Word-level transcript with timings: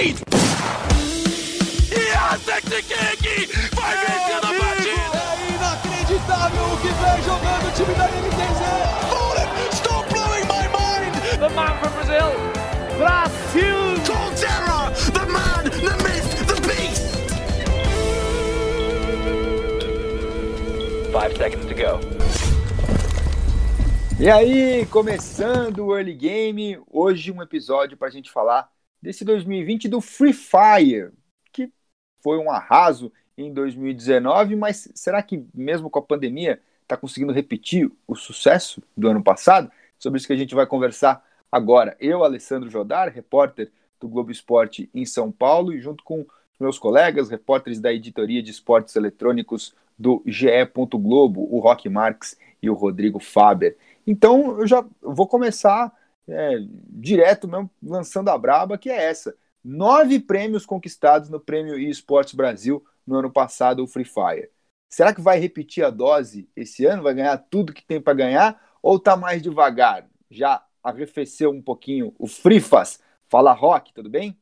lead! 0.00 0.16
Yantek 1.90 2.64
King 3.20 3.48
vai 3.74 3.94
vencer 3.96 4.36
a 4.36 4.52
partida! 4.60 5.20
É 5.20 5.48
inacreditável 5.54 6.64
o 6.64 6.76
que 6.80 6.90
vem 7.00 7.18
jogando 7.24 7.64
o 7.66 7.72
time 7.72 7.94
da 7.94 8.06
NTZ! 8.08 8.62
Fallen, 9.10 9.48
stop 9.72 10.04
blowing 10.10 10.46
my 10.46 10.66
mind! 10.72 11.14
The 11.38 11.48
man 11.54 11.74
from 11.78 11.92
Brazil, 11.92 12.30
Brasil! 12.98 13.80
Colterra, 14.06 14.80
the 15.12 15.24
man, 15.26 15.64
the 15.64 15.94
myth, 16.02 16.30
the 16.46 16.56
beast! 16.66 17.04
Five 21.12 21.36
seconds 21.36 21.66
to 21.66 21.74
go. 21.74 22.00
E 24.18 24.28
aí, 24.28 24.86
começando 24.86 25.86
o 25.86 25.96
Early 25.96 26.14
Game, 26.14 26.78
hoje 26.90 27.32
um 27.32 27.42
episódio 27.42 27.96
para 27.96 28.08
a 28.08 28.10
gente 28.10 28.30
falar 28.30 28.68
desse 29.02 29.24
2020 29.24 29.88
do 29.88 30.00
Free 30.00 30.32
Fire, 30.32 31.10
que 31.52 31.72
foi 32.22 32.38
um 32.38 32.50
arraso 32.50 33.12
em 33.36 33.52
2019, 33.52 34.56
mas 34.56 34.90
será 34.94 35.22
que 35.22 35.44
mesmo 35.54 35.88
com 35.88 35.98
a 35.98 36.02
pandemia 36.02 36.60
está 36.82 36.96
conseguindo 36.96 37.32
repetir 37.32 37.90
o 38.06 38.14
sucesso 38.14 38.82
do 38.96 39.08
ano 39.08 39.22
passado? 39.22 39.70
Sobre 39.98 40.18
isso 40.18 40.26
que 40.26 40.32
a 40.32 40.36
gente 40.36 40.54
vai 40.54 40.66
conversar 40.66 41.24
agora. 41.50 41.96
Eu, 42.00 42.24
Alessandro 42.24 42.70
Jodar, 42.70 43.12
repórter 43.12 43.70
do 44.00 44.08
Globo 44.08 44.30
Esporte 44.30 44.90
em 44.94 45.04
São 45.04 45.30
Paulo, 45.30 45.72
e 45.72 45.80
junto 45.80 46.02
com 46.04 46.26
meus 46.58 46.78
colegas, 46.78 47.30
repórteres 47.30 47.80
da 47.80 47.92
editoria 47.92 48.42
de 48.42 48.50
esportes 48.50 48.96
eletrônicos 48.96 49.74
do 49.98 50.22
GE. 50.26 50.48
Globo, 50.92 51.46
o 51.50 51.58
Rock 51.60 51.88
Marques 51.88 52.36
e 52.62 52.68
o 52.68 52.74
Rodrigo 52.74 53.18
Faber. 53.18 53.76
Então 54.06 54.58
eu 54.58 54.66
já 54.66 54.84
vou 55.02 55.26
começar 55.26 55.92
é, 56.28 56.58
direto 56.88 57.48
mesmo, 57.48 57.70
lançando 57.82 58.28
a 58.28 58.38
braba, 58.38 58.78
que 58.78 58.90
é 58.90 59.04
essa. 59.04 59.34
Nove 59.62 60.18
prêmios 60.18 60.64
conquistados 60.64 61.28
no 61.28 61.38
Prêmio 61.38 61.78
eSports 61.78 62.34
Brasil 62.34 62.84
no 63.06 63.16
ano 63.16 63.30
passado, 63.30 63.82
o 63.82 63.86
Free 63.86 64.04
Fire. 64.04 64.50
Será 64.88 65.14
que 65.14 65.20
vai 65.20 65.38
repetir 65.38 65.84
a 65.84 65.90
dose 65.90 66.48
esse 66.56 66.84
ano? 66.84 67.02
Vai 67.02 67.14
ganhar 67.14 67.36
tudo 67.38 67.72
que 67.72 67.84
tem 67.84 68.00
para 68.00 68.14
ganhar? 68.14 68.60
Ou 68.82 68.98
tá 68.98 69.16
mais 69.16 69.42
devagar? 69.42 70.08
Já 70.30 70.64
arrefeceu 70.82 71.50
um 71.50 71.62
pouquinho 71.62 72.14
o 72.18 72.26
Frifas? 72.26 73.00
Fala 73.28 73.52
Rock, 73.52 73.92
tudo 73.92 74.08
bem? 74.08 74.36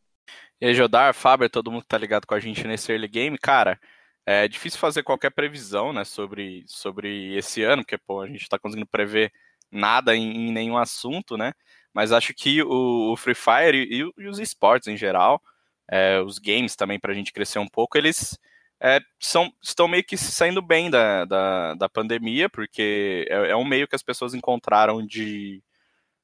E 0.61 0.67
aí, 0.67 0.75
Jodar, 0.75 1.13
Faber, 1.15 1.51
todo 1.51 1.70
mundo 1.70 1.83
que 1.83 1.89
tá 1.89 1.98
ligado 1.98 2.27
com 2.27 2.35
a 2.35 2.41
gente 2.41 2.67
nesse 2.67 2.91
early 2.91 3.09
game, 3.09 3.39
cara, 3.39 3.79
é 4.25 4.48
difícil 4.48 4.79
fazer 4.79 5.03
qualquer 5.03 5.31
previsão, 5.31 5.92
né, 5.92 6.05
sobre, 6.05 6.65
sobre 6.67 7.37
esse 7.37 7.63
ano, 7.63 7.83
porque, 7.83 7.98
pô, 7.98 8.20
a 8.20 8.27
gente 8.27 8.48
tá 8.48 8.59
conseguindo 8.59 8.87
prever 8.87 9.33
nada 9.70 10.17
em, 10.17 10.48
em 10.48 10.53
nenhum 10.53 10.77
assunto, 10.77 11.37
né? 11.37 11.53
Mas 11.99 12.13
acho 12.13 12.33
que 12.33 12.63
o, 12.63 13.11
o 13.13 13.17
Free 13.17 13.35
Fire 13.35 13.77
e, 13.77 14.09
e, 14.17 14.29
os 14.29 14.39
esportes 14.39 14.87
em 14.87 14.97
geral, 14.97 15.43
é, 15.91 16.21
os 16.21 16.39
games 16.39 16.77
também 16.77 16.97
para 16.97 17.11
a 17.11 17.15
gente 17.15 17.33
crescer 17.33 17.59
um 17.59 17.67
pouco, 17.67 17.99
eles 17.99 18.39
é, 18.81 19.01
são, 19.19 19.53
estão 19.61 19.89
meio 19.89 20.05
que 20.05 20.17
saindo 20.17 20.63
bem 20.63 20.89
da, 20.89 21.25
da, 21.25 21.75
da 21.75 21.89
pandemia, 21.89 22.49
porque 22.49 23.27
é, 23.29 23.51
é, 23.51 23.57
um 23.57 23.65
meio 23.65 23.89
que 23.89 23.97
as 23.97 24.03
pessoas 24.05 24.33
encontraram 24.33 25.05
de, 25.05 25.61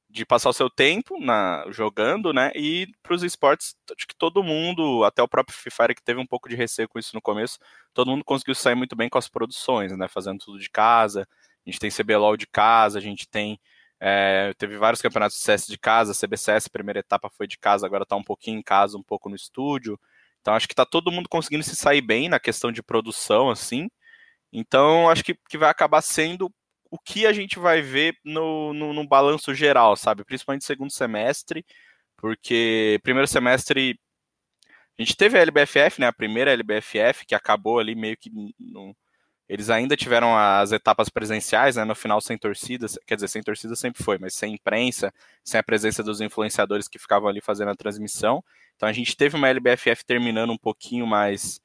de 0.09 0.25
passar 0.25 0.49
o 0.49 0.53
seu 0.53 0.69
tempo 0.69 1.19
na, 1.19 1.65
jogando, 1.71 2.31
né? 2.31 2.53
E 2.55 2.87
para 3.03 3.13
os 3.13 3.21
esportes, 3.21 3.75
acho 3.97 4.07
que 4.07 4.15
todo 4.15 4.41
mundo, 4.41 5.03
até 5.03 5.21
o 5.21 5.27
próprio 5.27 5.57
Free 5.57 5.73
Fire 5.73 5.93
que 5.93 6.01
teve 6.01 6.21
um 6.21 6.25
pouco 6.25 6.47
de 6.47 6.55
receio 6.55 6.87
com 6.87 6.97
isso 6.97 7.11
no 7.13 7.21
começo, 7.21 7.59
todo 7.93 8.11
mundo 8.11 8.23
conseguiu 8.23 8.55
sair 8.55 8.75
muito 8.75 8.95
bem 8.95 9.09
com 9.09 9.17
as 9.17 9.27
produções, 9.27 9.91
né? 9.97 10.07
Fazendo 10.07 10.39
tudo 10.39 10.57
de 10.57 10.69
casa, 10.69 11.27
a 11.67 11.69
gente 11.69 11.79
tem 11.81 11.91
CBLOL 11.91 12.37
de 12.37 12.47
casa, 12.47 12.97
a 12.97 13.01
gente 13.01 13.27
tem. 13.27 13.59
É, 14.07 14.53
teve 14.59 14.77
vários 14.77 15.01
campeonatos 15.01 15.35
de 15.35 15.43
CS 15.43 15.65
de 15.65 15.79
casa, 15.79 16.13
CBCS, 16.13 16.67
primeira 16.67 16.99
etapa 16.99 17.27
foi 17.27 17.47
de 17.47 17.57
casa, 17.57 17.87
agora 17.87 18.03
está 18.03 18.15
um 18.15 18.23
pouquinho 18.23 18.59
em 18.59 18.61
casa, 18.61 18.95
um 18.99 19.01
pouco 19.01 19.29
no 19.29 19.35
estúdio. 19.35 19.99
Então 20.41 20.53
acho 20.53 20.67
que 20.67 20.73
está 20.73 20.85
todo 20.85 21.11
mundo 21.11 21.27
conseguindo 21.27 21.63
se 21.63 21.75
sair 21.75 22.01
bem 22.01 22.29
na 22.29 22.39
questão 22.39 22.71
de 22.71 22.83
produção, 22.83 23.49
assim. 23.49 23.89
Então 24.53 25.09
acho 25.09 25.23
que, 25.23 25.35
que 25.49 25.57
vai 25.57 25.71
acabar 25.71 26.03
sendo 26.03 26.53
o 26.91 26.99
que 26.99 27.25
a 27.25 27.33
gente 27.33 27.57
vai 27.57 27.81
ver 27.81 28.15
no, 28.23 28.73
no, 28.75 28.93
no 28.93 29.07
balanço 29.07 29.55
geral, 29.55 29.95
sabe? 29.95 30.23
Principalmente 30.23 30.65
segundo 30.65 30.91
semestre, 30.91 31.65
porque 32.15 32.99
primeiro 33.01 33.27
semestre 33.27 33.99
a 34.99 35.01
gente 35.01 35.17
teve 35.17 35.39
a 35.39 35.41
LBFF, 35.41 35.99
né? 35.99 36.05
A 36.07 36.13
primeira 36.13 36.51
LBFF, 36.53 37.25
que 37.25 37.33
acabou 37.33 37.79
ali 37.79 37.95
meio 37.95 38.15
que 38.17 38.29
no, 38.59 38.95
eles 39.47 39.69
ainda 39.69 39.95
tiveram 39.95 40.35
as 40.35 40.71
etapas 40.71 41.07
presenciais, 41.07 41.75
né, 41.75 41.83
no 41.83 41.93
final 41.93 42.19
sem 42.19 42.37
torcida, 42.37 42.87
quer 43.05 43.15
dizer, 43.15 43.27
sem 43.27 43.43
torcida 43.43 43.75
sempre 43.75 44.03
foi, 44.03 44.17
mas 44.17 44.33
sem 44.33 44.55
imprensa, 44.55 45.13
sem 45.43 45.59
a 45.59 45.63
presença 45.63 46.01
dos 46.01 46.19
influenciadores 46.19 46.87
que 46.87 46.97
ficavam 46.97 47.29
ali 47.29 47.41
fazendo 47.41 47.69
a 47.69 47.75
transmissão. 47.75 48.43
Então 48.75 48.89
a 48.89 48.93
gente 48.93 49.15
teve 49.15 49.35
uma 49.35 49.47
LBFF 49.47 50.03
terminando 50.03 50.51
um 50.51 50.57
pouquinho 50.57 51.05
mais, 51.05 51.61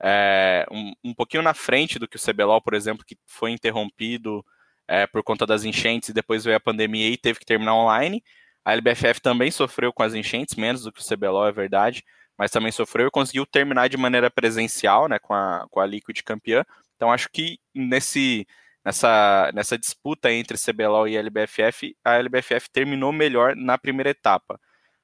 é, 0.00 0.66
um, 0.70 0.92
um, 1.04 1.14
pouquinho 1.14 1.42
na 1.42 1.54
frente 1.54 1.98
do 1.98 2.06
que 2.06 2.16
o 2.16 2.20
CBLOL, 2.20 2.60
por 2.60 2.74
exemplo, 2.74 3.04
que 3.04 3.16
foi 3.26 3.50
interrompido 3.50 4.44
é, 4.86 5.06
por 5.06 5.22
conta 5.22 5.46
das 5.46 5.64
enchentes 5.64 6.10
e 6.10 6.12
depois 6.12 6.44
veio 6.44 6.56
a 6.56 6.60
pandemia 6.60 7.08
e 7.08 7.16
teve 7.16 7.38
que 7.38 7.46
terminar 7.46 7.74
online. 7.74 8.22
A 8.64 8.74
LBFF 8.74 9.20
também 9.20 9.50
sofreu 9.50 9.92
com 9.92 10.02
as 10.02 10.14
enchentes, 10.14 10.54
menos 10.54 10.82
do 10.82 10.92
que 10.92 11.00
o 11.00 11.04
CBLOL, 11.04 11.48
é 11.48 11.52
verdade, 11.52 12.04
mas 12.38 12.50
também 12.50 12.70
sofreu 12.70 13.08
e 13.08 13.10
conseguiu 13.10 13.46
terminar 13.46 13.88
de 13.88 13.96
maneira 13.96 14.30
presencial, 14.30 15.08
né, 15.08 15.18
com 15.18 15.34
a, 15.34 15.66
com 15.70 15.80
a 15.80 15.86
Liquid 15.86 16.22
campeã, 16.22 16.64
então 17.02 17.10
acho 17.10 17.28
que 17.32 17.58
nesse 17.74 18.46
nessa, 18.84 19.50
nessa 19.52 19.76
disputa 19.76 20.30
entre 20.32 20.56
CBLOL 20.56 21.08
e 21.08 21.16
LBFF, 21.16 21.96
a 22.04 22.14
LBFF 22.14 22.70
terminou 22.70 23.12
melhor 23.12 23.56
na 23.56 23.76
primeira 23.76 24.10
etapa. 24.10 24.60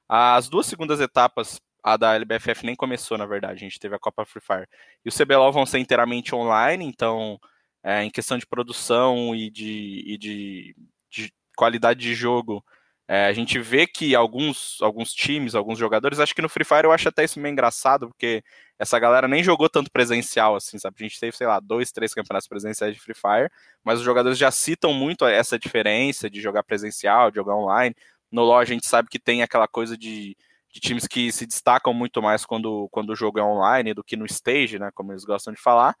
As 0.07 0.47
duas 0.47 0.65
segundas 0.65 1.01
etapas, 1.01 1.59
a 1.83 1.97
da 1.97 2.15
LBFF 2.15 2.65
nem 2.65 2.73
começou, 2.73 3.17
na 3.17 3.25
verdade, 3.25 3.55
a 3.55 3.57
gente 3.57 3.79
teve 3.79 3.95
a 3.95 3.99
Copa 3.99 4.25
Free 4.25 4.41
Fire. 4.41 4.67
E 5.03 5.09
o 5.09 5.11
CBLOL 5.11 5.51
vão 5.51 5.65
ser 5.65 5.79
inteiramente 5.79 6.33
online, 6.33 6.85
então, 6.85 7.37
é, 7.83 8.01
em 8.01 8.09
questão 8.09 8.37
de 8.37 8.47
produção 8.47 9.35
e 9.35 9.49
de, 9.49 10.03
e 10.07 10.17
de, 10.17 10.75
de 11.09 11.33
qualidade 11.57 11.99
de 11.99 12.15
jogo, 12.15 12.63
é, 13.11 13.25
a 13.25 13.33
gente 13.33 13.57
vê 13.57 13.87
que 13.87 14.13
alguns, 14.13 14.77
alguns 14.83 15.11
times, 15.11 15.55
alguns 15.55 15.79
jogadores, 15.79 16.19
acho 16.19 16.35
que 16.35 16.43
no 16.43 16.47
Free 16.47 16.63
Fire 16.63 16.83
eu 16.83 16.91
acho 16.91 17.09
até 17.09 17.23
isso 17.23 17.39
meio 17.39 17.51
engraçado, 17.51 18.07
porque 18.07 18.43
essa 18.77 18.99
galera 18.99 19.27
nem 19.27 19.43
jogou 19.43 19.67
tanto 19.67 19.89
presencial, 19.89 20.55
assim, 20.55 20.77
sabe? 20.77 20.95
A 20.99 21.03
gente 21.03 21.19
teve, 21.19 21.35
sei 21.35 21.47
lá, 21.47 21.59
dois, 21.59 21.91
três 21.91 22.13
campeonatos 22.13 22.47
presenciais 22.47 22.93
de 22.93 23.01
Free 23.01 23.15
Fire, 23.15 23.49
mas 23.83 23.97
os 23.97 24.05
jogadores 24.05 24.37
já 24.37 24.51
citam 24.51 24.93
muito 24.93 25.25
essa 25.25 25.57
diferença 25.57 26.29
de 26.29 26.39
jogar 26.39 26.61
presencial, 26.61 27.31
de 27.31 27.37
jogar 27.37 27.55
online. 27.55 27.95
No 28.31 28.43
LoL 28.43 28.59
a 28.59 28.65
gente 28.65 28.85
sabe 28.87 29.09
que 29.09 29.17
tem 29.17 29.41
aquela 29.41 29.67
coisa 29.67 29.97
de, 29.97 30.37
de 30.71 30.79
times 30.79 31.07
que 31.07 31.31
se 31.31 31.47
destacam 31.47 31.91
muito 31.95 32.21
mais 32.21 32.45
quando, 32.45 32.87
quando 32.91 33.09
o 33.09 33.15
jogo 33.15 33.39
é 33.39 33.43
online 33.43 33.91
do 33.91 34.03
que 34.03 34.15
no 34.15 34.27
stage, 34.27 34.77
né? 34.77 34.91
Como 34.93 35.11
eles 35.11 35.25
gostam 35.25 35.51
de 35.51 35.59
falar. 35.59 35.95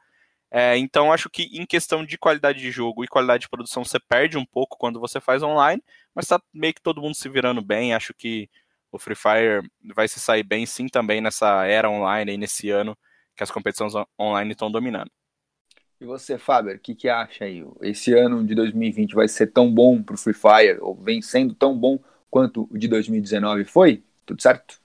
É, 0.51 0.77
então, 0.77 1.13
acho 1.13 1.29
que 1.29 1.43
em 1.53 1.65
questão 1.65 2.03
de 2.03 2.17
qualidade 2.17 2.59
de 2.59 2.71
jogo 2.71 3.03
e 3.03 3.07
qualidade 3.07 3.41
de 3.41 3.49
produção, 3.49 3.83
você 3.83 3.99
perde 3.99 4.37
um 4.37 4.45
pouco 4.45 4.77
quando 4.77 4.99
você 4.99 5.21
faz 5.21 5.43
online, 5.43 5.83
mas 6.13 6.27
tá 6.27 6.41
meio 6.53 6.73
que 6.73 6.81
todo 6.81 7.01
mundo 7.01 7.15
se 7.15 7.29
virando 7.29 7.61
bem. 7.61 7.93
Acho 7.93 8.13
que 8.13 8.49
o 8.91 8.97
Free 8.97 9.15
Fire 9.15 9.69
vai 9.93 10.07
se 10.07 10.19
sair 10.19 10.43
bem 10.43 10.65
sim 10.65 10.87
também 10.87 11.21
nessa 11.21 11.65
era 11.65 11.89
online, 11.89 12.31
aí 12.31 12.37
nesse 12.37 12.69
ano 12.69 12.97
que 13.35 13.43
as 13.43 13.51
competições 13.51 13.93
online 14.19 14.51
estão 14.51 14.71
dominando. 14.71 15.11
E 16.01 16.05
você, 16.05 16.37
Faber, 16.37 16.77
o 16.77 16.79
que, 16.79 16.95
que 16.95 17.09
acha 17.09 17.43
aí? 17.43 17.63
Esse 17.81 18.13
ano 18.13 18.45
de 18.45 18.55
2020 18.55 19.13
vai 19.13 19.27
ser 19.27 19.47
tão 19.47 19.71
bom 19.71 20.01
para 20.01 20.15
o 20.15 20.17
Free 20.17 20.33
Fire, 20.33 20.79
ou 20.81 20.95
vem 20.95 21.21
sendo 21.21 21.53
tão 21.53 21.77
bom 21.77 21.99
quanto 22.29 22.67
o 22.71 22.77
de 22.77 22.87
2019 22.87 23.65
foi? 23.65 24.03
Tudo 24.25 24.41
certo? 24.41 24.79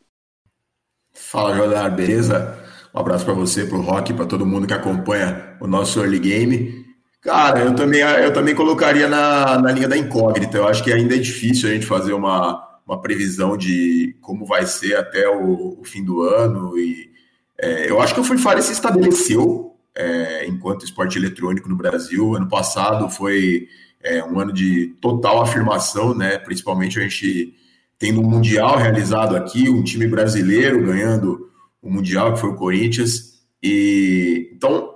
Fala, 1.12 1.54
Jodar, 1.54 1.94
beleza? 1.94 2.58
Um 2.94 3.00
abraço 3.00 3.24
para 3.24 3.34
você, 3.34 3.64
para 3.64 3.76
o 3.76 3.80
Rock, 3.80 4.12
para 4.14 4.24
todo 4.24 4.46
mundo 4.46 4.68
que 4.68 4.72
acompanha 4.72 5.56
o 5.60 5.66
nosso 5.66 5.98
early 5.98 6.20
game. 6.20 6.84
Cara, 7.20 7.60
eu 7.60 7.74
também, 7.74 8.00
eu 8.00 8.32
também 8.32 8.54
colocaria 8.54 9.08
na, 9.08 9.58
na 9.58 9.72
linha 9.72 9.88
da 9.88 9.96
incógnita. 9.96 10.58
Eu 10.58 10.68
acho 10.68 10.84
que 10.84 10.92
ainda 10.92 11.16
é 11.16 11.18
difícil 11.18 11.68
a 11.68 11.72
gente 11.72 11.86
fazer 11.86 12.12
uma, 12.12 12.62
uma 12.86 13.00
previsão 13.00 13.56
de 13.56 14.16
como 14.20 14.46
vai 14.46 14.64
ser 14.64 14.94
até 14.94 15.28
o, 15.28 15.80
o 15.80 15.84
fim 15.84 16.04
do 16.04 16.22
ano. 16.22 16.78
E 16.78 17.10
é, 17.58 17.90
eu 17.90 18.00
acho 18.00 18.14
que 18.14 18.20
o 18.20 18.24
Free 18.24 18.38
Fire 18.38 18.62
se 18.62 18.72
estabeleceu 18.72 19.74
é, 19.92 20.46
enquanto 20.46 20.84
esporte 20.84 21.18
eletrônico 21.18 21.68
no 21.68 21.76
Brasil. 21.76 22.36
Ano 22.36 22.48
passado 22.48 23.10
foi 23.10 23.66
é, 24.04 24.22
um 24.22 24.38
ano 24.38 24.52
de 24.52 24.94
total 25.00 25.42
afirmação, 25.42 26.14
né? 26.14 26.38
Principalmente 26.38 27.00
a 27.00 27.02
gente 27.02 27.54
tendo 27.98 28.20
um 28.20 28.28
mundial 28.28 28.76
realizado 28.76 29.34
aqui, 29.34 29.68
um 29.68 29.82
time 29.82 30.06
brasileiro 30.06 30.84
ganhando 30.84 31.50
o 31.84 31.90
Mundial, 31.90 32.32
que 32.32 32.40
foi 32.40 32.50
o 32.50 32.56
Corinthians. 32.56 33.34
E 33.62 34.50
então 34.56 34.94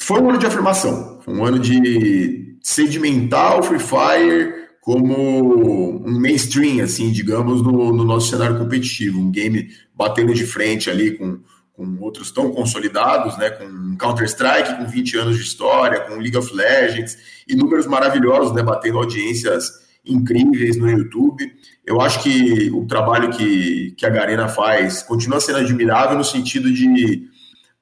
foi 0.00 0.20
um 0.20 0.28
ano 0.28 0.38
de 0.38 0.46
afirmação, 0.46 1.20
foi 1.22 1.34
um 1.34 1.44
ano 1.44 1.58
de 1.58 2.58
sedimentar 2.62 3.58
o 3.58 3.62
Free 3.62 3.78
Fire 3.78 4.60
como 4.80 6.04
um 6.04 6.18
mainstream, 6.18 6.82
assim, 6.82 7.12
digamos, 7.12 7.62
no, 7.62 7.92
no 7.92 8.04
nosso 8.04 8.30
cenário 8.30 8.58
competitivo, 8.58 9.20
um 9.20 9.30
game 9.30 9.68
batendo 9.94 10.34
de 10.34 10.46
frente 10.46 10.90
ali 10.90 11.16
com, 11.16 11.40
com 11.72 11.98
outros 12.00 12.30
tão 12.30 12.50
consolidados, 12.50 13.36
né, 13.36 13.50
com 13.50 13.96
Counter-Strike 13.96 14.78
com 14.78 14.86
20 14.86 15.18
anos 15.18 15.36
de 15.36 15.42
história, 15.42 16.00
com 16.00 16.16
League 16.16 16.36
of 16.36 16.52
Legends, 16.54 17.42
e 17.46 17.54
números 17.54 17.86
maravilhosos, 17.86 18.54
né, 18.54 18.62
batendo 18.62 18.98
audiências 18.98 19.70
incríveis 20.12 20.76
no 20.76 20.90
YouTube. 20.90 21.50
eu 21.86 22.00
acho 22.00 22.22
que 22.22 22.70
o 22.70 22.86
trabalho 22.86 23.30
que, 23.30 23.94
que 23.96 24.06
a 24.06 24.10
Garena 24.10 24.48
faz 24.48 25.02
continua 25.02 25.40
sendo 25.40 25.58
admirável 25.58 26.16
no 26.16 26.24
sentido 26.24 26.72
de 26.72 27.28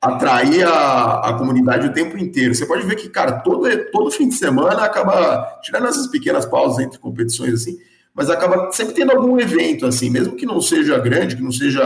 atrair 0.00 0.64
a, 0.64 1.30
a 1.30 1.34
comunidade 1.34 1.88
o 1.88 1.92
tempo 1.92 2.16
inteiro. 2.16 2.54
Você 2.54 2.64
pode 2.64 2.86
ver 2.86 2.94
que, 2.96 3.08
cara, 3.08 3.40
todo, 3.40 3.69
todo 3.90 4.10
fim 4.10 4.28
de 4.28 4.34
semana 4.34 4.84
acaba, 4.84 5.58
tirando 5.62 5.88
essas 5.88 6.06
pequenas 6.06 6.46
pausas 6.46 6.84
entre 6.84 6.98
competições 6.98 7.54
assim, 7.54 7.78
mas 8.14 8.30
acaba 8.30 8.70
sempre 8.72 8.94
tendo 8.94 9.12
algum 9.12 9.38
evento, 9.38 9.86
assim, 9.86 10.10
mesmo 10.10 10.36
que 10.36 10.46
não 10.46 10.60
seja 10.60 10.98
grande, 10.98 11.36
que 11.36 11.42
não 11.42 11.52
seja 11.52 11.82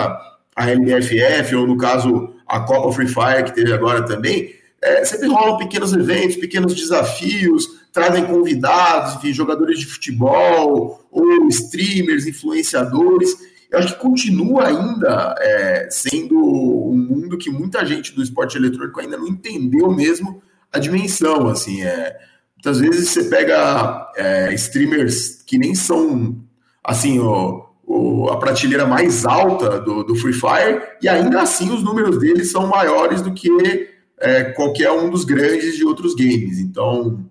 a 0.54 0.70
LBFF, 0.70 1.54
ou 1.56 1.66
no 1.66 1.76
caso 1.76 2.34
a 2.46 2.60
Copa 2.60 2.92
Free 2.92 3.08
Fire, 3.08 3.44
que 3.44 3.54
teve 3.54 3.72
agora 3.72 4.04
também, 4.04 4.54
é, 4.80 5.04
sempre 5.04 5.28
rolam 5.28 5.58
pequenos 5.58 5.92
eventos, 5.92 6.36
pequenos 6.36 6.74
desafios, 6.74 7.66
trazem 7.92 8.24
convidados, 8.24 9.20
jogadores 9.34 9.78
de 9.78 9.86
futebol, 9.86 11.06
ou 11.10 11.48
streamers, 11.48 12.26
influenciadores. 12.26 13.36
Eu 13.70 13.78
acho 13.78 13.94
que 13.94 14.00
continua 14.00 14.66
ainda 14.66 15.34
é, 15.38 15.88
sendo 15.90 16.36
um 16.36 16.96
mundo 16.96 17.38
que 17.38 17.50
muita 17.50 17.84
gente 17.84 18.14
do 18.14 18.22
esporte 18.22 18.56
eletrônico 18.56 19.00
ainda 19.00 19.16
não 19.16 19.28
entendeu 19.28 19.90
mesmo 19.92 20.42
a 20.72 20.78
dimensão, 20.78 21.48
assim, 21.48 21.82
é, 21.82 22.16
muitas 22.56 22.80
vezes 22.80 23.10
você 23.10 23.24
pega 23.24 24.10
é, 24.16 24.54
streamers 24.54 25.42
que 25.46 25.58
nem 25.58 25.74
são, 25.74 26.36
assim, 26.82 27.18
o, 27.18 27.66
o, 27.84 28.30
a 28.30 28.38
prateleira 28.38 28.86
mais 28.86 29.26
alta 29.26 29.78
do, 29.78 30.02
do 30.02 30.16
Free 30.16 30.32
Fire, 30.32 30.80
e 31.02 31.08
ainda 31.08 31.42
assim 31.42 31.70
os 31.70 31.82
números 31.82 32.18
deles 32.18 32.50
são 32.50 32.66
maiores 32.66 33.20
do 33.20 33.34
que 33.34 33.90
é, 34.18 34.44
qualquer 34.44 34.90
um 34.92 35.10
dos 35.10 35.24
grandes 35.24 35.76
de 35.76 35.84
outros 35.84 36.14
games. 36.14 36.58
Então, 36.58 37.22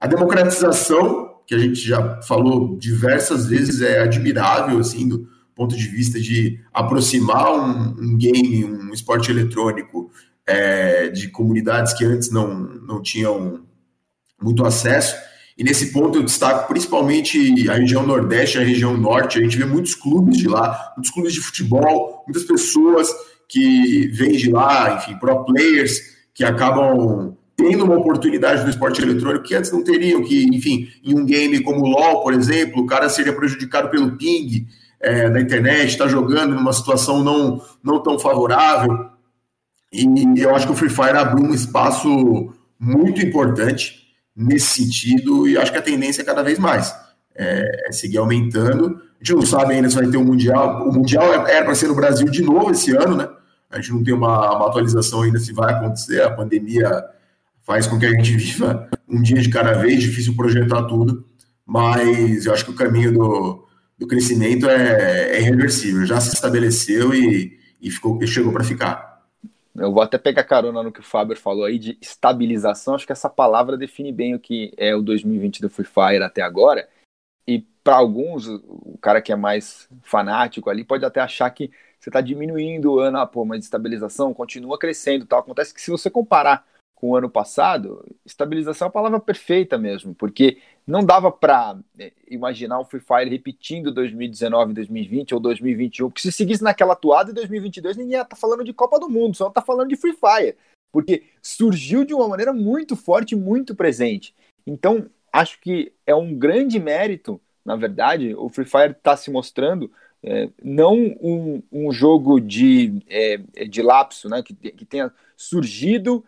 a 0.00 0.06
democratização, 0.06 1.34
que 1.46 1.54
a 1.54 1.58
gente 1.58 1.80
já 1.80 2.20
falou 2.22 2.76
diversas 2.76 3.46
vezes, 3.46 3.80
é 3.80 4.00
admirável, 4.00 4.78
assim, 4.78 5.08
do 5.08 5.28
ponto 5.54 5.76
de 5.76 5.88
vista 5.88 6.20
de 6.20 6.60
aproximar 6.72 7.52
um, 7.52 7.96
um 7.98 8.16
game, 8.16 8.64
um 8.64 8.92
esporte 8.92 9.30
eletrônico 9.30 10.10
é, 10.46 11.08
de 11.08 11.28
comunidades 11.28 11.92
que 11.92 12.04
antes 12.04 12.30
não, 12.30 12.54
não 12.54 13.02
tinham 13.02 13.66
muito 14.40 14.64
acesso. 14.64 15.16
E 15.56 15.64
nesse 15.64 15.92
ponto 15.92 16.18
eu 16.18 16.22
destaco 16.22 16.68
principalmente 16.68 17.68
a 17.68 17.74
região 17.74 18.06
Nordeste, 18.06 18.58
a 18.58 18.62
região 18.62 18.96
Norte. 18.96 19.40
A 19.40 19.42
gente 19.42 19.58
vê 19.58 19.64
muitos 19.64 19.96
clubes 19.96 20.38
de 20.38 20.46
lá, 20.46 20.92
muitos 20.96 21.10
clubes 21.10 21.32
de 21.32 21.40
futebol, 21.40 22.22
muitas 22.26 22.44
pessoas 22.44 23.08
que 23.48 24.06
vêm 24.08 24.36
de 24.36 24.50
lá, 24.50 24.94
enfim, 24.94 25.18
pro 25.18 25.44
players 25.44 26.16
que 26.32 26.44
acabam 26.44 27.36
tendo 27.58 27.84
uma 27.84 27.96
oportunidade 27.96 28.62
no 28.62 28.70
esporte 28.70 29.02
eletrônico 29.02 29.44
que 29.44 29.54
antes 29.56 29.72
não 29.72 29.82
teriam, 29.82 30.22
que, 30.22 30.44
enfim, 30.44 30.88
em 31.04 31.18
um 31.18 31.26
game 31.26 31.60
como 31.60 31.80
o 31.80 31.88
LoL, 31.88 32.22
por 32.22 32.32
exemplo, 32.32 32.80
o 32.80 32.86
cara 32.86 33.08
seria 33.08 33.32
prejudicado 33.32 33.90
pelo 33.90 34.16
ping 34.16 34.68
é, 35.00 35.26
internet, 35.40 35.88
está 35.88 36.06
jogando 36.06 36.54
numa 36.54 36.72
situação 36.72 37.22
não, 37.24 37.60
não 37.82 38.00
tão 38.00 38.16
favorável. 38.16 39.10
E 39.92 40.06
eu 40.40 40.54
acho 40.54 40.66
que 40.66 40.72
o 40.72 40.76
Free 40.76 40.88
Fire 40.88 41.18
abriu 41.18 41.44
um 41.44 41.52
espaço 41.52 42.54
muito 42.78 43.20
importante 43.20 44.06
nesse 44.36 44.84
sentido, 44.84 45.48
e 45.48 45.58
acho 45.58 45.72
que 45.72 45.78
a 45.78 45.82
tendência 45.82 46.22
é 46.22 46.24
cada 46.24 46.44
vez 46.44 46.60
mais 46.60 46.94
é, 47.34 47.88
é 47.88 47.92
seguir 47.92 48.18
aumentando. 48.18 49.00
A 49.20 49.24
gente 49.24 49.34
não 49.34 49.44
sabe 49.44 49.74
ainda 49.74 49.90
se 49.90 49.96
vai 49.96 50.06
ter 50.06 50.16
um 50.16 50.24
Mundial. 50.24 50.88
O 50.88 50.92
Mundial 50.92 51.32
era 51.32 51.50
é, 51.50 51.62
para 51.64 51.74
ser 51.74 51.88
no 51.88 51.94
Brasil 51.96 52.28
de 52.28 52.42
novo 52.42 52.70
esse 52.70 52.94
ano, 52.94 53.16
né? 53.16 53.28
A 53.68 53.80
gente 53.80 53.92
não 53.92 54.04
tem 54.04 54.14
uma, 54.14 54.56
uma 54.56 54.68
atualização 54.68 55.22
ainda 55.22 55.40
se 55.40 55.52
vai 55.52 55.74
acontecer. 55.74 56.22
A 56.22 56.30
pandemia 56.30 57.04
faz 57.68 57.86
com 57.86 57.98
que 57.98 58.06
a 58.06 58.10
gente 58.10 58.34
viva 58.34 58.88
um 59.06 59.20
dia 59.20 59.42
de 59.42 59.50
cada 59.50 59.74
vez, 59.74 60.00
difícil 60.00 60.34
projetar 60.34 60.84
tudo, 60.84 61.28
mas 61.66 62.46
eu 62.46 62.54
acho 62.54 62.64
que 62.64 62.70
o 62.70 62.74
caminho 62.74 63.12
do, 63.12 63.68
do 63.98 64.06
crescimento 64.06 64.66
é, 64.70 65.36
é 65.36 65.40
irreversível, 65.42 66.06
já 66.06 66.18
se 66.18 66.34
estabeleceu 66.34 67.12
e, 67.12 67.60
e, 67.78 67.90
ficou, 67.90 68.18
e 68.22 68.26
chegou 68.26 68.54
para 68.54 68.64
ficar. 68.64 69.22
Eu 69.76 69.92
vou 69.92 70.02
até 70.02 70.16
pegar 70.16 70.44
carona 70.44 70.82
no 70.82 70.90
que 70.90 71.00
o 71.00 71.04
Faber 71.04 71.38
falou 71.38 71.66
aí 71.66 71.78
de 71.78 71.98
estabilização. 72.00 72.94
Acho 72.94 73.04
que 73.04 73.12
essa 73.12 73.28
palavra 73.28 73.76
define 73.76 74.12
bem 74.12 74.34
o 74.34 74.40
que 74.40 74.72
é 74.78 74.96
o 74.96 75.02
2020 75.02 75.60
do 75.60 75.68
Free 75.68 75.84
Fire 75.84 76.24
até 76.24 76.40
agora. 76.40 76.88
E 77.46 77.60
para 77.84 77.96
alguns, 77.96 78.48
o 78.48 78.98
cara 79.00 79.20
que 79.20 79.30
é 79.30 79.36
mais 79.36 79.86
fanático 80.02 80.70
ali 80.70 80.84
pode 80.84 81.04
até 81.04 81.20
achar 81.20 81.48
que 81.50 81.70
você 82.00 82.08
está 82.08 82.22
diminuindo 82.22 82.92
o 82.92 82.98
ano, 82.98 83.18
ah, 83.18 83.26
pô, 83.26 83.44
mas 83.44 83.62
estabilização 83.62 84.32
continua 84.32 84.78
crescendo 84.78 85.26
tal. 85.26 85.40
Acontece 85.40 85.74
que 85.74 85.82
se 85.82 85.90
você 85.90 86.08
comparar 86.10 86.66
com 86.98 87.10
o 87.10 87.16
ano 87.16 87.30
passado, 87.30 88.04
estabilização 88.26 88.86
é 88.86 88.88
a 88.88 88.92
palavra 88.92 89.20
perfeita 89.20 89.78
mesmo, 89.78 90.16
porque 90.16 90.58
não 90.84 91.04
dava 91.04 91.30
para 91.30 91.78
é, 91.96 92.12
imaginar 92.28 92.80
o 92.80 92.84
Free 92.84 93.00
Fire 93.00 93.30
repetindo 93.30 93.94
2019, 93.94 94.74
2020 94.74 95.32
ou 95.32 95.38
2021, 95.38 96.08
porque 96.08 96.22
se 96.22 96.32
seguisse 96.32 96.60
naquela 96.60 96.94
atuada 96.94 97.30
em 97.30 97.34
2022 97.34 97.96
ninguém 97.96 98.14
ia 98.14 98.22
estar 98.22 98.34
tá 98.34 98.36
falando 98.36 98.64
de 98.64 98.72
Copa 98.72 98.98
do 98.98 99.08
Mundo, 99.08 99.36
só 99.36 99.48
tá 99.48 99.62
falando 99.62 99.90
de 99.90 99.96
Free 99.96 100.12
Fire, 100.12 100.56
porque 100.90 101.22
surgiu 101.40 102.04
de 102.04 102.12
uma 102.12 102.26
maneira 102.26 102.52
muito 102.52 102.96
forte, 102.96 103.36
muito 103.36 103.76
presente. 103.76 104.34
Então, 104.66 105.08
acho 105.32 105.60
que 105.60 105.92
é 106.04 106.16
um 106.16 106.34
grande 106.34 106.80
mérito, 106.80 107.40
na 107.64 107.76
verdade, 107.76 108.34
o 108.34 108.48
Free 108.48 108.64
Fire 108.64 108.90
está 108.90 109.16
se 109.16 109.30
mostrando 109.30 109.88
é, 110.20 110.48
não 110.60 110.96
um, 110.96 111.62
um, 111.70 111.92
jogo 111.92 112.40
de, 112.40 113.00
é, 113.08 113.36
de 113.66 113.82
lapso, 113.82 114.28
né, 114.28 114.42
que, 114.42 114.52
que 114.52 114.84
tenha 114.84 115.12
surgido 115.36 116.24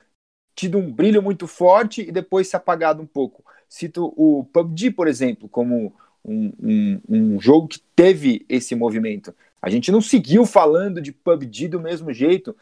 tido 0.61 0.77
um 0.77 0.93
brilho 0.93 1.23
muito 1.23 1.47
forte 1.47 2.03
e 2.03 2.12
depois 2.12 2.47
se 2.47 2.55
apagado 2.55 3.03
um 3.03 3.07
pouco. 3.07 3.43
Cito 3.67 4.12
o 4.15 4.45
PUBG, 4.53 4.91
por 4.91 5.09
exemplo, 5.09 5.49
como 5.49 5.95
um, 6.23 6.53
um, 6.62 7.01
um 7.09 7.41
jogo 7.41 7.67
que 7.67 7.81
teve 7.97 8.45
esse 8.47 8.75
movimento. 8.75 9.35
A 9.62 9.71
gente 9.71 9.91
não 9.91 10.03
seguiu 10.03 10.45
falando 10.45 11.01
de 11.01 11.12
PUBG 11.12 11.69
do 11.69 11.81
mesmo 11.81 12.12
jeito 12.12 12.55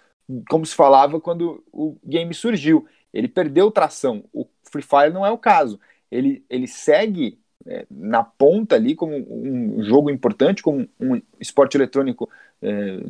como 0.49 0.65
se 0.65 0.77
falava 0.77 1.21
quando 1.21 1.65
o 1.73 1.97
game 2.05 2.33
surgiu. 2.33 2.87
Ele 3.13 3.27
perdeu 3.27 3.69
tração. 3.69 4.23
O 4.33 4.47
Free 4.71 4.83
Fire 4.83 5.13
não 5.13 5.27
é 5.27 5.31
o 5.33 5.39
caso. 5.39 5.81
Ele, 6.09 6.45
ele 6.49 6.69
segue 6.69 7.37
é, 7.67 7.85
na 7.91 8.23
ponta 8.23 8.77
ali 8.77 8.95
como 8.95 9.17
um 9.17 9.83
jogo 9.83 10.09
importante, 10.09 10.63
como 10.63 10.89
um 11.01 11.21
esporte 11.41 11.77
eletrônico, 11.77 12.31
é, 12.63 13.01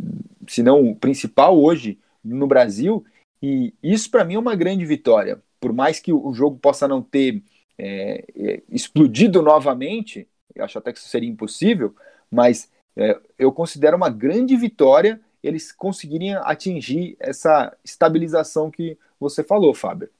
se 0.46 0.62
não 0.62 0.88
o 0.88 0.96
principal 0.96 1.60
hoje 1.60 1.98
no 2.24 2.46
Brasil, 2.46 3.04
e 3.42 3.74
isso 3.82 4.10
para 4.10 4.24
mim 4.24 4.34
é 4.34 4.38
uma 4.38 4.56
grande 4.56 4.84
vitória. 4.84 5.42
Por 5.60 5.72
mais 5.72 6.00
que 6.00 6.12
o 6.12 6.32
jogo 6.32 6.58
possa 6.58 6.86
não 6.86 7.02
ter 7.02 7.42
é, 7.76 8.24
é, 8.36 8.62
explodido 8.68 9.42
novamente, 9.42 10.28
eu 10.54 10.64
acho 10.64 10.78
até 10.78 10.92
que 10.92 10.98
isso 10.98 11.08
seria 11.08 11.28
impossível, 11.28 11.94
mas 12.30 12.70
é, 12.96 13.18
eu 13.38 13.52
considero 13.52 13.96
uma 13.96 14.10
grande 14.10 14.56
vitória 14.56 15.20
eles 15.42 15.72
conseguirem 15.72 16.34
atingir 16.34 17.16
essa 17.20 17.76
estabilização 17.84 18.70
que 18.70 18.98
você 19.18 19.42
falou, 19.44 19.74
Fábio. 19.74 20.10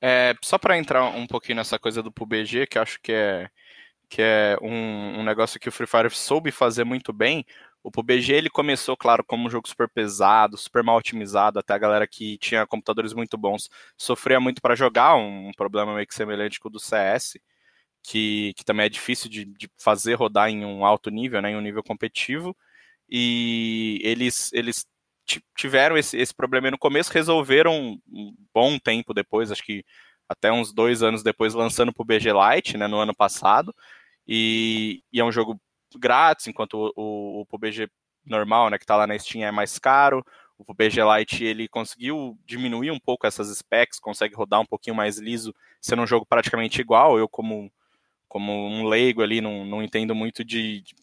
É, 0.00 0.34
só 0.42 0.58
para 0.58 0.76
entrar 0.76 1.04
um 1.04 1.26
pouquinho 1.26 1.56
nessa 1.56 1.78
coisa 1.78 2.02
do 2.02 2.12
PUBG, 2.12 2.66
que 2.66 2.78
acho 2.78 3.00
que 3.00 3.12
é, 3.12 3.50
que 4.08 4.20
é 4.20 4.56
um, 4.60 5.20
um 5.20 5.22
negócio 5.22 5.58
que 5.58 5.68
o 5.68 5.72
Free 5.72 5.86
Fire 5.86 6.10
soube 6.10 6.50
fazer 6.50 6.84
muito 6.84 7.12
bem, 7.12 7.44
o 7.84 7.90
PUBG 7.90 8.32
ele 8.32 8.48
começou, 8.50 8.96
claro, 8.96 9.22
como 9.22 9.46
um 9.46 9.50
jogo 9.50 9.68
super 9.68 9.88
pesado, 9.88 10.56
super 10.56 10.82
mal 10.82 10.96
otimizado, 10.96 11.58
até 11.58 11.74
a 11.74 11.78
galera 11.78 12.06
que 12.06 12.38
tinha 12.38 12.66
computadores 12.66 13.12
muito 13.12 13.36
bons 13.36 13.68
sofria 13.96 14.40
muito 14.40 14.62
para 14.62 14.74
jogar, 14.74 15.16
um, 15.16 15.52
problema 15.54 15.94
meio 15.94 16.06
que 16.06 16.14
semelhante 16.14 16.58
com 16.58 16.68
o 16.68 16.70
do 16.70 16.80
CS, 16.80 17.38
que, 18.02 18.54
que 18.56 18.64
também 18.64 18.86
é 18.86 18.88
difícil 18.88 19.28
de, 19.30 19.44
de, 19.44 19.68
fazer 19.78 20.14
rodar 20.14 20.48
em 20.48 20.64
um 20.64 20.84
alto 20.84 21.10
nível, 21.10 21.42
né, 21.42 21.50
em 21.50 21.56
um 21.56 21.60
nível 21.60 21.82
competitivo, 21.82 22.56
e 23.08 24.00
eles, 24.02 24.50
eles 24.54 24.86
tiveram 25.56 25.96
esse, 25.98 26.16
esse 26.16 26.34
problema 26.34 26.70
no 26.70 26.78
começo, 26.78 27.12
resolveram 27.12 27.98
um 28.10 28.34
bom 28.54 28.78
tempo 28.78 29.12
depois, 29.12 29.52
acho 29.52 29.62
que 29.62 29.84
até 30.28 30.50
uns 30.50 30.72
dois 30.72 31.02
anos 31.02 31.22
depois, 31.22 31.52
lançando 31.54 31.90
o 31.90 31.94
PUBG 31.94 32.30
Lite, 32.32 32.78
né, 32.78 32.86
no 32.86 32.98
ano 32.98 33.14
passado, 33.14 33.74
e, 34.26 35.02
e 35.12 35.20
é 35.20 35.24
um 35.24 35.32
jogo 35.32 35.60
grátis, 35.98 36.46
enquanto 36.46 36.74
o, 36.74 36.92
o, 36.96 37.40
o 37.40 37.46
PUBG 37.46 37.88
normal, 38.24 38.70
né, 38.70 38.78
que 38.78 38.84
está 38.84 38.96
lá 38.96 39.06
na 39.06 39.18
Steam 39.18 39.46
é 39.46 39.50
mais 39.50 39.78
caro. 39.78 40.24
O 40.56 40.64
PUBG 40.64 41.00
Lite 41.02 41.44
ele 41.44 41.68
conseguiu 41.68 42.38
diminuir 42.46 42.90
um 42.90 42.98
pouco 42.98 43.26
essas 43.26 43.56
specs, 43.56 43.98
consegue 43.98 44.34
rodar 44.34 44.60
um 44.60 44.66
pouquinho 44.66 44.96
mais 44.96 45.18
liso, 45.18 45.54
sendo 45.80 46.02
um 46.02 46.06
jogo 46.06 46.24
praticamente 46.24 46.80
igual. 46.80 47.18
Eu 47.18 47.28
como 47.28 47.70
como 48.28 48.52
um 48.52 48.88
leigo 48.88 49.22
ali 49.22 49.40
não, 49.40 49.64
não 49.64 49.80
entendo 49.80 50.12
muito 50.12 50.44
de, 50.44 50.82
de 50.82 50.94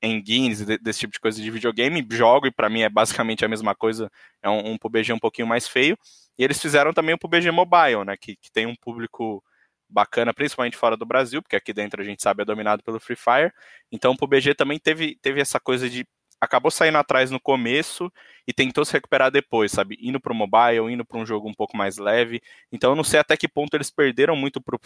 engines, 0.00 0.64
desse 0.64 1.00
tipo 1.00 1.12
de 1.12 1.18
coisa 1.18 1.42
de 1.42 1.50
videogame, 1.50 2.06
jogo 2.12 2.46
e 2.46 2.50
para 2.52 2.70
mim 2.70 2.82
é 2.82 2.88
basicamente 2.88 3.44
a 3.44 3.48
mesma 3.48 3.74
coisa, 3.74 4.08
é 4.40 4.48
um, 4.48 4.72
um 4.72 4.78
PUBG 4.78 5.12
um 5.12 5.18
pouquinho 5.18 5.48
mais 5.48 5.66
feio. 5.66 5.98
E 6.38 6.44
eles 6.44 6.60
fizeram 6.60 6.92
também 6.92 7.14
o 7.14 7.18
PUBG 7.18 7.50
Mobile, 7.50 8.04
né, 8.06 8.16
que, 8.16 8.36
que 8.36 8.52
tem 8.52 8.66
um 8.66 8.76
público 8.76 9.42
bacana, 9.90 10.32
principalmente 10.32 10.76
fora 10.76 10.96
do 10.96 11.06
Brasil, 11.06 11.42
porque 11.42 11.56
aqui 11.56 11.72
dentro 11.72 12.00
a 12.00 12.04
gente 12.04 12.22
sabe 12.22 12.42
é 12.42 12.44
dominado 12.44 12.82
pelo 12.82 13.00
Free 13.00 13.16
Fire. 13.16 13.52
Então 13.90 14.12
o 14.12 14.16
PUBG 14.16 14.54
também 14.54 14.78
teve, 14.78 15.16
teve 15.20 15.40
essa 15.40 15.58
coisa 15.60 15.88
de 15.88 16.06
acabou 16.40 16.70
saindo 16.70 16.96
atrás 16.96 17.30
no 17.30 17.38
começo 17.38 18.10
e 18.46 18.52
tentou 18.52 18.84
se 18.84 18.92
recuperar 18.92 19.30
depois, 19.30 19.72
sabe? 19.72 19.98
Indo 20.00 20.18
para 20.18 20.32
o 20.32 20.34
mobile, 20.34 20.90
indo 20.90 21.04
para 21.04 21.18
um 21.18 21.26
jogo 21.26 21.46
um 21.46 21.52
pouco 21.52 21.76
mais 21.76 21.98
leve. 21.98 22.40
Então 22.72 22.90
eu 22.90 22.96
não 22.96 23.04
sei 23.04 23.20
até 23.20 23.36
que 23.36 23.46
ponto 23.46 23.74
eles 23.76 23.90
perderam 23.90 24.34
muito 24.34 24.60
para 24.60 24.76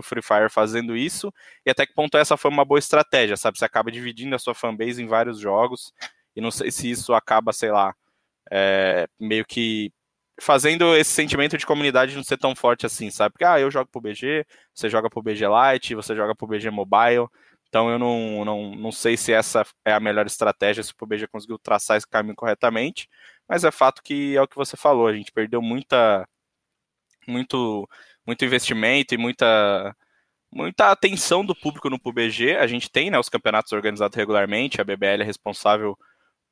o 0.00 0.02
Free 0.02 0.22
Fire 0.22 0.48
fazendo 0.48 0.96
isso 0.96 1.32
e 1.66 1.70
até 1.70 1.86
que 1.86 1.92
ponto 1.92 2.16
essa 2.16 2.36
foi 2.36 2.50
uma 2.50 2.64
boa 2.64 2.78
estratégia, 2.78 3.36
sabe? 3.36 3.58
Você 3.58 3.64
acaba 3.64 3.92
dividindo 3.92 4.34
a 4.34 4.38
sua 4.38 4.54
fanbase 4.54 5.02
em 5.02 5.06
vários 5.06 5.38
jogos 5.38 5.92
e 6.34 6.40
não 6.40 6.50
sei 6.50 6.70
se 6.70 6.90
isso 6.90 7.12
acaba, 7.12 7.52
sei 7.52 7.70
lá, 7.70 7.94
é, 8.50 9.06
meio 9.20 9.44
que 9.44 9.92
fazendo 10.42 10.96
esse 10.96 11.10
sentimento 11.10 11.56
de 11.56 11.64
comunidade 11.64 12.16
não 12.16 12.24
ser 12.24 12.36
tão 12.36 12.54
forte 12.54 12.84
assim, 12.84 13.10
sabe? 13.10 13.32
Porque, 13.32 13.44
ah, 13.44 13.60
eu 13.60 13.70
jogo 13.70 13.88
pro 13.90 14.00
BG, 14.00 14.44
você 14.74 14.88
joga 14.90 15.08
pro 15.08 15.22
BG 15.22 15.44
Lite, 15.46 15.94
você 15.94 16.16
joga 16.16 16.34
pro 16.34 16.48
BG 16.48 16.68
Mobile. 16.70 17.28
Então 17.68 17.88
eu 17.88 17.98
não, 17.98 18.44
não, 18.44 18.74
não 18.74 18.92
sei 18.92 19.16
se 19.16 19.32
essa 19.32 19.64
é 19.84 19.94
a 19.94 20.00
melhor 20.00 20.26
estratégia, 20.26 20.82
se 20.82 20.92
o 20.92 20.96
PUBG 20.96 21.26
conseguiu 21.28 21.58
traçar 21.58 21.96
esse 21.96 22.06
caminho 22.06 22.36
corretamente, 22.36 23.08
mas 23.48 23.64
é 23.64 23.70
fato 23.70 24.02
que 24.02 24.36
é 24.36 24.42
o 24.42 24.46
que 24.46 24.56
você 24.56 24.76
falou, 24.76 25.06
a 25.06 25.14
gente 25.14 25.32
perdeu 25.32 25.62
muita 25.62 26.28
muito 27.26 27.88
muito 28.26 28.44
investimento 28.44 29.14
e 29.14 29.18
muita 29.18 29.96
muita 30.52 30.90
atenção 30.90 31.44
do 31.44 31.54
público 31.54 31.88
no 31.88 31.98
PUBG. 31.98 32.56
A 32.56 32.66
gente 32.66 32.90
tem 32.90 33.10
né, 33.10 33.18
os 33.18 33.28
campeonatos 33.30 33.72
organizados 33.72 34.16
regularmente, 34.16 34.80
a 34.80 34.84
BBL 34.84 35.22
é 35.22 35.24
responsável 35.24 35.96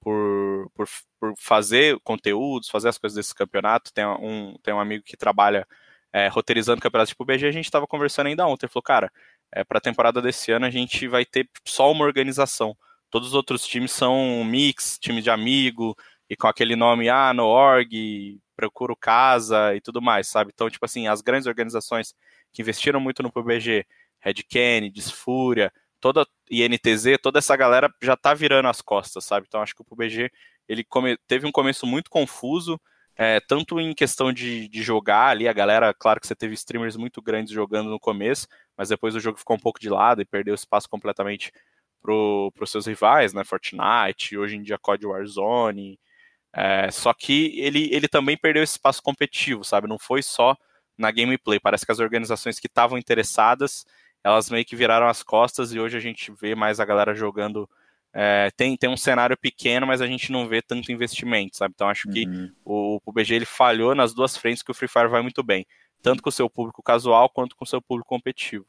por, 0.00 0.71
por, 0.75 0.88
por 1.19 1.35
fazer 1.38 1.99
conteúdos, 2.02 2.69
fazer 2.69 2.88
as 2.88 2.99
coisas 2.99 3.16
desse 3.16 3.35
campeonato. 3.35 3.92
Tem 3.92 4.07
um, 4.07 4.57
tem 4.62 4.75
um 4.75 4.80
amigo 4.80 5.04
que 5.04 5.16
trabalha 5.16 5.66
é, 6.12 6.28
roteirizando 6.28 6.80
campeonatos 6.80 7.11
de 7.11 7.16
PUBG, 7.16 7.47
a 7.47 7.52
gente 7.52 7.66
estava 7.66 7.87
conversando 7.87 8.26
ainda 8.26 8.47
ontem, 8.47 8.66
falou, 8.69 8.83
cara, 8.83 9.12
é, 9.52 9.64
para 9.64 9.78
a 9.78 9.80
temporada 9.80 10.21
desse 10.21 10.50
ano 10.52 10.66
a 10.66 10.71
gente 10.71 11.07
vai 11.09 11.25
ter 11.25 11.49
só 11.64 11.90
uma 11.90 12.04
organização. 12.04 12.76
Todos 13.11 13.28
os 13.28 13.35
outros 13.35 13.66
times 13.66 13.92
são 13.92 14.45
mix, 14.45 14.99
time 14.99 15.23
de 15.23 15.30
amigo, 15.30 15.97
e 16.28 16.37
com 16.37 16.47
aquele 16.47 16.76
nome, 16.76 17.09
ah, 17.09 17.33
no 17.35 17.45
org, 17.45 18.40
procuro 18.57 18.97
casa 18.97 19.75
e 19.75 19.80
tudo 19.80 20.00
mais, 20.00 20.28
sabe? 20.28 20.52
Então, 20.54 20.71
tipo 20.71 20.85
assim, 20.85 21.09
as 21.09 21.21
grandes 21.21 21.47
organizações 21.47 22.14
que 22.52 22.62
investiram 22.62 23.00
muito 23.00 23.23
no 23.23 23.33
PUBG, 23.33 23.85
Red 24.21 24.35
Kennedy, 24.49 25.02
Fúria, 25.12 25.73
toda 26.00 26.26
INTZ, 26.50 27.19
toda 27.23 27.38
essa 27.38 27.57
galera 27.57 27.92
já 28.02 28.16
tá 28.16 28.35
virando 28.35 28.69
as 28.69 28.80
costas, 28.80 29.25
sabe? 29.25 29.47
Então 29.49 29.62
acho 29.62 29.75
que 29.75 29.83
o 29.83 29.85
PUBG 29.85 30.30
ele 30.69 30.85
come, 30.85 31.16
teve 31.26 31.47
um 31.47 31.52
começo 31.52 31.87
muito 31.87 32.11
confuso, 32.11 32.80
é, 33.16 33.40
tanto 33.40 33.78
em 33.78 33.92
questão 33.95 34.33
de, 34.33 34.69
de, 34.69 34.83
jogar 34.83 35.28
ali, 35.28 35.47
a 35.47 35.52
galera, 35.52 35.92
claro 35.92 36.21
que 36.21 36.26
você 36.26 36.35
teve 36.35 36.54
streamers 36.54 36.97
muito 36.97 37.21
grandes 37.21 37.52
jogando 37.52 37.90
no 37.90 38.00
começo, 38.00 38.47
mas 38.76 38.88
depois 38.88 39.14
o 39.14 39.21
jogo 39.21 39.38
ficou 39.38 39.57
um 39.57 39.61
pouco 39.61 39.80
de 39.80 39.90
lado 39.90 40.23
e 40.23 40.25
perdeu 40.25 40.54
espaço 40.54 40.88
completamente 40.88 41.52
para 42.00 42.14
os 42.14 42.71
seus 42.71 42.87
rivais, 42.87 43.35
né? 43.35 43.45
Fortnite, 43.45 44.38
hoje 44.38 44.57
em 44.57 44.62
dia 44.62 44.78
COD 44.78 45.07
Warzone. 45.07 45.99
É, 46.54 46.90
só 46.90 47.12
que 47.12 47.59
ele, 47.61 47.92
ele 47.92 48.09
também 48.09 48.37
perdeu 48.37 48.62
esse 48.62 48.73
espaço 48.73 49.02
competitivo, 49.02 49.64
sabe? 49.64 49.87
Não 49.87 49.99
foi 49.99 50.23
só 50.23 50.57
na 50.97 51.11
gameplay. 51.11 51.61
Parece 51.61 51.85
que 51.85 51.92
as 51.92 51.99
organizações 51.99 52.59
que 52.59 52.66
estavam 52.66 52.99
interessadas, 52.99 53.85
elas 54.23 54.50
meio 54.50 54.65
que 54.65 54.77
viraram 54.77 55.09
as 55.09 55.23
costas 55.23 55.73
e 55.73 55.81
hoje 55.81 55.97
a 55.97 56.00
gente 56.00 56.33
vê 56.33 56.55
mais 56.55 56.81
a 56.81 56.85
galera 56.85 57.15
jogando. 57.15 57.69
É, 58.12 58.50
tem, 58.57 58.77
tem 58.77 58.91
um 58.91 58.97
cenário 58.97 59.37
pequeno, 59.39 59.87
mas 59.87 60.00
a 60.00 60.07
gente 60.07 60.33
não 60.33 60.49
vê 60.49 60.61
tanto 60.61 60.91
investimento, 60.91 61.57
sabe? 61.57 61.73
Então 61.75 61.89
acho 61.89 62.09
que 62.09 62.27
uhum. 62.27 62.53
o, 62.65 62.97
o 62.97 63.00
PUBG 63.00 63.35
ele 63.35 63.45
falhou 63.45 63.95
nas 63.95 64.12
duas 64.12 64.37
frentes 64.37 64.62
que 64.62 64.71
o 64.71 64.75
Free 64.75 64.89
Fire 64.89 65.09
vai 65.09 65.23
muito 65.23 65.43
bem 65.43 65.65
tanto 66.03 66.23
com 66.23 66.29
o 66.29 66.33
seu 66.33 66.49
público 66.49 66.83
casual 66.83 67.29
quanto 67.29 67.57
com 67.57 67.65
o 67.65 67.69
seu 67.69 67.81
público 67.81 68.09
competitivo. 68.09 68.67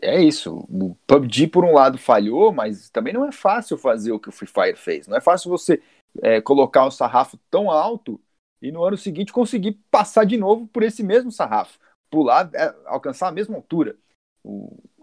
É 0.00 0.20
isso. 0.22 0.66
O 0.70 0.96
PUBG, 1.06 1.48
por 1.48 1.64
um 1.64 1.72
lado, 1.72 1.98
falhou, 1.98 2.52
mas 2.52 2.88
também 2.88 3.12
não 3.12 3.26
é 3.26 3.32
fácil 3.32 3.76
fazer 3.76 4.12
o 4.12 4.18
que 4.18 4.28
o 4.28 4.32
Free 4.32 4.48
Fire 4.48 4.76
fez. 4.76 5.06
Não 5.06 5.16
é 5.16 5.20
fácil 5.20 5.50
você 5.50 5.82
é, 6.22 6.40
colocar 6.40 6.86
o 6.86 6.90
sarrafo 6.90 7.38
tão 7.50 7.70
alto 7.70 8.20
e 8.60 8.72
no 8.72 8.82
ano 8.82 8.96
seguinte 8.96 9.32
conseguir 9.32 9.72
passar 9.90 10.24
de 10.24 10.36
novo 10.36 10.66
por 10.66 10.82
esse 10.82 11.02
mesmo 11.02 11.30
sarrafo, 11.30 11.78
pular, 12.10 12.50
é, 12.54 12.74
alcançar 12.86 13.28
a 13.28 13.32
mesma 13.32 13.56
altura. 13.56 13.96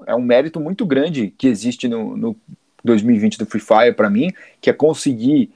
É 0.05 0.15
um 0.15 0.21
mérito 0.21 0.59
muito 0.59 0.85
grande 0.85 1.29
que 1.37 1.47
existe 1.47 1.87
no, 1.87 2.15
no 2.17 2.35
2020 2.83 3.37
do 3.37 3.45
Free 3.45 3.61
Fire 3.61 3.93
para 3.93 4.09
mim, 4.09 4.31
que 4.59 4.69
é 4.69 4.73
conseguir 4.73 5.53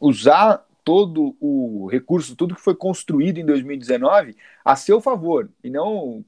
usar 0.00 0.66
todo 0.86 1.36
o 1.40 1.88
recurso, 1.88 2.36
tudo 2.36 2.54
que 2.54 2.60
foi 2.60 2.74
construído 2.74 3.38
em 3.38 3.44
2019 3.44 4.36
a 4.64 4.76
seu 4.76 5.00
favor, 5.00 5.50
e 5.64 5.68
não, 5.68 6.24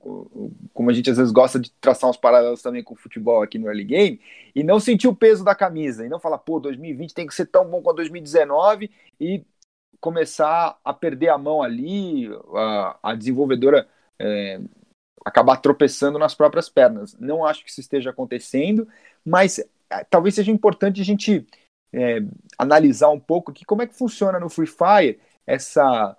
como 0.74 0.90
a 0.90 0.92
gente 0.92 1.08
às 1.08 1.16
vezes 1.16 1.32
gosta 1.32 1.60
de 1.60 1.70
traçar 1.80 2.10
uns 2.10 2.16
paralelos 2.16 2.60
também 2.60 2.82
com 2.82 2.92
o 2.92 2.96
futebol 2.96 3.40
aqui 3.40 3.56
no 3.56 3.68
early 3.68 3.84
game, 3.84 4.20
e 4.56 4.64
não 4.64 4.80
sentir 4.80 5.06
o 5.06 5.14
peso 5.14 5.44
da 5.44 5.54
camisa, 5.54 6.04
e 6.04 6.08
não 6.08 6.18
falar, 6.18 6.38
pô, 6.38 6.58
2020 6.58 7.14
tem 7.14 7.24
que 7.24 7.34
ser 7.36 7.46
tão 7.46 7.64
bom 7.70 7.80
quanto 7.80 7.98
2019, 7.98 8.90
e 9.20 9.44
começar 10.00 10.76
a 10.84 10.92
perder 10.92 11.28
a 11.28 11.38
mão 11.38 11.62
ali, 11.62 12.28
a, 12.52 12.98
a 13.00 13.14
desenvolvedora 13.14 13.86
é, 14.18 14.60
acabar 15.28 15.56
tropeçando 15.58 16.18
nas 16.18 16.34
próprias 16.34 16.68
pernas. 16.68 17.16
Não 17.18 17.44
acho 17.44 17.64
que 17.64 17.70
isso 17.70 17.80
esteja 17.80 18.10
acontecendo, 18.10 18.88
mas 19.24 19.58
é, 19.58 20.04
talvez 20.10 20.34
seja 20.34 20.50
importante 20.50 21.00
a 21.00 21.04
gente 21.04 21.46
é, 21.92 22.20
analisar 22.58 23.10
um 23.10 23.20
pouco 23.20 23.52
que 23.52 23.64
como 23.64 23.82
é 23.82 23.86
que 23.86 23.96
funciona 23.96 24.38
no 24.38 24.48
Free 24.48 24.66
Fire 24.66 25.20
essa 25.46 26.16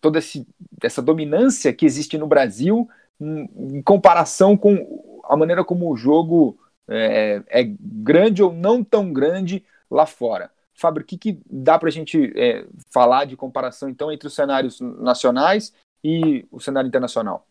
toda 0.00 0.18
esse, 0.18 0.46
essa 0.82 1.02
dominância 1.02 1.72
que 1.72 1.84
existe 1.84 2.16
no 2.16 2.26
Brasil 2.26 2.88
em, 3.20 3.76
em 3.76 3.82
comparação 3.82 4.56
com 4.56 5.20
a 5.24 5.36
maneira 5.36 5.62
como 5.62 5.90
o 5.90 5.96
jogo 5.96 6.58
é, 6.88 7.42
é, 7.48 7.64
grande 7.80 8.42
ou 8.42 8.52
não 8.52 8.82
tão 8.82 9.12
grande 9.12 9.64
lá 9.90 10.06
fora. 10.06 10.50
Fábio, 10.74 11.02
o 11.02 11.04
que, 11.04 11.18
que 11.18 11.40
dá 11.48 11.78
para 11.78 11.88
a 11.88 11.92
gente 11.92 12.32
é, 12.34 12.66
falar 12.90 13.26
de 13.26 13.36
comparação 13.36 13.88
então 13.88 14.10
entre 14.10 14.26
os 14.26 14.34
cenários 14.34 14.80
nacionais 14.80 15.74
e 16.02 16.46
o 16.50 16.58
cenário 16.58 16.88
internacional? 16.88 17.46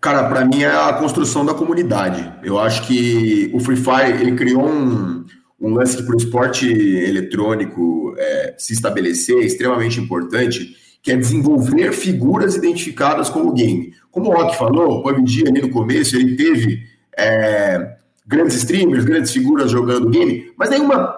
Cara, 0.00 0.28
para 0.28 0.46
mim 0.46 0.62
é 0.62 0.70
a 0.70 0.94
construção 0.94 1.44
da 1.44 1.52
comunidade. 1.52 2.32
Eu 2.42 2.58
acho 2.58 2.86
que 2.86 3.50
o 3.52 3.60
Free 3.60 3.76
Fire 3.76 4.22
ele 4.22 4.32
criou 4.32 4.66
um, 4.66 5.26
um 5.60 5.74
lance 5.74 5.96
que 5.96 6.02
para 6.02 6.14
o 6.14 6.18
esporte 6.18 6.66
eletrônico 6.66 8.14
é, 8.16 8.54
se 8.56 8.72
estabelecer 8.72 9.36
é 9.36 9.44
extremamente 9.44 10.00
importante, 10.00 10.74
que 11.02 11.12
é 11.12 11.16
desenvolver 11.16 11.92
figuras 11.92 12.56
identificadas 12.56 13.28
com 13.28 13.40
o 13.40 13.52
game. 13.52 13.92
Como 14.10 14.30
o 14.30 14.34
Rock 14.34 14.56
falou, 14.56 14.90
o 14.90 15.02
PUBG 15.02 15.48
ali 15.48 15.60
no 15.60 15.70
começo 15.70 16.16
ele 16.16 16.34
teve 16.34 16.82
é, 17.18 17.96
grandes 18.26 18.56
streamers, 18.56 19.04
grandes 19.04 19.32
figuras 19.32 19.70
jogando 19.70 20.08
game, 20.08 20.50
mas 20.56 20.70
nenhuma, 20.70 21.14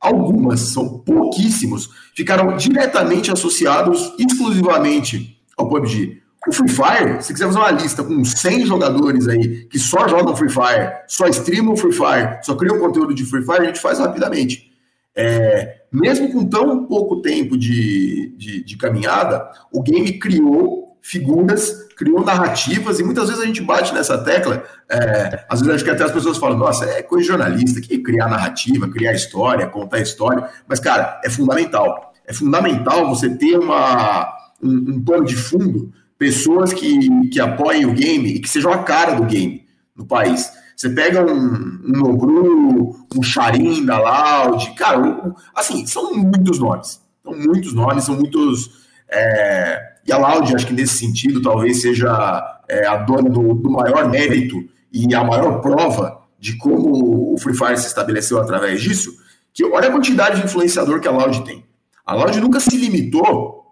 algumas, 0.00 0.60
são 0.60 0.98
pouquíssimos, 0.98 1.90
ficaram 2.12 2.56
diretamente 2.56 3.30
associados 3.30 4.12
exclusivamente 4.18 5.40
ao 5.56 5.68
PUBG. 5.68 6.25
O 6.46 6.52
Free 6.52 6.68
Fire, 6.68 7.22
se 7.22 7.32
quiser 7.32 7.46
fazer 7.46 7.58
uma 7.58 7.70
lista 7.72 8.04
com 8.04 8.24
100 8.24 8.66
jogadores 8.66 9.26
aí 9.26 9.64
que 9.64 9.78
só 9.78 10.06
jogam 10.06 10.36
Free 10.36 10.48
Fire, 10.48 10.92
só 11.08 11.26
streamam 11.26 11.76
Free 11.76 11.92
Fire, 11.92 12.38
só 12.42 12.54
criam 12.54 12.78
conteúdo 12.78 13.12
de 13.12 13.24
Free 13.24 13.42
Fire, 13.42 13.62
a 13.62 13.64
gente 13.64 13.80
faz 13.80 13.98
rapidamente. 13.98 14.70
É, 15.16 15.80
mesmo 15.90 16.30
com 16.30 16.46
tão 16.46 16.86
pouco 16.86 17.22
tempo 17.22 17.56
de, 17.56 18.34
de, 18.36 18.62
de, 18.62 18.76
caminhada, 18.76 19.50
o 19.72 19.82
game 19.82 20.18
criou 20.18 20.98
figuras, 21.00 21.88
criou 21.96 22.22
narrativas, 22.22 23.00
e 23.00 23.04
muitas 23.04 23.28
vezes 23.28 23.42
a 23.42 23.46
gente 23.46 23.62
bate 23.62 23.94
nessa 23.94 24.18
tecla. 24.18 24.62
É, 24.90 25.46
às 25.48 25.60
vezes 25.60 25.76
acho 25.76 25.84
que 25.84 25.90
até 25.90 26.04
as 26.04 26.12
pessoas 26.12 26.36
falam, 26.36 26.58
nossa, 26.58 26.84
é 26.84 27.02
coisa 27.02 27.22
de 27.22 27.28
jornalista 27.28 27.80
que 27.80 27.98
criar 27.98 28.28
narrativa, 28.28 28.88
criar 28.88 29.12
história, 29.12 29.66
contar 29.66 30.00
história. 30.00 30.48
Mas, 30.68 30.80
cara, 30.80 31.20
é 31.24 31.30
fundamental. 31.30 32.12
É 32.26 32.32
fundamental 32.32 33.08
você 33.08 33.30
ter 33.30 33.58
uma, 33.58 34.28
um, 34.62 34.96
um 34.96 35.02
pano 35.02 35.24
de 35.24 35.34
fundo 35.34 35.92
pessoas 36.18 36.72
que, 36.72 37.28
que 37.28 37.40
apoiem 37.40 37.86
o 37.86 37.92
game 37.92 38.28
e 38.28 38.40
que 38.40 38.48
sejam 38.48 38.72
a 38.72 38.78
cara 38.78 39.14
do 39.14 39.24
game 39.24 39.66
no 39.94 40.06
país. 40.06 40.50
Você 40.76 40.90
pega 40.90 41.24
um, 41.24 41.80
um 41.84 41.92
Nobru, 41.92 42.96
um 43.16 43.22
Charim 43.22 43.84
da 43.84 43.98
Loud, 43.98 44.74
cara, 44.74 44.98
um, 44.98 45.34
assim, 45.54 45.86
são 45.86 46.14
muitos 46.14 46.58
nomes. 46.58 47.00
São 47.22 47.34
muitos 47.34 47.72
nomes, 47.72 48.04
são 48.04 48.14
muitos. 48.14 48.84
É, 49.08 49.80
e 50.06 50.12
a 50.12 50.18
Loud, 50.18 50.54
acho 50.54 50.66
que 50.66 50.74
nesse 50.74 50.98
sentido, 50.98 51.40
talvez 51.40 51.80
seja 51.80 52.62
é, 52.68 52.86
a 52.86 52.96
dona 52.96 53.30
do, 53.30 53.54
do 53.54 53.70
maior 53.70 54.08
mérito 54.08 54.56
e 54.92 55.14
a 55.14 55.24
maior 55.24 55.60
prova 55.60 56.20
de 56.38 56.56
como 56.56 57.34
o 57.34 57.38
Free 57.38 57.56
Fire 57.56 57.78
se 57.78 57.86
estabeleceu 57.86 58.38
através 58.38 58.80
disso, 58.82 59.16
que 59.52 59.64
olha 59.64 59.88
a 59.88 59.92
quantidade 59.92 60.40
de 60.40 60.46
influenciador 60.46 61.00
que 61.00 61.08
a 61.08 61.10
Loud 61.10 61.42
tem. 61.44 61.64
A 62.04 62.14
Loud 62.14 62.38
nunca 62.40 62.60
se 62.60 62.76
limitou 62.76 63.65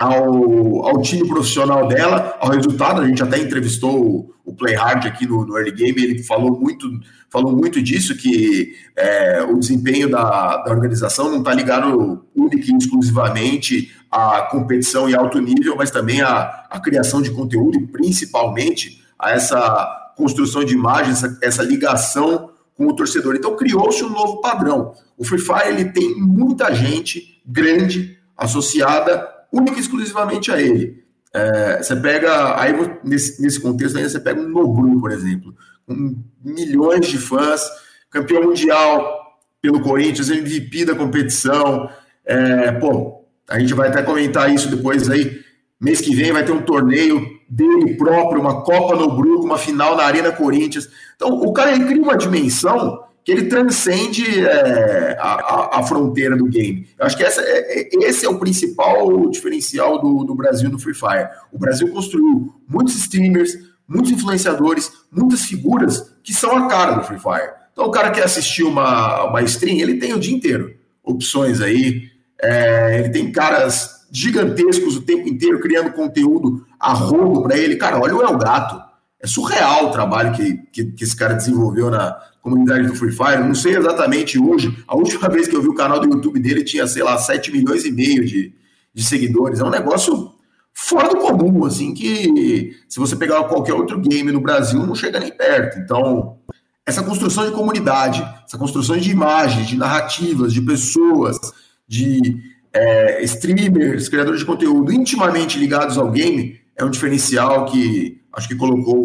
ao, 0.00 0.86
ao 0.86 1.02
time 1.02 1.28
profissional 1.28 1.86
dela, 1.86 2.34
ao 2.40 2.48
resultado. 2.48 3.02
A 3.02 3.06
gente 3.06 3.22
até 3.22 3.38
entrevistou 3.38 4.02
o, 4.02 4.34
o 4.46 4.54
Play 4.54 4.74
Hard 4.74 5.04
aqui 5.04 5.26
no, 5.26 5.44
no, 5.44 5.58
Early 5.58 5.72
Game, 5.72 6.02
ele 6.02 6.22
falou 6.22 6.58
muito, 6.58 6.88
falou 7.28 7.54
muito 7.54 7.82
disso, 7.82 8.16
que 8.16 8.74
é, 8.96 9.42
o 9.42 9.58
desempenho 9.58 10.08
da, 10.08 10.56
da 10.56 10.70
organização 10.70 11.30
não 11.30 11.40
está 11.40 11.52
ligado 11.52 12.24
única 12.34 12.64
e 12.72 12.76
exclusivamente 12.78 13.94
à 14.10 14.48
competição 14.50 15.06
e 15.06 15.14
alto 15.14 15.38
nível, 15.38 15.76
mas 15.76 15.90
também 15.90 16.22
à, 16.22 16.66
à 16.70 16.80
criação 16.80 17.20
de 17.20 17.30
conteúdo 17.30 17.78
e 17.78 17.86
principalmente 17.86 19.04
a 19.18 19.32
essa 19.32 20.12
construção 20.16 20.64
de 20.64 20.72
imagens, 20.72 21.22
essa, 21.22 21.38
essa 21.42 21.62
ligação 21.62 22.50
com 22.74 22.86
o 22.86 22.96
torcedor. 22.96 23.36
Então 23.36 23.54
criou-se 23.54 24.02
um 24.02 24.08
novo 24.08 24.40
padrão. 24.40 24.94
O 25.18 25.24
Free 25.24 25.38
Fire 25.38 25.68
ele 25.68 25.92
tem 25.92 26.14
muita 26.14 26.74
gente 26.74 27.38
grande 27.44 28.18
associada 28.34 29.39
única 29.52 29.76
e 29.76 29.80
exclusivamente 29.80 30.50
a 30.50 30.60
ele. 30.60 31.04
É, 31.32 31.82
você 31.82 31.94
pega, 31.96 32.60
aí 32.60 32.72
nesse, 33.04 33.40
nesse 33.40 33.60
contexto 33.60 33.96
ainda 33.96 34.08
você 34.08 34.18
pega 34.18 34.40
um 34.40 34.48
Nobru, 34.48 35.00
por 35.00 35.12
exemplo, 35.12 35.54
com 35.86 36.16
milhões 36.44 37.06
de 37.06 37.18
fãs, 37.18 37.62
campeão 38.10 38.42
mundial 38.42 39.20
pelo 39.62 39.80
Corinthians, 39.80 40.30
MVP 40.30 40.84
da 40.84 40.94
competição. 40.94 41.88
É, 42.24 42.72
pô, 42.72 43.24
a 43.48 43.58
gente 43.58 43.74
vai 43.74 43.88
até 43.88 44.02
comentar 44.02 44.52
isso 44.52 44.68
depois 44.68 45.08
aí. 45.08 45.40
Mês 45.80 46.00
que 46.00 46.14
vem 46.14 46.32
vai 46.32 46.44
ter 46.44 46.52
um 46.52 46.62
torneio 46.62 47.26
dele 47.48 47.96
próprio, 47.96 48.40
uma 48.40 48.62
Copa 48.62 48.96
no 48.96 49.16
Bruco, 49.16 49.44
uma 49.44 49.56
final 49.56 49.96
na 49.96 50.04
Arena 50.04 50.30
Corinthians. 50.30 50.88
Então, 51.16 51.30
o 51.30 51.52
cara 51.52 51.72
cria 51.72 52.02
uma 52.02 52.16
dimensão 52.16 53.02
que 53.24 53.32
ele 53.32 53.48
transcende 53.48 54.24
é, 54.44 55.16
a, 55.20 55.78
a, 55.78 55.82
fronteira 55.82 56.36
do 56.36 56.46
game. 56.46 56.88
Eu 56.98 57.06
acho 57.06 57.16
que 57.16 57.22
essa, 57.22 57.42
é, 57.42 57.82
é, 57.82 57.88
esse 58.04 58.24
é 58.24 58.28
o 58.28 58.38
principal 58.38 59.28
diferencial 59.28 60.00
do, 60.00 60.24
do 60.24 60.34
Brasil 60.34 60.70
no 60.70 60.78
Free 60.78 60.94
Fire. 60.94 61.28
O 61.52 61.58
Brasil 61.58 61.88
construiu 61.88 62.54
muitos 62.66 62.96
streamers, 62.96 63.52
muitos 63.86 64.10
influenciadores, 64.10 64.90
muitas 65.12 65.42
figuras 65.42 66.12
que 66.22 66.32
são 66.32 66.56
a 66.56 66.68
cara 66.68 66.94
do 66.94 67.04
Free 67.04 67.18
Fire. 67.18 67.60
Então, 67.72 67.86
o 67.86 67.90
cara 67.90 68.10
que 68.10 68.20
assistiu 68.20 68.68
uma, 68.68 69.24
uma 69.24 69.42
stream, 69.42 69.78
ele 69.78 69.98
tem 69.98 70.12
o 70.12 70.18
dia 70.18 70.34
inteiro 70.34 70.74
opções 71.02 71.60
aí. 71.60 72.08
É, 72.42 72.98
ele 72.98 73.10
tem 73.10 73.30
caras 73.30 74.06
gigantescos 74.10 74.96
o 74.96 75.02
tempo 75.02 75.28
inteiro 75.28 75.60
criando 75.60 75.92
conteúdo 75.92 76.66
a 76.78 76.92
rodo 76.92 77.42
para 77.42 77.56
ele. 77.56 77.76
Cara, 77.76 78.00
olha 78.00 78.16
o 78.16 78.22
El 78.22 78.36
Gato. 78.38 78.89
É 79.22 79.26
surreal 79.26 79.88
o 79.88 79.90
trabalho 79.90 80.32
que, 80.32 80.56
que, 80.72 80.84
que, 80.92 81.04
esse 81.04 81.14
cara 81.14 81.34
desenvolveu 81.34 81.90
na 81.90 82.18
comunidade 82.42 82.86
do 82.86 82.94
Free 82.94 83.12
Fire. 83.12 83.44
Não 83.44 83.54
sei 83.54 83.76
exatamente 83.76 84.38
hoje. 84.38 84.76
A 84.88 84.96
última 84.96 85.28
vez 85.28 85.46
que 85.46 85.54
eu 85.54 85.60
vi 85.60 85.68
o 85.68 85.74
canal 85.74 86.00
do 86.00 86.08
YouTube 86.08 86.40
dele 86.40 86.64
tinha, 86.64 86.86
sei 86.86 87.02
lá, 87.02 87.18
7 87.18 87.52
milhões 87.52 87.84
e 87.84 87.92
meio 87.92 88.24
de, 88.24 88.54
de 88.94 89.04
seguidores. 89.04 89.60
É 89.60 89.64
um 89.64 89.70
negócio 89.70 90.32
fora 90.72 91.10
do 91.10 91.18
comum, 91.18 91.66
assim, 91.66 91.92
que 91.92 92.76
se 92.88 92.98
você 92.98 93.14
pegar 93.14 93.44
qualquer 93.44 93.74
outro 93.74 94.00
game 94.00 94.32
no 94.32 94.40
Brasil, 94.40 94.86
não 94.86 94.94
chega 94.94 95.20
nem 95.20 95.30
perto. 95.30 95.78
Então, 95.78 96.38
essa 96.86 97.02
construção 97.02 97.44
de 97.44 97.52
comunidade, 97.52 98.26
essa 98.46 98.56
construção 98.56 98.96
de 98.96 99.10
imagens, 99.10 99.68
de 99.68 99.76
narrativas, 99.76 100.52
de 100.52 100.62
pessoas, 100.62 101.38
de 101.86 102.42
é, 102.72 103.22
streamers, 103.24 104.08
criadores 104.08 104.40
de 104.40 104.46
conteúdo 104.46 104.92
intimamente 104.92 105.58
ligados 105.58 105.98
ao 105.98 106.10
game, 106.10 106.58
é 106.76 106.84
um 106.84 106.90
diferencial 106.90 107.66
que 107.66 108.19
acho 108.32 108.48
que 108.48 108.56
colocou 108.56 108.96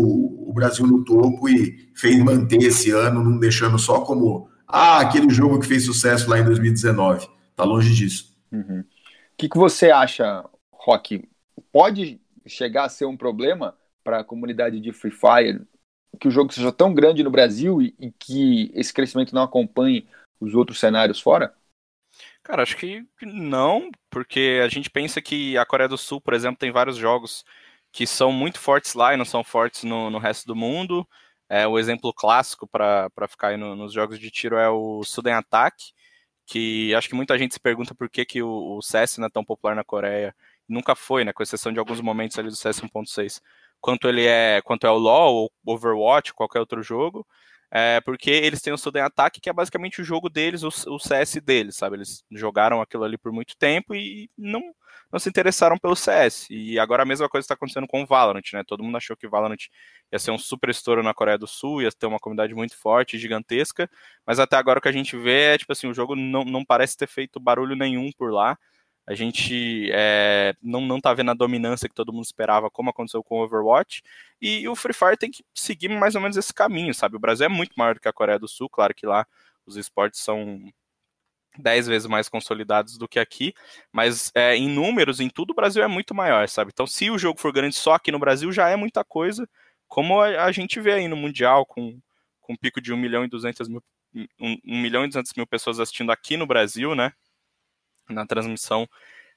o 0.50 0.53
Brasil 0.53 0.86
no 0.86 1.03
topo 1.03 1.50
e 1.50 1.91
fez 1.96 2.17
manter 2.24 2.62
esse 2.62 2.91
ano, 2.91 3.24
não 3.24 3.39
deixando 3.39 3.77
só 3.77 4.01
como 4.01 4.50
ah, 4.67 5.00
aquele 5.00 5.29
jogo 5.29 5.60
que 5.60 5.67
fez 5.67 5.86
sucesso 5.86 6.29
lá 6.29 6.39
em 6.39 6.46
2019. 6.46 7.27
Tá 7.55 7.63
longe 7.63 7.94
disso. 7.94 8.36
O 8.51 8.55
uhum. 8.55 8.84
que, 9.38 9.50
que 9.50 9.58
você 9.58 9.91
acha, 9.91 10.44
Rock? 10.72 11.27
Pode 11.72 12.20
chegar 12.46 12.86
a 12.86 12.89
ser 12.89 13.05
um 13.05 13.17
problema 13.17 13.75
para 14.03 14.20
a 14.20 14.24
comunidade 14.24 14.79
de 14.79 14.91
Free 14.91 15.12
Fire 15.12 15.62
que 16.20 16.27
o 16.27 16.32
jogo 16.32 16.53
seja 16.53 16.72
tão 16.72 16.94
grande 16.94 17.24
no 17.24 17.32
Brasil 17.32 17.82
e, 17.82 17.94
e 18.00 18.12
que 18.12 18.72
esse 18.74 18.94
crescimento 18.94 19.36
não 19.36 19.44
acompanhe 19.44 20.08
os 20.39 20.53
outros 20.53 20.79
cenários 20.79 21.20
fora? 21.20 21.53
Cara, 22.44 22.63
acho 22.63 22.77
que 22.77 23.03
não, 23.22 23.89
porque 24.10 24.62
a 24.63 24.67
gente 24.67 24.89
pensa 24.89 25.22
que 25.22 25.58
a 25.58 25.65
Coreia 25.65 25.89
do 25.89 25.98
Sul, 25.98 26.22
por 26.22 26.34
exemplo, 26.34 26.58
tem 26.58 26.72
vários 26.72 26.96
jogos 26.96 27.44
que 27.96 28.06
são 28.06 28.30
muito 28.30 28.60
fortes 28.60 28.94
lá 28.94 29.14
e 29.14 29.18
não 29.18 29.24
são 29.24 29.42
fortes 29.42 29.86
no, 29.86 30.10
no 30.10 30.20
resto 30.20 30.46
do 30.46 30.54
mundo. 30.54 31.08
É, 31.48 31.66
o 31.66 31.80
exemplo 31.80 32.14
clássico 32.14 32.68
para 32.68 33.10
ficar 33.30 33.50
aí 33.50 33.58
no, 33.58 33.74
nos 33.74 33.94
jogos 33.94 34.20
de 34.20 34.30
tiro 34.30 34.58
é 34.58 34.70
o 34.70 35.02
Sudden 35.06 35.36
Attack, 35.36 35.94
que 36.46 36.94
acho 36.94 37.08
que 37.08 37.16
muita 37.16 37.38
gente 37.38 37.54
se 37.54 37.60
pergunta 37.60 37.96
por 37.96 38.10
que, 38.10 38.25
que 38.25 38.44
o, 38.44 38.78
o 38.78 38.82
CS 38.82 39.18
não 39.18 39.28
é 39.28 39.30
tão 39.30 39.46
popular 39.46 39.78
na 39.78 39.84
Coreia. 39.86 40.36
Nunca 40.68 40.94
foi, 40.94 41.24
né? 41.24 41.32
Com 41.32 41.42
exceção 41.42 41.72
de 41.72 41.80
alguns 41.80 42.02
momentos 42.02 42.38
ali 42.38 42.50
do 42.50 42.56
CS 42.58 42.82
1.6. 42.82 43.42
Quanto 43.80 44.10
ele 44.10 44.25
é, 44.25 44.62
quanto 44.62 44.86
é 44.86 44.92
o 44.92 44.98
LoL, 44.98 45.34
ou 45.34 45.52
Overwatch, 45.66 46.34
qualquer 46.34 46.60
outro 46.60 46.84
jogo. 46.84 47.25
É, 47.72 48.02
porque 48.02 48.30
eles 48.30 48.62
têm 48.62 48.74
o 48.74 48.78
Sudden 48.78 49.04
Attack, 49.04 49.40
que 49.40 49.50
é 49.50 49.54
basicamente 49.54 50.02
o 50.02 50.04
jogo 50.04 50.30
deles, 50.30 50.64
o, 50.64 50.68
o 50.94 51.00
CS 51.00 51.36
deles, 51.36 51.78
sabe? 51.78 51.96
Eles 51.96 52.25
jogaram 52.30 52.82
aquilo 52.82 53.06
ali 53.06 53.18
por 53.18 53.32
muito 53.32 53.56
tempo 53.58 53.96
e 53.96 54.30
não, 54.38 54.62
não 55.11 55.20
se 55.20 55.29
interessaram 55.29 55.77
pelo 55.77 55.96
CS. 55.96 56.48
E 56.50 56.79
agora 56.79 57.03
a 57.03 57.05
mesma 57.05 57.29
coisa 57.29 57.46
está 57.46 57.53
acontecendo 57.53 57.87
com 57.87 58.03
o 58.03 58.05
Valorant, 58.05 58.44
né? 58.53 58.63
Todo 58.65 58.83
mundo 58.83 58.98
achou 58.98 59.15
que 59.15 59.27
o 59.27 59.29
Valorant 59.29 59.68
ia 60.11 60.20
ser 60.20 60.31
um 60.31 60.37
super 60.37 60.70
estouro 60.70 61.03
na 61.03 61.13
Coreia 61.13 61.37
do 61.37 61.48
Sul, 61.48 61.81
ia 61.81 61.91
ter 61.91 62.05
uma 62.05 62.20
comunidade 62.20 62.53
muito 62.53 62.77
forte, 62.77 63.18
gigantesca, 63.18 63.89
mas 64.25 64.39
até 64.39 64.55
agora 64.57 64.79
o 64.79 64.81
que 64.81 64.89
a 64.89 64.91
gente 64.91 65.18
vê 65.18 65.53
é, 65.53 65.57
tipo 65.57 65.72
assim, 65.72 65.87
o 65.87 65.94
jogo 65.94 66.15
não, 66.15 66.44
não 66.44 66.65
parece 66.65 66.98
ter 66.98 67.07
feito 67.07 67.39
barulho 67.39 67.75
nenhum 67.75 68.11
por 68.18 68.31
lá. 68.31 68.57
A 69.07 69.13
gente 69.13 69.89
é, 69.94 70.55
não, 70.61 70.81
não 70.81 71.00
tá 71.00 71.13
vendo 71.13 71.29
a 71.29 71.35
dominância 71.35 71.87
que 71.87 71.94
todo 71.94 72.11
mundo 72.11 72.25
esperava, 72.25 72.72
como 72.72 72.89
aconteceu 72.89 73.24
com 73.24 73.39
o 73.39 73.44
Overwatch. 73.44 74.01
E 74.41 74.68
o 74.68 74.75
Free 74.75 74.94
Fire 74.94 75.18
tem 75.18 75.29
que 75.29 75.44
seguir 75.53 75.89
mais 75.89 76.15
ou 76.15 76.22
menos 76.22 76.37
esse 76.37 76.53
caminho, 76.53 76.94
sabe? 76.94 77.15
O 77.15 77.20
Brasil 77.20 77.46
é 77.46 77.50
muito 77.50 77.74
maior 77.77 77.94
do 77.94 78.01
que 78.01 78.07
a 78.07 78.13
Coreia 78.13 78.39
do 78.39 78.48
Sul, 78.48 78.68
claro 78.68 78.96
que 78.96 79.05
lá 79.05 79.25
os 79.65 79.77
esportes 79.77 80.22
são 80.22 80.59
dez 81.57 81.87
vezes 81.87 82.07
mais 82.07 82.29
consolidados 82.29 82.98
do 82.98 83.07
que 83.07 83.20
aqui, 83.20 83.53
mas 83.91 84.31
é, 84.35 84.55
em 84.55 84.70
números, 84.70 85.20
em 85.20 85.29
tudo, 85.29 85.51
o 85.51 85.55
Brasil 85.55 85.83
é 85.83 85.87
muito 85.87 86.13
maior, 86.13 86.48
sabe? 86.48 86.72
Então, 86.74 86.87
se 86.87 87.09
o 87.09 87.18
jogo 87.18 87.39
for 87.39 87.51
grande 87.51 87.75
só 87.75 87.94
aqui 87.94 88.11
no 88.11 88.20
Brasil, 88.20 88.51
já 88.51 88.70
é 88.70 88.75
muita 88.75 89.03
coisa, 89.03 89.48
como 89.87 90.22
a, 90.22 90.46
a 90.46 90.51
gente 90.51 90.79
vê 90.79 90.94
aí 90.94 91.07
no 91.07 91.15
Mundial, 91.15 91.65
com, 91.65 92.00
com 92.41 92.53
um 92.53 92.57
pico 92.57 92.81
de 92.81 92.94
1 92.94 92.98
milhão 92.98 93.24
e 93.24 93.27
200 93.27 93.68
mil, 93.68 93.83
1, 94.13 94.57
1 94.65 94.81
milhão 94.81 95.05
e 95.05 95.07
200 95.07 95.33
mil 95.35 95.48
pessoas 95.48 95.79
assistindo 95.79 96.11
aqui 96.11 96.37
no 96.37 96.48
Brasil, 96.48 96.96
né? 96.96 97.11
na 98.09 98.25
transmissão 98.25 98.87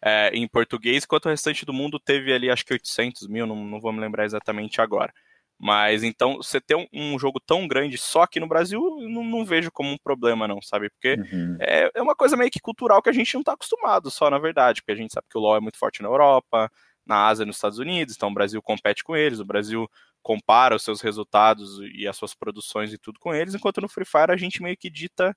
é, 0.02 0.30
em 0.32 0.46
português, 0.46 1.04
enquanto 1.04 1.26
o 1.26 1.28
restante 1.30 1.64
do 1.64 1.72
mundo 1.72 1.98
teve 1.98 2.32
ali 2.32 2.50
acho 2.50 2.64
que 2.64 2.72
800 2.72 3.26
mil, 3.26 3.46
não, 3.46 3.64
não 3.64 3.80
vou 3.80 3.92
me 3.92 4.00
lembrar 4.00 4.24
exatamente 4.24 4.80
agora. 4.80 5.12
Mas 5.60 6.04
então, 6.04 6.36
você 6.36 6.60
ter 6.60 6.76
um, 6.76 6.86
um, 6.92 7.18
jogo 7.18 7.40
tão 7.40 7.66
grande 7.66 7.98
só 7.98 8.22
aqui 8.22 8.38
no 8.38 8.46
Brasil, 8.46 8.80
não, 9.00 9.24
não 9.24 9.44
vejo 9.44 9.72
como 9.72 9.90
um 9.90 9.98
problema, 9.98 10.46
não, 10.46 10.62
sabe? 10.62 10.88
Porque 10.90 11.14
uhum. 11.14 11.56
é, 11.60 11.90
é, 11.92 12.02
uma 12.02 12.14
coisa 12.14 12.36
meio 12.36 12.50
que 12.50 12.60
cultural 12.60 13.02
que 13.02 13.08
a 13.08 13.12
gente 13.12 13.34
não 13.34 13.40
está 13.40 13.54
acostumado, 13.54 14.08
só 14.10 14.30
na 14.30 14.38
verdade, 14.38 14.80
porque 14.80 14.92
a 14.92 14.96
gente 14.96 15.12
sabe 15.12 15.26
que 15.28 15.36
o 15.36 15.40
LoL 15.40 15.56
é 15.56 15.60
muito 15.60 15.76
forte 15.76 16.00
na 16.00 16.08
Europa, 16.08 16.70
na 17.04 17.26
Ásia, 17.26 17.44
nos 17.44 17.56
Estados 17.56 17.78
Unidos, 17.78 18.14
então 18.14 18.28
o 18.28 18.34
Brasil 18.34 18.62
compete 18.62 19.02
com 19.02 19.16
eles, 19.16 19.40
o 19.40 19.44
Brasil 19.44 19.90
compara 20.22 20.76
os 20.76 20.84
seus 20.84 21.00
resultados 21.00 21.80
e 21.92 22.06
as 22.06 22.16
suas 22.16 22.34
produções 22.34 22.92
e 22.92 22.98
tudo 22.98 23.18
com 23.18 23.34
eles, 23.34 23.54
enquanto 23.54 23.80
no 23.80 23.88
Free 23.88 24.04
Fire 24.04 24.30
a 24.30 24.36
gente 24.36 24.62
meio 24.62 24.76
que 24.76 24.88
dita 24.90 25.36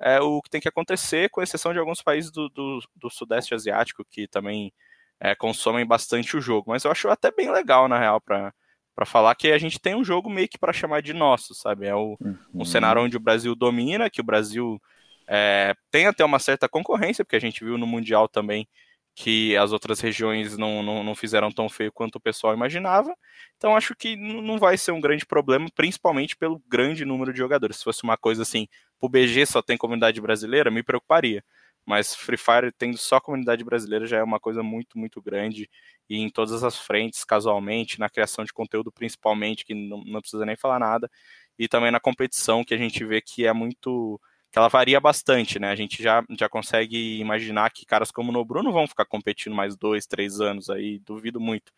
é, 0.00 0.20
o 0.20 0.42
que 0.42 0.50
tem 0.50 0.60
que 0.60 0.68
acontecer, 0.68 1.30
com 1.30 1.40
exceção 1.40 1.72
de 1.72 1.78
alguns 1.78 2.02
países 2.02 2.32
do, 2.32 2.48
do, 2.48 2.80
do 2.96 3.10
Sudeste 3.10 3.54
Asiático 3.54 4.04
que 4.10 4.26
também 4.26 4.72
é, 5.20 5.34
consomem 5.36 5.86
bastante 5.86 6.36
o 6.36 6.40
jogo. 6.40 6.70
Mas 6.70 6.84
eu 6.84 6.90
acho 6.90 7.08
até 7.08 7.30
bem 7.30 7.50
legal, 7.52 7.88
na 7.88 7.98
real, 7.98 8.20
para 8.20 8.52
para 8.94 9.06
falar 9.06 9.34
que 9.34 9.50
a 9.52 9.58
gente 9.58 9.80
tem 9.80 9.94
um 9.94 10.04
jogo 10.04 10.28
meio 10.28 10.48
que 10.48 10.58
para 10.58 10.72
chamar 10.72 11.02
de 11.02 11.12
nosso, 11.12 11.54
sabe? 11.54 11.86
É 11.86 11.94
o, 11.94 12.16
uhum. 12.20 12.36
um 12.54 12.64
cenário 12.64 13.02
onde 13.02 13.16
o 13.16 13.20
Brasil 13.20 13.54
domina, 13.54 14.10
que 14.10 14.20
o 14.20 14.24
Brasil 14.24 14.80
é, 15.26 15.74
tem 15.90 16.06
até 16.06 16.24
uma 16.24 16.38
certa 16.38 16.68
concorrência, 16.68 17.24
porque 17.24 17.36
a 17.36 17.40
gente 17.40 17.64
viu 17.64 17.78
no 17.78 17.86
Mundial 17.86 18.28
também 18.28 18.68
que 19.14 19.56
as 19.56 19.72
outras 19.72 20.00
regiões 20.00 20.56
não, 20.56 20.82
não, 20.82 21.04
não, 21.04 21.14
fizeram 21.14 21.50
tão 21.50 21.68
feio 21.68 21.92
quanto 21.92 22.16
o 22.16 22.20
pessoal 22.20 22.54
imaginava. 22.54 23.14
Então 23.56 23.76
acho 23.76 23.94
que 23.94 24.16
não 24.16 24.58
vai 24.58 24.78
ser 24.78 24.92
um 24.92 25.00
grande 25.00 25.26
problema, 25.26 25.66
principalmente 25.74 26.36
pelo 26.36 26.62
grande 26.66 27.04
número 27.04 27.32
de 27.32 27.38
jogadores. 27.38 27.76
Se 27.76 27.84
fosse 27.84 28.02
uma 28.02 28.16
coisa 28.16 28.42
assim, 28.42 28.66
o 29.00 29.08
BG 29.08 29.46
só 29.46 29.60
tem 29.60 29.76
comunidade 29.76 30.20
brasileira, 30.20 30.70
me 30.70 30.82
preocuparia. 30.82 31.44
Mas 31.84 32.14
Free 32.14 32.36
Fire 32.36 32.72
tendo 32.76 32.96
só 32.96 33.20
comunidade 33.20 33.64
brasileira 33.64 34.06
já 34.06 34.18
é 34.18 34.22
uma 34.22 34.38
coisa 34.40 34.62
muito, 34.62 34.98
muito 34.98 35.20
grande. 35.20 35.68
E 36.08 36.18
em 36.18 36.30
todas 36.30 36.62
as 36.62 36.78
frentes, 36.78 37.24
casualmente, 37.24 37.98
na 37.98 38.08
criação 38.08 38.44
de 38.44 38.52
conteúdo 38.52 38.92
principalmente, 38.92 39.64
que 39.64 39.74
não, 39.74 40.02
não 40.04 40.20
precisa 40.20 40.46
nem 40.46 40.56
falar 40.56 40.78
nada. 40.78 41.10
E 41.58 41.68
também 41.68 41.90
na 41.90 42.00
competição, 42.00 42.64
que 42.64 42.74
a 42.74 42.78
gente 42.78 43.04
vê 43.04 43.20
que 43.20 43.46
é 43.46 43.52
muito 43.52 44.20
que 44.52 44.58
ela 44.58 44.68
varia 44.68 45.00
bastante, 45.00 45.58
né? 45.58 45.70
A 45.70 45.74
gente 45.74 46.02
já, 46.02 46.22
já 46.38 46.46
consegue 46.48 47.18
imaginar 47.18 47.70
que 47.70 47.86
caras 47.86 48.10
como 48.10 48.28
o 48.30 48.32
Nobru 48.32 48.62
não 48.62 48.70
vão 48.72 48.86
ficar 48.86 49.06
competindo 49.06 49.54
mais 49.54 49.74
dois, 49.76 50.06
três 50.06 50.40
anos 50.42 50.68
aí, 50.68 50.98
duvido 50.98 51.40
muito. 51.40 51.72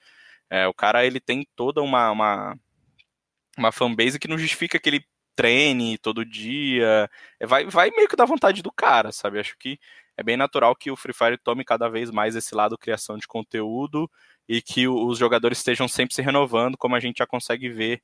É, 0.50 0.66
o 0.66 0.74
cara, 0.74 1.06
ele 1.06 1.20
tem 1.20 1.46
toda 1.54 1.80
uma, 1.82 2.10
uma, 2.10 2.58
uma 3.56 3.72
fanbase 3.72 4.18
que 4.18 4.28
não 4.28 4.38
justifica 4.38 4.78
que 4.80 4.88
ele 4.88 5.06
treine 5.34 5.98
todo 5.98 6.24
dia, 6.24 7.10
é, 7.40 7.46
vai, 7.46 7.66
vai 7.66 7.90
meio 7.90 8.08
que 8.08 8.16
da 8.16 8.24
vontade 8.24 8.62
do 8.62 8.72
cara, 8.72 9.12
sabe? 9.12 9.38
Acho 9.40 9.56
que 9.58 9.78
é 10.16 10.22
bem 10.22 10.36
natural 10.36 10.76
que 10.76 10.90
o 10.90 10.96
Free 10.96 11.12
Fire 11.12 11.38
tome 11.38 11.64
cada 11.64 11.88
vez 11.88 12.10
mais 12.10 12.36
esse 12.36 12.54
lado 12.54 12.78
criação 12.78 13.16
de 13.18 13.26
conteúdo 13.26 14.10
e 14.48 14.62
que 14.62 14.86
os 14.88 15.18
jogadores 15.18 15.58
estejam 15.58 15.88
sempre 15.88 16.14
se 16.14 16.22
renovando, 16.22 16.76
como 16.76 16.94
a 16.94 17.00
gente 17.00 17.18
já 17.18 17.26
consegue 17.26 17.68
ver 17.68 18.02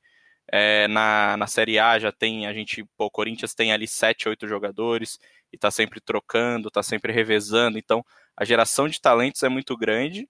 é, 0.51 0.87
na, 0.87 1.37
na 1.37 1.47
Série 1.47 1.79
A 1.79 1.97
já 1.99 2.11
tem, 2.11 2.47
a 2.47 2.53
gente, 2.53 2.83
pô, 2.97 3.05
o 3.05 3.11
Corinthians 3.11 3.53
tem 3.53 3.71
ali 3.71 3.87
sete, 3.87 4.27
oito 4.27 4.47
jogadores 4.47 5.19
e 5.51 5.57
tá 5.57 5.71
sempre 5.71 6.01
trocando, 6.01 6.69
tá 6.71 6.83
sempre 6.83 7.13
revezando, 7.13 7.77
então 7.77 8.03
a 8.35 8.43
geração 8.45 8.87
de 8.87 8.99
talentos 8.99 9.43
é 9.43 9.49
muito 9.49 9.77
grande 9.77 10.27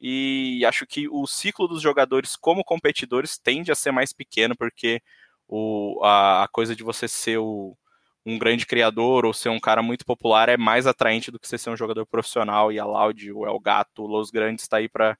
e 0.00 0.64
acho 0.64 0.86
que 0.86 1.08
o 1.08 1.26
ciclo 1.26 1.68
dos 1.68 1.82
jogadores 1.82 2.34
como 2.36 2.64
competidores 2.64 3.38
tende 3.38 3.70
a 3.70 3.74
ser 3.74 3.92
mais 3.92 4.12
pequeno, 4.12 4.56
porque 4.56 5.02
o, 5.50 6.00
a, 6.04 6.44
a 6.44 6.48
coisa 6.48 6.76
de 6.76 6.84
você 6.84 7.08
ser 7.08 7.38
o, 7.38 7.76
um 8.24 8.38
grande 8.38 8.64
criador 8.64 9.26
ou 9.26 9.32
ser 9.32 9.48
um 9.48 9.58
cara 9.58 9.82
muito 9.82 10.04
popular 10.06 10.48
é 10.48 10.56
mais 10.56 10.86
atraente 10.86 11.30
do 11.30 11.40
que 11.40 11.48
você 11.48 11.58
ser 11.58 11.70
um 11.70 11.76
jogador 11.76 12.06
profissional 12.06 12.70
e 12.70 12.78
a 12.78 12.84
Loud, 12.84 13.32
o 13.32 13.44
El 13.44 13.58
Gato, 13.58 14.04
o 14.04 14.06
Los 14.06 14.30
Grandes 14.30 14.64
está 14.64 14.76
aí 14.76 14.88
para 14.88 15.18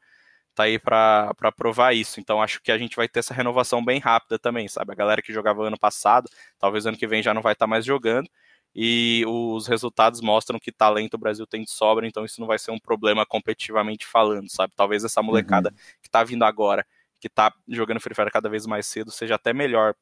tá 0.54 0.64
aí 0.64 0.78
para 0.78 1.34
provar 1.56 1.94
isso. 1.94 2.20
Então 2.20 2.40
acho 2.40 2.62
que 2.62 2.70
a 2.70 2.78
gente 2.78 2.96
vai 2.96 3.08
ter 3.08 3.20
essa 3.20 3.34
renovação 3.34 3.84
bem 3.84 3.98
rápida 3.98 4.38
também, 4.38 4.68
sabe? 4.68 4.92
A 4.92 4.94
galera 4.94 5.22
que 5.22 5.32
jogava 5.32 5.66
ano 5.66 5.78
passado, 5.78 6.28
talvez 6.58 6.86
ano 6.86 6.96
que 6.96 7.06
vem 7.06 7.22
já 7.22 7.34
não 7.34 7.42
vai 7.42 7.54
estar 7.54 7.66
tá 7.66 7.70
mais 7.70 7.84
jogando. 7.84 8.28
E 8.72 9.24
os 9.26 9.66
resultados 9.66 10.20
mostram 10.20 10.60
que 10.60 10.70
talento 10.70 11.14
o 11.14 11.18
Brasil 11.18 11.44
tem 11.44 11.64
de 11.64 11.70
sobra, 11.72 12.06
então 12.06 12.24
isso 12.24 12.40
não 12.40 12.46
vai 12.46 12.56
ser 12.58 12.70
um 12.70 12.78
problema 12.78 13.26
competitivamente 13.26 14.06
falando, 14.06 14.48
sabe? 14.48 14.72
Talvez 14.76 15.02
essa 15.02 15.20
molecada 15.22 15.70
uhum. 15.70 15.76
que 16.00 16.08
tá 16.08 16.22
vindo 16.22 16.44
agora, 16.44 16.86
que 17.18 17.28
tá 17.28 17.52
jogando 17.68 18.00
Free 18.00 18.14
Fire 18.14 18.30
cada 18.30 18.48
vez 18.48 18.66
mais 18.66 18.86
cedo, 18.86 19.10
seja 19.10 19.34
até 19.34 19.52
melhor 19.52 19.94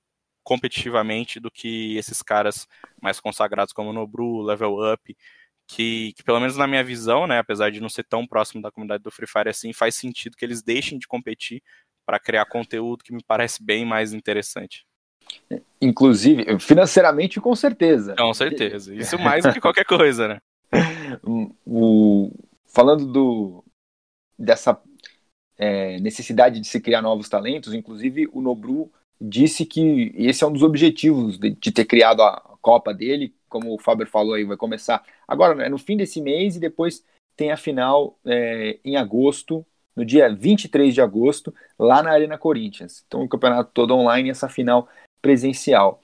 competitivamente 0.48 1.38
do 1.38 1.50
que 1.50 1.94
esses 1.98 2.22
caras 2.22 2.66
mais 3.02 3.20
consagrados 3.20 3.70
como 3.70 3.92
Nobru, 3.92 4.40
Level 4.40 4.78
Up, 4.94 5.14
que, 5.66 6.14
que, 6.16 6.24
pelo 6.24 6.40
menos 6.40 6.56
na 6.56 6.66
minha 6.66 6.82
visão, 6.82 7.26
né, 7.26 7.38
apesar 7.38 7.70
de 7.70 7.82
não 7.82 7.88
ser 7.90 8.04
tão 8.04 8.26
próximo 8.26 8.62
da 8.62 8.70
comunidade 8.70 9.02
do 9.02 9.10
Free 9.10 9.26
Fire 9.26 9.50
assim, 9.50 9.74
faz 9.74 9.94
sentido 9.94 10.38
que 10.38 10.44
eles 10.46 10.62
deixem 10.62 10.98
de 10.98 11.06
competir 11.06 11.62
para 12.06 12.18
criar 12.18 12.46
conteúdo 12.46 13.04
que 13.04 13.12
me 13.12 13.22
parece 13.22 13.62
bem 13.62 13.84
mais 13.84 14.14
interessante. 14.14 14.86
Inclusive, 15.82 16.58
financeiramente, 16.58 17.38
com 17.42 17.54
certeza. 17.54 18.16
Com 18.16 18.32
certeza. 18.32 18.94
Isso 18.94 19.18
mais 19.18 19.44
do 19.44 19.52
que 19.52 19.60
qualquer 19.60 19.84
coisa, 19.84 20.28
né? 20.28 20.40
O, 21.66 22.30
falando 22.66 23.06
do, 23.06 23.64
dessa 24.38 24.80
é, 25.58 25.98
necessidade 26.00 26.58
de 26.60 26.66
se 26.66 26.80
criar 26.80 27.02
novos 27.02 27.28
talentos, 27.28 27.74
inclusive 27.74 28.28
o 28.32 28.40
Nobru 28.40 28.90
disse 29.20 29.64
que 29.66 30.12
esse 30.16 30.44
é 30.44 30.46
um 30.46 30.52
dos 30.52 30.62
objetivos 30.62 31.38
de, 31.38 31.50
de 31.50 31.72
ter 31.72 31.84
criado 31.84 32.22
a 32.22 32.56
Copa 32.60 32.92
dele, 32.92 33.34
como 33.48 33.74
o 33.74 33.78
Faber 33.78 34.06
falou 34.06 34.34
aí, 34.34 34.44
vai 34.44 34.56
começar 34.56 35.02
agora, 35.26 35.54
né, 35.54 35.68
no 35.68 35.78
fim 35.78 35.96
desse 35.96 36.20
mês 36.20 36.56
e 36.56 36.60
depois 36.60 37.04
tem 37.36 37.50
a 37.50 37.56
final 37.56 38.18
é, 38.24 38.78
em 38.84 38.96
agosto, 38.96 39.64
no 39.94 40.04
dia 40.04 40.32
23 40.32 40.94
de 40.94 41.00
agosto, 41.00 41.54
lá 41.78 42.02
na 42.02 42.10
Arena 42.10 42.36
Corinthians. 42.36 43.04
Então 43.06 43.22
o 43.22 43.28
campeonato 43.28 43.70
todo 43.72 43.94
online 43.94 44.28
e 44.28 44.30
essa 44.30 44.48
final 44.48 44.88
presencial. 45.22 46.02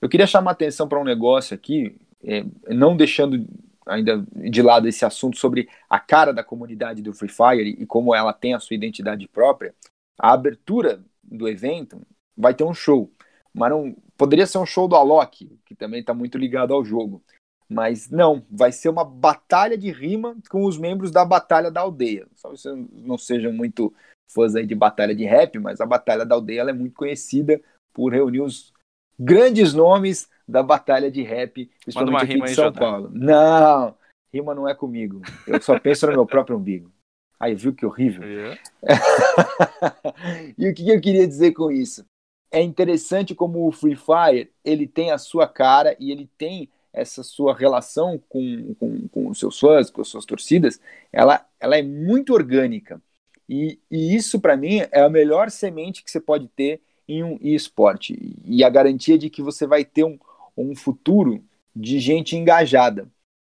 Eu 0.00 0.08
queria 0.08 0.26
chamar 0.26 0.52
atenção 0.52 0.88
para 0.88 1.00
um 1.00 1.04
negócio 1.04 1.54
aqui, 1.54 1.96
é, 2.24 2.44
não 2.68 2.96
deixando 2.96 3.46
ainda 3.86 4.24
de 4.34 4.62
lado 4.62 4.88
esse 4.88 5.04
assunto 5.04 5.36
sobre 5.38 5.68
a 5.88 5.98
cara 5.98 6.32
da 6.32 6.44
comunidade 6.44 7.02
do 7.02 7.12
Free 7.12 7.28
Fire 7.28 7.76
e 7.78 7.86
como 7.86 8.14
ela 8.14 8.32
tem 8.32 8.54
a 8.54 8.60
sua 8.60 8.74
identidade 8.74 9.26
própria. 9.28 9.74
A 10.18 10.32
abertura 10.32 11.02
do 11.22 11.48
evento 11.48 12.00
vai 12.40 12.54
ter 12.54 12.64
um 12.64 12.74
show. 12.74 13.10
Mas 13.52 13.70
não 13.70 13.94
poderia 14.16 14.46
ser 14.46 14.58
um 14.58 14.66
show 14.66 14.88
do 14.88 14.96
Alok, 14.96 15.50
que 15.64 15.74
também 15.74 16.00
está 16.00 16.14
muito 16.14 16.38
ligado 16.38 16.72
ao 16.72 16.84
jogo. 16.84 17.22
Mas 17.68 18.10
não, 18.10 18.44
vai 18.50 18.72
ser 18.72 18.88
uma 18.88 19.04
batalha 19.04 19.78
de 19.78 19.92
rima 19.92 20.36
com 20.48 20.64
os 20.64 20.76
membros 20.76 21.12
da 21.12 21.24
Batalha 21.24 21.70
da 21.70 21.82
Aldeia. 21.82 22.26
Só 22.34 22.50
vocês 22.50 22.76
não 22.92 23.16
sejam 23.16 23.52
muito 23.52 23.94
fãs 24.28 24.54
aí 24.56 24.66
de 24.66 24.74
batalha 24.74 25.14
de 25.14 25.24
rap, 25.24 25.58
mas 25.58 25.80
a 25.80 25.86
Batalha 25.86 26.24
da 26.24 26.34
Aldeia 26.34 26.62
é 26.62 26.72
muito 26.72 26.94
conhecida 26.94 27.60
por 27.92 28.12
reunir 28.12 28.40
os 28.40 28.72
grandes 29.18 29.74
nomes 29.74 30.28
da 30.48 30.62
batalha 30.62 31.10
de 31.10 31.22
rap, 31.22 31.70
principalmente 31.82 32.24
aqui 32.24 32.40
de 32.40 32.54
São 32.54 32.72
Paulo. 32.72 33.10
Não, 33.12 33.94
rima 34.32 34.54
não 34.54 34.68
é 34.68 34.74
comigo. 34.74 35.20
Eu 35.46 35.60
só 35.60 35.78
penso 35.78 36.06
no 36.06 36.12
meu 36.12 36.26
próprio 36.26 36.56
umbigo. 36.56 36.90
Aí, 37.38 37.54
viu 37.54 37.74
que 37.74 37.86
horrível? 37.86 38.22
Yeah. 38.22 38.60
e 40.58 40.68
o 40.68 40.74
que 40.74 40.88
eu 40.90 41.00
queria 41.00 41.26
dizer 41.26 41.52
com 41.52 41.70
isso? 41.70 42.04
É 42.50 42.62
interessante 42.62 43.34
como 43.34 43.66
o 43.66 43.72
Free 43.72 43.96
Fire 43.96 44.50
ele 44.64 44.86
tem 44.86 45.10
a 45.10 45.18
sua 45.18 45.46
cara 45.46 45.96
e 45.98 46.10
ele 46.10 46.28
tem 46.36 46.68
essa 46.92 47.22
sua 47.22 47.54
relação 47.54 48.20
com, 48.28 48.74
com, 48.74 49.08
com 49.08 49.28
os 49.28 49.38
seus 49.38 49.58
fãs, 49.58 49.90
com 49.90 50.00
as 50.00 50.08
suas 50.08 50.24
torcidas, 50.24 50.80
ela, 51.12 51.46
ela 51.60 51.76
é 51.76 51.82
muito 51.82 52.32
orgânica. 52.32 53.00
E, 53.48 53.78
e 53.90 54.14
isso, 54.14 54.40
para 54.40 54.56
mim, 54.56 54.80
é 54.90 55.00
a 55.00 55.08
melhor 55.08 55.50
semente 55.50 56.02
que 56.02 56.10
você 56.10 56.20
pode 56.20 56.48
ter 56.48 56.80
em 57.08 57.22
um 57.22 57.38
esporte. 57.40 58.16
E 58.44 58.62
a 58.64 58.68
garantia 58.68 59.18
de 59.18 59.30
que 59.30 59.42
você 59.42 59.66
vai 59.66 59.84
ter 59.84 60.04
um, 60.04 60.18
um 60.56 60.74
futuro 60.74 61.44
de 61.74 61.98
gente 61.98 62.36
engajada. 62.36 63.08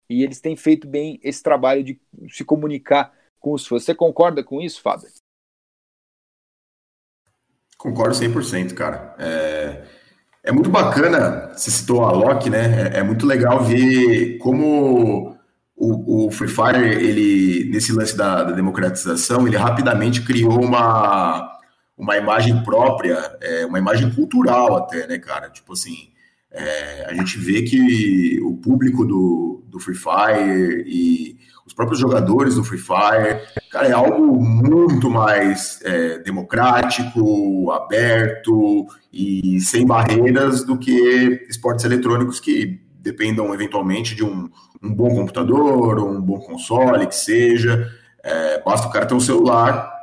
E 0.09 0.23
eles 0.23 0.41
têm 0.41 0.55
feito 0.55 0.87
bem 0.87 1.19
esse 1.23 1.41
trabalho 1.43 1.83
de 1.83 1.99
se 2.29 2.43
comunicar 2.43 3.13
com 3.39 3.53
os 3.53 3.65
fãs. 3.65 3.83
Você 3.83 3.95
concorda 3.95 4.43
com 4.43 4.61
isso, 4.61 4.81
Fábio? 4.81 5.07
Concordo 7.79 8.13
100%, 8.13 8.73
cara. 8.73 9.15
É, 9.17 9.83
é 10.43 10.51
muito 10.51 10.69
bacana, 10.69 11.49
você 11.55 11.71
citou 11.71 12.03
a 12.03 12.11
Loki, 12.11 12.49
né? 12.49 12.91
É, 12.93 12.99
é, 12.99 13.03
muito 13.03 13.25
legal 13.25 13.63
ver 13.63 14.37
como 14.39 15.37
o, 15.77 16.25
o, 16.27 16.31
Free 16.31 16.49
Fire, 16.49 16.85
ele, 16.85 17.69
nesse 17.71 17.93
lance 17.93 18.17
da, 18.17 18.43
da, 18.43 18.51
democratização, 18.51 19.47
ele 19.47 19.55
rapidamente 19.55 20.21
criou 20.23 20.61
uma, 20.61 21.57
uma 21.97 22.17
imagem 22.17 22.61
própria, 22.65 23.17
é, 23.39 23.65
uma 23.65 23.79
imagem 23.79 24.13
cultural 24.13 24.75
até, 24.75 25.07
né, 25.07 25.17
cara? 25.17 25.49
Tipo 25.49 25.71
assim, 25.71 26.09
é, 26.51 27.05
a 27.07 27.13
gente 27.13 27.37
vê 27.37 27.61
que 27.61 28.41
o 28.43 28.57
público 28.57 29.05
do, 29.05 29.63
do 29.69 29.79
Free 29.79 29.95
Fire 29.95 30.83
e 30.85 31.37
os 31.69 31.73
próprios 31.75 31.99
jogadores 31.99 32.55
do 32.55 32.63
Free 32.63 32.79
Fire, 32.79 33.41
cara, 33.69 33.87
é 33.87 33.91
algo 33.91 34.43
muito 34.43 35.07
mais 35.07 35.79
é, 35.83 36.17
democrático, 36.17 37.71
aberto 37.71 38.87
e 39.13 39.61
sem 39.61 39.85
barreiras 39.85 40.65
do 40.65 40.79
que 40.79 41.45
esportes 41.47 41.85
eletrônicos 41.85 42.39
que 42.39 42.81
dependam 42.99 43.53
eventualmente 43.53 44.15
de 44.15 44.23
um, 44.23 44.49
um 44.81 44.91
bom 44.91 45.09
computador, 45.09 45.99
um 45.99 46.19
bom 46.19 46.39
console, 46.39 47.05
que 47.05 47.15
seja. 47.15 47.87
É, 48.23 48.61
basta 48.63 48.87
o 48.87 48.91
cara 48.91 49.05
ter 49.05 49.13
um 49.13 49.19
celular, 49.19 49.93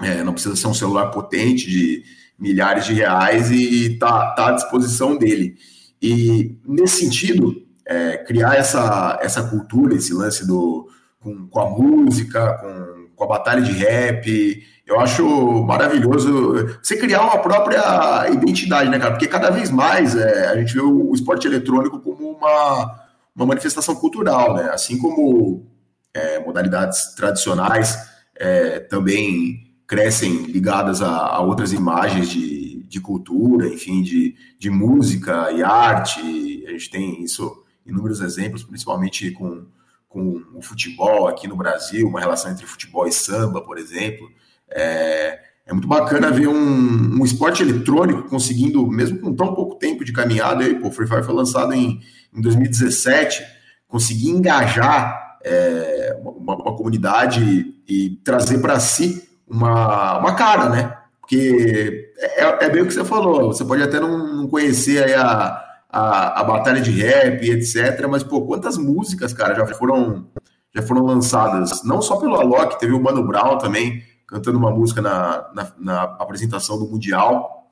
é, 0.00 0.24
não 0.24 0.32
precisa 0.32 0.56
ser 0.56 0.66
um 0.66 0.74
celular 0.74 1.12
potente 1.12 1.70
de 1.70 2.02
milhares 2.36 2.84
de 2.84 2.94
reais 2.94 3.48
e 3.52 3.96
tá, 3.96 4.32
tá 4.32 4.48
à 4.48 4.52
disposição 4.52 5.16
dele. 5.16 5.54
E 6.02 6.58
nesse 6.66 6.98
sentido, 6.98 7.54
é, 7.86 8.16
criar 8.16 8.56
essa, 8.56 9.20
essa 9.22 9.44
cultura, 9.44 9.94
esse 9.94 10.12
lance 10.12 10.44
do, 10.44 10.85
com, 11.26 11.48
com 11.48 11.60
a 11.60 11.70
música, 11.70 12.58
com, 12.58 13.08
com 13.16 13.24
a 13.24 13.26
batalha 13.26 13.60
de 13.60 13.72
rap, 13.72 14.62
eu 14.86 15.00
acho 15.00 15.26
maravilhoso 15.64 16.78
você 16.80 16.96
criar 16.96 17.22
uma 17.22 17.38
própria 17.38 18.30
identidade, 18.30 18.88
né, 18.88 18.98
cara? 19.00 19.10
Porque 19.10 19.26
cada 19.26 19.50
vez 19.50 19.68
mais 19.68 20.14
é, 20.14 20.46
a 20.46 20.56
gente 20.56 20.72
vê 20.72 20.80
o, 20.80 21.12
esporte 21.12 21.48
eletrônico 21.48 21.98
como 21.98 22.30
uma, 22.30 23.00
uma 23.34 23.46
manifestação 23.46 23.96
cultural, 23.96 24.54
né? 24.54 24.70
Assim 24.70 24.96
como 24.96 25.66
é, 26.14 26.38
modalidades 26.38 27.14
tradicionais 27.16 27.98
é, 28.36 28.78
também 28.78 29.74
crescem 29.88 30.44
ligadas 30.44 31.02
a, 31.02 31.08
a 31.08 31.40
outras 31.40 31.72
imagens 31.72 32.30
de, 32.30 32.84
de 32.84 33.00
cultura, 33.00 33.66
enfim, 33.66 34.02
de, 34.02 34.36
de 34.56 34.70
música 34.70 35.50
e 35.50 35.64
arte. 35.64 36.64
A 36.68 36.70
gente 36.70 36.90
tem 36.90 37.24
isso, 37.24 37.64
inúmeros 37.84 38.20
exemplos, 38.20 38.62
principalmente 38.62 39.32
com, 39.32 39.66
com 40.16 40.42
o 40.54 40.62
futebol 40.62 41.28
aqui 41.28 41.46
no 41.46 41.54
Brasil, 41.54 42.08
uma 42.08 42.20
relação 42.20 42.50
entre 42.50 42.64
futebol 42.64 43.06
e 43.06 43.12
samba, 43.12 43.60
por 43.60 43.76
exemplo. 43.76 44.26
É, 44.70 45.38
é 45.66 45.72
muito 45.74 45.86
bacana 45.86 46.30
ver 46.30 46.48
um, 46.48 47.20
um, 47.20 47.22
esporte 47.22 47.62
eletrônico 47.62 48.26
conseguindo, 48.26 48.86
mesmo 48.86 49.18
com 49.18 49.34
tão 49.34 49.54
pouco 49.54 49.74
tempo 49.74 50.06
de 50.06 50.12
caminhada, 50.14 50.64
aí, 50.64 50.74
pô, 50.74 50.90
Free 50.90 51.06
Fire 51.06 51.22
foi 51.22 51.34
lançado 51.34 51.74
em, 51.74 52.00
em 52.34 52.40
2017, 52.40 53.44
conseguir 53.86 54.30
engajar 54.30 55.38
é, 55.44 56.18
uma, 56.22 56.54
uma, 56.54 56.76
comunidade 56.76 57.74
e 57.86 58.18
trazer 58.24 58.58
para 58.58 58.80
si 58.80 59.28
uma, 59.46 60.18
uma 60.18 60.34
cara, 60.34 60.70
né? 60.70 60.96
Porque 61.20 62.10
é, 62.18 62.64
é, 62.64 62.70
bem 62.70 62.82
o 62.82 62.86
que 62.86 62.94
você 62.94 63.04
falou, 63.04 63.52
você 63.52 63.64
pode 63.64 63.82
até 63.82 64.00
não 64.00 64.48
conhecer 64.48 65.04
aí 65.04 65.14
a, 65.14 65.62
a, 65.88 66.40
a 66.40 66.44
batalha 66.44 66.80
de 66.80 66.90
rap, 66.90 67.48
etc. 67.48 68.06
Mas, 68.08 68.22
pô, 68.22 68.42
quantas 68.42 68.76
músicas, 68.76 69.32
cara, 69.32 69.54
já 69.54 69.66
foram, 69.74 70.28
já 70.74 70.82
foram 70.82 71.04
lançadas? 71.04 71.82
Não 71.84 72.02
só 72.02 72.16
pelo 72.16 72.36
Alok, 72.36 72.78
teve 72.78 72.92
o 72.92 73.02
Mano 73.02 73.26
Brown 73.26 73.58
também, 73.58 74.02
cantando 74.26 74.58
uma 74.58 74.70
música 74.70 75.00
na, 75.00 75.50
na, 75.54 75.72
na 75.78 76.02
apresentação 76.02 76.78
do 76.78 76.88
Mundial 76.88 77.70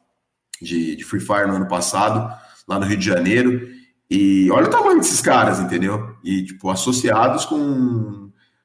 de, 0.61 0.97
de 0.97 1.05
Free 1.05 1.21
Fire 1.21 1.47
no 1.47 1.57
ano 1.57 1.67
passado, 1.69 2.33
lá 2.67 2.79
no 2.79 2.87
Rio 2.87 2.97
de 2.97 3.05
Janeiro. 3.05 3.69
E 4.11 4.51
olha 4.51 4.67
o 4.67 4.71
tamanho 4.71 4.99
desses 4.99 5.21
caras, 5.21 5.59
entendeu? 5.59 6.15
E, 6.23 6.45
tipo, 6.45 6.71
associados 6.71 7.45
com 7.45 8.25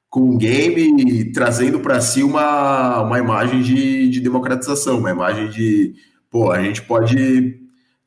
com 0.09 0.31
o 0.31 0.37
game 0.37 1.31
trazendo 1.31 1.79
para 1.79 2.01
si 2.01 2.23
uma, 2.23 3.01
uma 3.01 3.19
imagem 3.19 3.61
de, 3.61 4.09
de 4.09 4.19
democratização, 4.19 4.97
uma 4.97 5.11
imagem 5.11 5.49
de, 5.49 5.93
pô, 6.31 6.51
a 6.51 6.61
gente 6.63 6.81
pode 6.81 7.58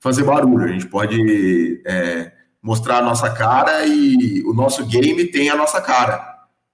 fazer 0.03 0.25
barulho, 0.25 0.65
a 0.65 0.69
gente 0.69 0.87
pode 0.87 1.81
é, 1.87 2.33
mostrar 2.61 2.99
a 2.99 3.03
nossa 3.03 3.31
cara 3.31 3.87
e 3.87 4.43
o 4.45 4.53
nosso 4.53 4.85
game 4.85 5.25
tem 5.27 5.49
a 5.49 5.57
nossa 5.57 5.81
cara. 5.81 6.21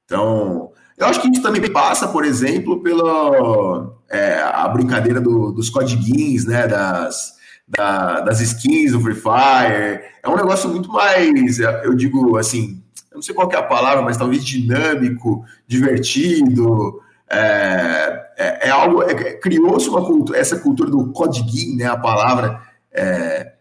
Então, 0.06 0.72
eu 0.96 1.06
acho 1.06 1.20
que 1.20 1.28
isso 1.28 1.42
também 1.42 1.70
passa, 1.70 2.08
por 2.08 2.24
exemplo, 2.24 2.82
pela 2.82 3.94
é, 4.10 4.40
a 4.40 4.66
brincadeira 4.68 5.20
do, 5.20 5.52
dos 5.52 5.68
codiguins, 5.68 6.46
né, 6.46 6.66
das, 6.66 7.34
da, 7.68 8.20
das 8.20 8.40
skins 8.40 8.92
do 8.92 9.00
Free 9.00 9.14
Fire. 9.14 10.00
É 10.22 10.28
um 10.28 10.36
negócio 10.36 10.70
muito 10.70 10.90
mais, 10.90 11.58
eu 11.58 11.94
digo 11.94 12.38
assim, 12.38 12.82
eu 13.10 13.16
não 13.16 13.22
sei 13.22 13.34
qual 13.34 13.50
é 13.52 13.56
a 13.56 13.62
palavra, 13.62 14.00
mas 14.00 14.16
talvez 14.16 14.42
dinâmico, 14.42 15.44
divertido. 15.66 17.02
É, 17.30 18.26
é, 18.38 18.68
é 18.68 18.70
algo. 18.70 19.02
É, 19.02 19.34
Criou-se 19.34 19.86
uma 19.90 20.34
essa 20.34 20.58
cultura 20.58 20.90
do 20.90 21.12
codiguinho, 21.12 21.76
né? 21.76 21.84
A 21.84 21.96
palavra 21.98 22.67
é 22.98 23.54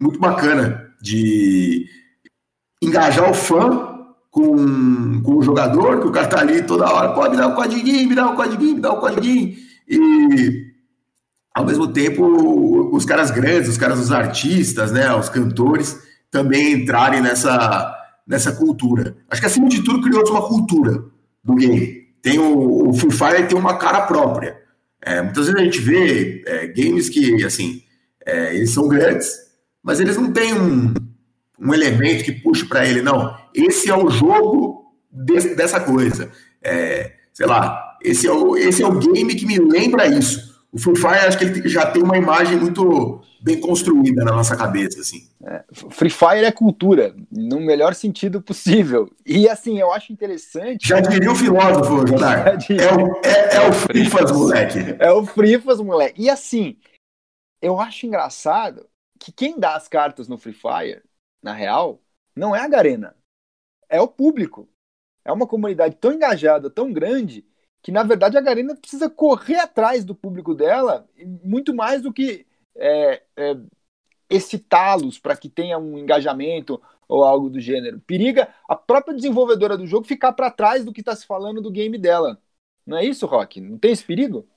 muito 0.00 0.18
bacana 0.18 0.92
de 1.00 1.86
engajar 2.82 3.30
o 3.30 3.34
fã 3.34 3.92
com, 4.30 5.22
com 5.22 5.36
o 5.36 5.42
jogador, 5.42 6.00
que 6.00 6.06
o 6.08 6.12
cara 6.12 6.26
tá 6.26 6.40
ali 6.40 6.62
toda 6.62 6.90
hora, 6.90 7.12
pode 7.12 7.32
me 7.32 7.36
dar 7.36 7.48
um 7.48 7.54
codiguinho, 7.54 8.08
me 8.08 8.14
dá 8.14 8.26
um 8.30 8.36
codiguinho, 8.36 8.74
me 8.74 8.80
dá 8.80 8.92
um 8.92 9.00
codiguinho. 9.00 9.54
E 9.88 10.72
ao 11.54 11.66
mesmo 11.66 11.86
tempo, 11.88 12.24
os 12.94 13.04
caras 13.04 13.30
grandes, 13.30 13.68
os 13.68 13.76
caras, 13.76 14.00
os 14.00 14.10
artistas, 14.10 14.90
né, 14.90 15.14
os 15.14 15.28
cantores, 15.28 16.00
também 16.30 16.72
entrarem 16.72 17.20
nessa, 17.20 17.94
nessa 18.26 18.52
cultura. 18.52 19.16
Acho 19.30 19.40
que 19.40 19.46
acima 19.46 19.68
de 19.68 19.84
tudo 19.84 20.02
criou 20.02 20.26
uma 20.30 20.48
cultura 20.48 21.04
do 21.44 21.54
game. 21.54 22.02
Tem 22.22 22.38
o, 22.38 22.88
o 22.88 22.94
Free 22.94 23.10
Fire 23.10 23.46
tem 23.46 23.58
uma 23.58 23.76
cara 23.76 24.02
própria. 24.02 24.56
É, 25.04 25.20
muitas 25.20 25.46
vezes 25.46 25.60
a 25.60 25.64
gente 25.64 25.80
vê 25.80 26.42
é, 26.46 26.66
games 26.68 27.08
que, 27.08 27.44
assim, 27.44 27.82
é, 28.26 28.54
eles 28.54 28.72
são 28.72 28.88
grandes, 28.88 29.30
mas 29.82 30.00
eles 30.00 30.16
não 30.16 30.32
têm 30.32 30.54
um, 30.54 30.94
um 31.58 31.74
elemento 31.74 32.24
que 32.24 32.32
puxe 32.32 32.64
para 32.66 32.86
ele, 32.86 33.02
não. 33.02 33.36
Esse 33.54 33.90
é 33.90 33.96
o 33.96 34.10
jogo 34.10 34.92
desse, 35.10 35.54
dessa 35.54 35.80
coisa. 35.80 36.30
É, 36.62 37.12
sei 37.32 37.46
lá, 37.46 37.96
esse 38.02 38.26
é, 38.26 38.32
o, 38.32 38.56
esse 38.56 38.82
é 38.82 38.86
o 38.86 38.98
game 38.98 39.34
que 39.34 39.46
me 39.46 39.58
lembra 39.58 40.06
isso. 40.06 40.52
O 40.72 40.78
Free 40.78 40.96
Fire, 40.96 41.26
acho 41.26 41.36
que 41.36 41.44
ele 41.44 41.68
já 41.68 41.84
tem 41.84 42.02
uma 42.02 42.16
imagem 42.16 42.56
muito 42.56 43.20
bem 43.42 43.60
construída 43.60 44.24
na 44.24 44.32
nossa 44.32 44.56
cabeça, 44.56 45.00
assim. 45.00 45.28
É, 45.44 45.62
Free 45.90 46.08
Fire 46.08 46.44
é 46.44 46.50
cultura, 46.50 47.14
no 47.30 47.60
melhor 47.60 47.94
sentido 47.94 48.40
possível. 48.40 49.10
E 49.26 49.46
assim, 49.46 49.78
eu 49.78 49.92
acho 49.92 50.12
interessante. 50.12 50.88
Já 50.88 51.00
diria 51.00 51.30
o 51.30 51.34
filósofo, 51.34 52.06
Jodar. 52.06 52.48
É 52.48 52.94
o, 52.94 53.20
é, 53.22 53.56
é 53.56 53.68
o 53.68 53.72
Frifas, 53.72 54.32
moleque. 54.32 54.96
É 54.98 55.12
o 55.12 55.26
Frifas, 55.26 55.78
moleque. 55.78 56.22
E 56.22 56.30
assim, 56.30 56.76
eu 57.62 57.80
acho 57.80 58.06
engraçado 58.06 58.88
que 59.18 59.32
quem 59.32 59.58
dá 59.58 59.76
as 59.76 59.88
cartas 59.88 60.28
no 60.28 60.36
Free 60.36 60.52
Fire, 60.52 61.02
na 61.42 61.54
real, 61.54 62.02
não 62.36 62.54
é 62.54 62.60
a 62.60 62.68
Garena. 62.68 63.16
É 63.88 64.00
o 64.00 64.08
público. 64.08 64.68
É 65.24 65.32
uma 65.32 65.46
comunidade 65.46 65.96
tão 65.96 66.12
engajada, 66.12 66.68
tão 66.70 66.92
grande, 66.92 67.46
que 67.82 67.92
na 67.92 68.02
verdade 68.02 68.36
a 68.36 68.40
Garena 68.40 68.76
precisa 68.76 69.08
correr 69.08 69.56
atrás 69.60 70.04
do 70.04 70.14
público 70.14 70.54
dela 70.54 71.08
muito 71.44 71.74
mais 71.74 72.02
do 72.02 72.12
que 72.12 72.46
é, 72.76 73.22
é, 73.36 73.56
excitá-los 74.30 75.18
para 75.18 75.36
que 75.36 75.48
tenha 75.48 75.78
um 75.78 75.98
engajamento 75.98 76.82
ou 77.08 77.24
algo 77.24 77.50
do 77.50 77.60
gênero. 77.60 78.00
Periga 78.00 78.54
a 78.68 78.74
própria 78.76 79.14
desenvolvedora 79.14 79.76
do 79.76 79.86
jogo 79.86 80.06
ficar 80.06 80.32
para 80.32 80.50
trás 80.50 80.84
do 80.84 80.92
que 80.92 81.00
está 81.00 81.14
se 81.14 81.26
falando 81.26 81.60
do 81.60 81.70
game 81.70 81.98
dela. 81.98 82.40
Não 82.86 82.96
é 82.96 83.04
isso, 83.04 83.26
Rock? 83.26 83.60
Não 83.60 83.78
tem 83.78 83.92
esse 83.92 84.04
perigo? 84.04 84.48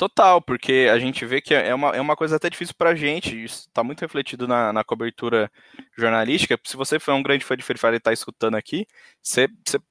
Total, 0.00 0.40
porque 0.40 0.88
a 0.90 0.98
gente 0.98 1.26
vê 1.26 1.42
que 1.42 1.52
é 1.52 1.74
uma, 1.74 1.90
é 1.90 2.00
uma 2.00 2.16
coisa 2.16 2.36
até 2.36 2.48
difícil 2.48 2.74
pra 2.74 2.94
gente, 2.94 3.44
isso 3.44 3.68
está 3.68 3.84
muito 3.84 4.00
refletido 4.00 4.48
na, 4.48 4.72
na 4.72 4.82
cobertura 4.82 5.52
jornalística. 5.94 6.58
Se 6.64 6.74
você 6.74 6.98
for 6.98 7.12
um 7.12 7.22
grande 7.22 7.44
fã 7.44 7.54
de 7.54 7.62
Free 7.62 7.76
Fire 7.76 7.92
e 7.92 7.96
está 7.98 8.10
escutando 8.10 8.54
aqui, 8.54 8.86
você, 9.22 9.46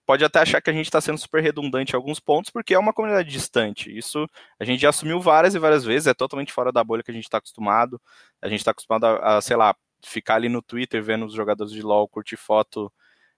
pode 0.07 0.25
até 0.25 0.39
achar 0.39 0.61
que 0.61 0.69
a 0.71 0.73
gente 0.73 0.87
está 0.87 0.99
sendo 0.99 1.19
super 1.19 1.43
redundante 1.43 1.93
em 1.93 1.95
alguns 1.95 2.19
pontos, 2.19 2.49
porque 2.49 2.73
é 2.73 2.79
uma 2.79 2.91
comunidade 2.91 3.29
distante. 3.29 3.95
Isso 3.95 4.25
a 4.59 4.65
gente 4.65 4.81
já 4.81 4.89
assumiu 4.89 5.21
várias 5.21 5.53
e 5.53 5.59
várias 5.59 5.85
vezes, 5.85 6.07
é 6.07 6.13
totalmente 6.15 6.51
fora 6.51 6.71
da 6.71 6.83
bolha 6.83 7.03
que 7.03 7.11
a 7.11 7.13
gente 7.13 7.25
está 7.25 7.37
acostumado. 7.37 8.01
A 8.41 8.49
gente 8.49 8.61
está 8.61 8.71
acostumado 8.71 9.05
a, 9.05 9.37
a, 9.37 9.41
sei 9.41 9.57
lá, 9.57 9.75
ficar 10.03 10.37
ali 10.37 10.49
no 10.49 10.63
Twitter 10.63 11.03
vendo 11.03 11.27
os 11.27 11.35
jogadores 11.35 11.71
de 11.71 11.83
LoL 11.83 12.07
curtir 12.07 12.35
foto 12.35 12.91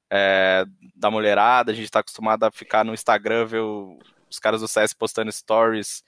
é, 0.10 0.64
da 0.96 1.12
mulherada, 1.12 1.74
a 1.74 1.76
gente 1.76 1.84
está 1.84 2.00
acostumado 2.00 2.46
a 2.46 2.52
ficar 2.52 2.86
no 2.86 2.94
Instagram 2.94 3.46
ver 3.46 3.60
os 3.60 4.40
caras 4.40 4.62
do 4.62 4.70
CS 4.70 4.94
postando 4.94 5.30
stories 5.34 6.02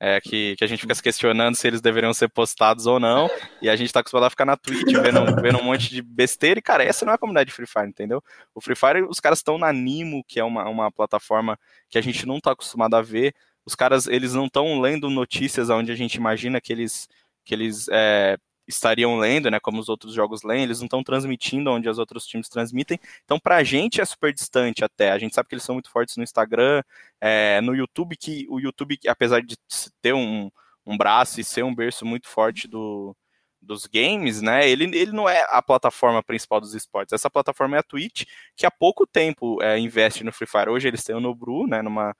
é, 0.00 0.20
que, 0.20 0.56
que 0.56 0.64
a 0.64 0.66
gente 0.66 0.80
fica 0.80 0.94
se 0.94 1.02
questionando 1.02 1.54
se 1.54 1.66
eles 1.66 1.80
deveriam 1.80 2.12
ser 2.12 2.28
postados 2.28 2.86
ou 2.86 3.00
não, 3.00 3.30
e 3.62 3.68
a 3.68 3.76
gente 3.76 3.92
tá 3.92 4.00
acostumado 4.00 4.26
a 4.26 4.30
ficar 4.30 4.44
na 4.44 4.56
Twitch 4.56 4.92
vendo, 4.92 5.40
vendo 5.40 5.58
um 5.58 5.64
monte 5.64 5.88
de 5.88 6.02
besteira, 6.02 6.58
e 6.58 6.62
cara, 6.62 6.84
essa 6.84 7.04
não 7.04 7.12
é 7.12 7.16
a 7.16 7.18
comunidade 7.18 7.48
de 7.48 7.54
Free 7.54 7.66
Fire, 7.66 7.88
entendeu? 7.88 8.22
O 8.54 8.60
Free 8.60 8.76
Fire, 8.76 9.02
os 9.02 9.20
caras 9.20 9.38
estão 9.38 9.58
na 9.58 9.72
Nimo, 9.72 10.24
que 10.26 10.38
é 10.38 10.44
uma, 10.44 10.68
uma 10.68 10.90
plataforma 10.90 11.58
que 11.88 11.98
a 11.98 12.02
gente 12.02 12.26
não 12.26 12.40
tá 12.40 12.52
acostumado 12.52 12.94
a 12.94 13.02
ver, 13.02 13.34
os 13.66 13.74
caras, 13.74 14.06
eles 14.06 14.34
não 14.34 14.46
estão 14.46 14.80
lendo 14.80 15.08
notícias 15.08 15.70
onde 15.70 15.90
a 15.90 15.96
gente 15.96 16.16
imagina 16.16 16.60
que 16.60 16.72
eles, 16.72 17.08
que 17.44 17.54
eles 17.54 17.86
é, 17.90 18.36
estariam 18.66 19.16
lendo, 19.18 19.50
né, 19.50 19.60
como 19.60 19.80
os 19.80 19.88
outros 19.88 20.14
jogos 20.14 20.42
leem, 20.42 20.62
eles 20.62 20.80
não 20.80 20.86
estão 20.86 21.02
transmitindo 21.02 21.70
onde 21.70 21.88
os 21.88 21.98
outros 21.98 22.26
times 22.26 22.48
transmitem. 22.48 22.98
Então, 23.24 23.38
para 23.38 23.56
a 23.56 23.64
gente 23.64 24.00
é 24.00 24.04
super 24.04 24.32
distante 24.32 24.84
até. 24.84 25.12
A 25.12 25.18
gente 25.18 25.34
sabe 25.34 25.48
que 25.48 25.54
eles 25.54 25.64
são 25.64 25.74
muito 25.74 25.90
fortes 25.90 26.16
no 26.16 26.22
Instagram, 26.22 26.82
é, 27.20 27.60
no 27.60 27.74
YouTube, 27.74 28.16
que 28.16 28.46
o 28.48 28.58
YouTube, 28.60 28.98
apesar 29.06 29.42
de 29.42 29.56
ter 30.00 30.14
um, 30.14 30.50
um 30.86 30.96
braço 30.96 31.40
e 31.40 31.44
ser 31.44 31.64
um 31.64 31.74
berço 31.74 32.04
muito 32.06 32.28
forte 32.28 32.68
do, 32.68 33.16
dos 33.60 33.86
games, 33.86 34.40
né? 34.42 34.68
Ele, 34.68 34.84
ele 34.96 35.12
não 35.12 35.28
é 35.28 35.44
a 35.50 35.62
plataforma 35.62 36.22
principal 36.22 36.60
dos 36.60 36.74
esportes. 36.74 37.12
Essa 37.12 37.30
plataforma 37.30 37.76
é 37.76 37.80
a 37.80 37.82
Twitch, 37.82 38.24
que 38.56 38.66
há 38.66 38.70
pouco 38.70 39.06
tempo 39.06 39.62
é, 39.62 39.78
investe 39.78 40.24
no 40.24 40.32
Free 40.32 40.46
Fire. 40.46 40.70
Hoje 40.70 40.88
eles 40.88 41.02
têm 41.02 41.14
o 41.16 41.20
Nobru, 41.20 41.66
né? 41.66 41.82
Numa 41.82 42.14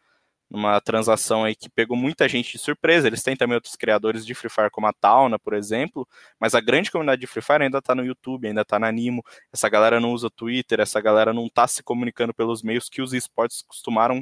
numa 0.55 0.81
transação 0.81 1.43
aí 1.43 1.57
que 1.57 1.69
pegou 1.69 1.97
muita 1.97 2.29
gente 2.29 2.53
de 2.53 2.59
surpresa. 2.59 3.09
Eles 3.09 3.25
têm 3.25 3.35
também 3.35 3.57
outros 3.57 3.75
criadores 3.75 4.25
de 4.25 4.35
Free 4.35 4.49
Fire, 4.49 4.71
como 4.71 4.87
a 4.87 4.93
Tauna, 4.93 5.37
por 5.37 5.53
exemplo, 5.53 6.07
mas 6.39 6.55
a 6.55 6.61
grande 6.61 6.93
comunidade 6.93 7.21
de 7.21 7.27
Free 7.27 7.43
Fire 7.43 7.65
ainda 7.65 7.79
está 7.79 7.93
no 7.93 8.05
YouTube, 8.05 8.47
ainda 8.47 8.61
está 8.61 8.79
na 8.79 8.91
Nimo. 8.93 9.25
Essa 9.53 9.69
galera 9.69 9.99
não 9.99 10.13
usa 10.13 10.31
Twitter, 10.31 10.81
essa 10.81 11.01
galera 11.01 11.33
não 11.33 11.47
está 11.47 11.67
se 11.67 11.83
comunicando 11.83 12.33
pelos 12.33 12.63
meios 12.63 12.89
que 12.89 13.03
os 13.03 13.13
esportes 13.13 13.63
costumaram 13.63 14.21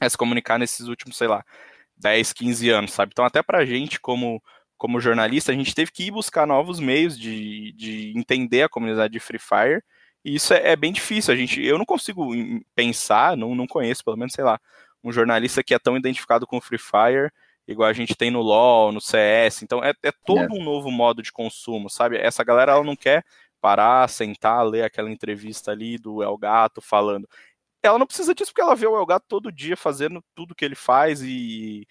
é, 0.00 0.08
se 0.08 0.16
comunicar 0.16 0.58
nesses 0.58 0.88
últimos, 0.88 1.18
sei 1.18 1.28
lá, 1.28 1.44
10, 1.98 2.32
15 2.32 2.70
anos, 2.70 2.92
sabe? 2.92 3.10
Então, 3.12 3.24
até 3.24 3.42
pra 3.42 3.64
gente, 3.66 4.00
como, 4.00 4.42
como 4.78 5.00
jornalista, 5.00 5.52
a 5.52 5.54
gente 5.54 5.74
teve 5.74 5.90
que 5.92 6.04
ir 6.04 6.10
buscar 6.10 6.46
novos 6.46 6.80
meios 6.80 7.18
de, 7.18 7.72
de 7.72 8.12
entender 8.16 8.62
a 8.62 8.68
comunidade 8.70 9.12
de 9.12 9.20
Free 9.20 9.38
Fire. 9.38 9.82
E 10.24 10.34
isso 10.34 10.54
é, 10.54 10.72
é 10.72 10.76
bem 10.76 10.92
difícil. 10.92 11.32
A 11.32 11.36
gente, 11.36 11.62
eu 11.62 11.78
não 11.78 11.84
consigo 11.84 12.30
pensar, 12.74 13.36
não, 13.36 13.54
não 13.54 13.66
conheço, 13.66 14.04
pelo 14.04 14.16
menos, 14.16 14.32
sei 14.32 14.44
lá, 14.44 14.58
um 15.06 15.12
jornalista 15.12 15.62
que 15.62 15.72
é 15.72 15.78
tão 15.78 15.96
identificado 15.96 16.48
com 16.48 16.56
o 16.56 16.60
Free 16.60 16.78
Fire, 16.78 17.30
igual 17.66 17.88
a 17.88 17.92
gente 17.92 18.16
tem 18.16 18.28
no 18.28 18.42
LoL, 18.42 18.90
no 18.90 19.00
CS. 19.00 19.62
Então 19.62 19.82
é, 19.82 19.94
é 20.02 20.10
todo 20.10 20.52
um 20.52 20.64
novo 20.64 20.90
modo 20.90 21.22
de 21.22 21.30
consumo, 21.30 21.88
sabe? 21.88 22.16
Essa 22.16 22.42
galera 22.42 22.72
ela 22.72 22.82
não 22.82 22.96
quer 22.96 23.24
parar, 23.60 24.08
sentar, 24.08 24.66
ler 24.66 24.82
aquela 24.82 25.08
entrevista 25.08 25.70
ali 25.70 25.96
do 25.96 26.24
El 26.24 26.36
Gato 26.36 26.80
falando. 26.80 27.28
Ela 27.80 28.00
não 28.00 28.06
precisa 28.06 28.34
disso 28.34 28.50
porque 28.50 28.62
ela 28.62 28.74
vê 28.74 28.88
o 28.88 28.98
El 28.98 29.06
Gato 29.06 29.26
todo 29.28 29.52
dia 29.52 29.76
fazendo 29.76 30.20
tudo 30.34 30.56
que 30.56 30.64
ele 30.64 30.74
faz 30.74 31.22
e 31.22 31.86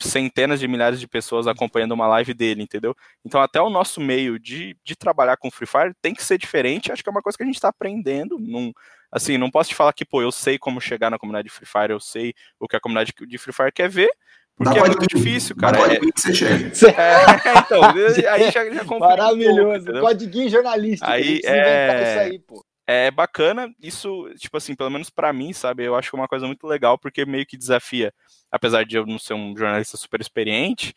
centenas 0.00 0.60
de 0.60 0.68
milhares 0.68 1.00
de 1.00 1.08
pessoas 1.08 1.46
acompanhando 1.46 1.92
uma 1.92 2.06
live 2.06 2.32
dele, 2.34 2.62
entendeu? 2.62 2.94
Então 3.24 3.40
até 3.40 3.60
o 3.60 3.70
nosso 3.70 4.00
meio 4.00 4.38
de, 4.38 4.76
de 4.84 4.96
trabalhar 4.96 5.36
com 5.36 5.50
Free 5.50 5.66
Fire 5.66 5.94
tem 6.00 6.14
que 6.14 6.24
ser 6.24 6.38
diferente. 6.38 6.92
Acho 6.92 7.02
que 7.02 7.08
é 7.08 7.12
uma 7.12 7.22
coisa 7.22 7.36
que 7.36 7.42
a 7.42 7.46
gente 7.46 7.56
está 7.56 7.68
aprendendo. 7.68 8.38
Num, 8.38 8.72
assim, 9.10 9.36
não 9.36 9.50
posso 9.50 9.70
te 9.70 9.74
falar 9.76 9.92
que, 9.92 10.04
pô, 10.04 10.22
eu 10.22 10.30
sei 10.30 10.58
como 10.58 10.80
chegar 10.80 11.10
na 11.10 11.18
comunidade 11.18 11.48
de 11.48 11.54
Free 11.54 11.66
Fire, 11.66 11.92
eu 11.92 12.00
sei 12.00 12.34
o 12.60 12.68
que 12.68 12.76
a 12.76 12.80
comunidade 12.80 13.12
de 13.18 13.38
Free 13.38 13.52
Fire 13.52 13.72
quer 13.72 13.88
ver, 13.88 14.10
porque 14.58 14.80
Dá 14.80 14.86
é 14.86 14.88
muito 14.88 15.06
difícil, 15.06 15.54
cara. 15.54 15.78
É, 15.78 15.94
é, 15.94 17.58
então, 17.58 17.80
aí 18.32 18.50
já, 18.50 18.68
já 18.68 18.84
Maravilhoso. 18.84 19.92
Um 19.92 20.00
Codiguinho 20.00 20.50
jornalista. 20.50 21.08
Aí, 21.08 21.40
é... 21.44 22.18
Aí, 22.18 22.42
é 22.88 23.10
bacana, 23.10 23.70
isso, 23.80 24.30
tipo 24.38 24.56
assim, 24.56 24.74
pelo 24.74 24.90
menos 24.90 25.10
para 25.10 25.30
mim, 25.32 25.52
sabe, 25.52 25.84
eu 25.84 25.94
acho 25.94 26.10
que 26.10 26.16
é 26.16 26.20
uma 26.20 26.28
coisa 26.28 26.46
muito 26.46 26.66
legal, 26.66 26.98
porque 26.98 27.26
meio 27.26 27.46
que 27.46 27.58
desafia, 27.58 28.14
apesar 28.50 28.84
de 28.86 28.96
eu 28.96 29.06
não 29.06 29.18
ser 29.18 29.34
um 29.34 29.54
jornalista 29.56 29.98
super 29.98 30.20
experiente, 30.22 30.94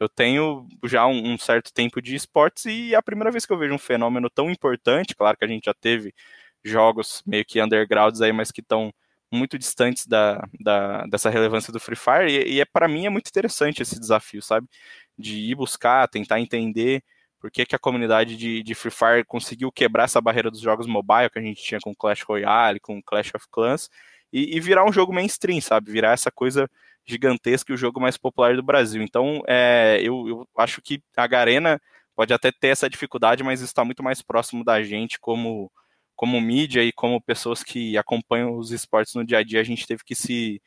eu 0.00 0.08
tenho 0.08 0.66
já 0.84 1.06
um, 1.06 1.34
um 1.34 1.38
certo 1.38 1.72
tempo 1.72 2.00
de 2.02 2.14
esportes 2.16 2.64
e 2.66 2.94
é 2.94 2.96
a 2.96 3.02
primeira 3.02 3.30
vez 3.30 3.46
que 3.46 3.52
eu 3.52 3.58
vejo 3.58 3.74
um 3.74 3.78
fenômeno 3.78 4.30
tão 4.30 4.50
importante, 4.50 5.14
claro 5.14 5.36
que 5.36 5.44
a 5.44 5.48
gente 5.48 5.66
já 5.66 5.74
teve 5.74 6.14
jogos 6.64 7.22
meio 7.26 7.44
que 7.44 7.60
undergrounds 7.62 8.20
aí, 8.22 8.32
mas 8.32 8.50
que 8.50 8.62
estão 8.62 8.92
muito 9.32 9.58
distantes 9.58 10.06
da, 10.06 10.42
da, 10.60 11.04
dessa 11.06 11.28
relevância 11.30 11.72
do 11.72 11.80
Free 11.80 11.96
Fire, 11.96 12.30
e, 12.30 12.54
e 12.54 12.60
é 12.60 12.64
para 12.64 12.88
mim 12.88 13.06
é 13.06 13.10
muito 13.10 13.28
interessante 13.28 13.82
esse 13.82 14.00
desafio, 14.00 14.40
sabe? 14.42 14.66
De 15.18 15.36
ir 15.36 15.54
buscar, 15.56 16.08
tentar 16.08 16.40
entender 16.40 17.02
por 17.44 17.50
que, 17.50 17.66
que 17.66 17.76
a 17.76 17.78
comunidade 17.78 18.38
de, 18.38 18.62
de, 18.62 18.74
Free 18.74 18.90
Fire 18.90 19.22
conseguiu 19.26 19.70
quebrar 19.70 20.04
essa 20.04 20.18
barreira 20.18 20.50
dos 20.50 20.60
jogos 20.62 20.86
mobile 20.86 21.28
que 21.28 21.38
a 21.38 21.42
gente 21.42 21.62
tinha 21.62 21.78
com 21.78 21.94
Clash 21.94 22.22
Royale, 22.22 22.80
com 22.80 23.02
Clash 23.02 23.34
of 23.34 23.44
Clans, 23.50 23.90
e, 24.32 24.56
e 24.56 24.60
virar 24.60 24.82
um 24.82 24.90
jogo 24.90 25.12
mainstream, 25.12 25.60
sabe? 25.60 25.92
Virar 25.92 26.12
essa 26.12 26.30
coisa 26.30 26.70
gigantesca 27.04 27.70
e 27.70 27.74
o 27.74 27.76
jogo 27.76 28.00
mais 28.00 28.16
popular 28.16 28.56
do 28.56 28.62
Brasil. 28.62 29.02
Então, 29.02 29.42
é, 29.46 29.98
eu, 30.00 30.26
eu 30.26 30.48
acho 30.56 30.80
que 30.80 31.02
a 31.14 31.26
Garena 31.26 31.78
pode 32.16 32.32
até 32.32 32.50
ter 32.50 32.68
essa 32.68 32.88
dificuldade, 32.88 33.44
mas 33.44 33.60
está 33.60 33.84
muito 33.84 34.02
mais 34.02 34.22
próximo 34.22 34.64
da 34.64 34.82
gente 34.82 35.20
como 35.20 35.70
como 36.16 36.40
mídia 36.40 36.82
e 36.82 36.92
como 36.92 37.20
pessoas 37.20 37.62
que 37.62 37.98
acompanham 37.98 38.56
os 38.56 38.70
esportes 38.70 39.14
no 39.14 39.26
dia 39.26 39.40
a 39.40 39.42
dia, 39.42 39.60
a 39.60 39.64
gente 39.64 39.86
teve 39.86 40.02
que 40.02 40.14
se, 40.14 40.62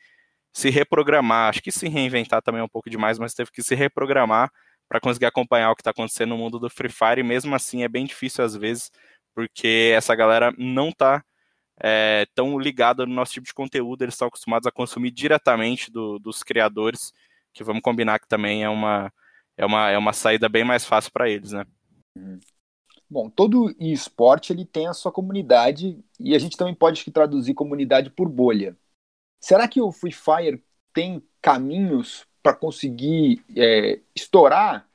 se 0.52 0.70
reprogramar. 0.70 1.48
Acho 1.48 1.60
que 1.60 1.72
se 1.72 1.88
reinventar 1.88 2.40
também 2.40 2.60
é 2.60 2.64
um 2.64 2.68
pouco 2.68 2.88
demais, 2.88 3.18
mas 3.18 3.34
teve 3.34 3.50
que 3.50 3.64
se 3.64 3.74
reprogramar 3.74 4.48
para 4.88 5.00
conseguir 5.00 5.26
acompanhar 5.26 5.70
o 5.70 5.74
que 5.74 5.82
está 5.82 5.90
acontecendo 5.90 6.30
no 6.30 6.38
mundo 6.38 6.58
do 6.58 6.70
Free 6.70 6.90
Fire, 6.90 7.20
e 7.20 7.24
mesmo 7.24 7.54
assim 7.54 7.82
é 7.82 7.88
bem 7.88 8.06
difícil 8.06 8.44
às 8.44 8.56
vezes, 8.56 8.90
porque 9.34 9.92
essa 9.94 10.14
galera 10.14 10.52
não 10.56 10.88
está 10.88 11.22
é, 11.80 12.26
tão 12.34 12.58
ligada 12.58 13.06
no 13.06 13.14
nosso 13.14 13.32
tipo 13.32 13.46
de 13.46 13.54
conteúdo, 13.54 14.02
eles 14.02 14.14
estão 14.14 14.28
acostumados 14.28 14.66
a 14.66 14.72
consumir 14.72 15.10
diretamente 15.10 15.90
do, 15.90 16.18
dos 16.18 16.42
criadores, 16.42 17.12
que 17.52 17.62
vamos 17.62 17.82
combinar 17.82 18.18
que 18.18 18.28
também 18.28 18.64
é 18.64 18.68
uma, 18.68 19.12
é 19.56 19.66
uma, 19.66 19.90
é 19.90 19.98
uma 19.98 20.12
saída 20.12 20.48
bem 20.48 20.64
mais 20.64 20.84
fácil 20.84 21.12
para 21.12 21.28
eles, 21.28 21.52
né? 21.52 21.64
Uhum. 22.16 22.38
Bom, 23.10 23.30
todo 23.30 23.74
esporte 23.80 24.52
ele 24.52 24.66
tem 24.66 24.86
a 24.86 24.92
sua 24.92 25.10
comunidade 25.10 25.98
e 26.20 26.34
a 26.34 26.38
gente 26.38 26.56
também 26.56 26.74
pode 26.74 27.10
traduzir 27.10 27.54
comunidade 27.54 28.10
por 28.10 28.28
bolha. 28.28 28.76
Será 29.40 29.66
que 29.66 29.80
o 29.80 29.90
Free 29.90 30.12
Fire 30.12 30.62
tem 30.92 31.22
caminhos 31.40 32.27
para 32.48 32.54
conseguir 32.54 33.44
é, 33.54 34.00
estourar, 34.14 34.88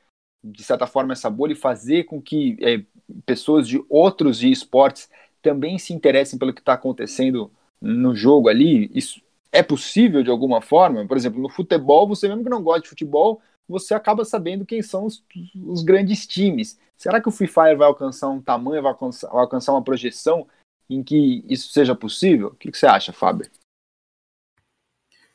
de 0.43 0.63
certa 0.63 0.87
forma, 0.87 1.13
essa 1.13 1.29
bolha 1.29 1.53
e 1.53 1.55
fazer 1.55 2.05
com 2.05 2.19
que 2.19 2.57
é, 2.59 2.81
pessoas 3.27 3.67
de 3.67 3.79
outros 3.87 4.41
esportes 4.41 5.07
também 5.39 5.77
se 5.77 5.93
interessem 5.93 6.39
pelo 6.39 6.51
que 6.51 6.61
está 6.61 6.73
acontecendo 6.73 7.51
no 7.79 8.15
jogo 8.15 8.49
ali? 8.49 8.89
Isso 8.91 9.21
é 9.51 9.61
possível 9.61 10.23
de 10.23 10.31
alguma 10.31 10.61
forma? 10.61 11.05
Por 11.05 11.15
exemplo, 11.15 11.39
no 11.39 11.47
futebol, 11.47 12.07
você 12.07 12.27
mesmo 12.27 12.43
que 12.43 12.49
não 12.49 12.63
gosta 12.63 12.81
de 12.81 12.89
futebol, 12.89 13.39
você 13.69 13.93
acaba 13.93 14.25
sabendo 14.25 14.65
quem 14.65 14.81
são 14.81 15.05
os, 15.05 15.23
os, 15.63 15.83
grandes 15.83 16.25
times. 16.25 16.79
Será 16.97 17.21
que 17.21 17.29
o 17.29 17.31
Free 17.31 17.47
Fire 17.47 17.75
vai 17.75 17.87
alcançar 17.87 18.29
um 18.29 18.41
tamanho, 18.41 18.81
vai 18.81 18.91
alcançar, 18.93 19.29
vai 19.29 19.41
alcançar 19.41 19.73
uma 19.73 19.83
projeção 19.83 20.47
em 20.89 21.03
que 21.03 21.45
isso 21.47 21.71
seja 21.71 21.93
possível? 21.93 22.47
O 22.47 22.55
que, 22.55 22.71
que 22.71 22.77
você 22.79 22.87
acha, 22.87 23.13
Fábio? 23.13 23.47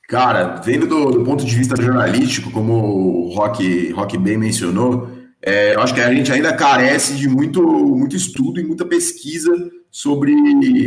Cara, 0.08 0.56
vendo 0.64 0.86
do, 0.86 1.10
do, 1.10 1.22
ponto 1.22 1.44
de 1.44 1.54
vista 1.54 1.80
jornalístico, 1.80 2.50
como 2.50 2.72
o 2.72 3.34
Rock, 3.34 3.92
Rock 3.92 4.16
bem 4.16 4.38
mencionou, 4.38 5.10
é, 5.42 5.74
eu 5.74 5.82
acho 5.82 5.92
que 5.92 6.00
a 6.00 6.12
gente 6.12 6.32
ainda 6.32 6.50
carece 6.54 7.14
de 7.14 7.28
muito, 7.28 7.62
muito 7.62 8.16
estudo 8.16 8.58
e 8.58 8.64
muita 8.64 8.86
pesquisa 8.86 9.52
sobre 9.90 10.32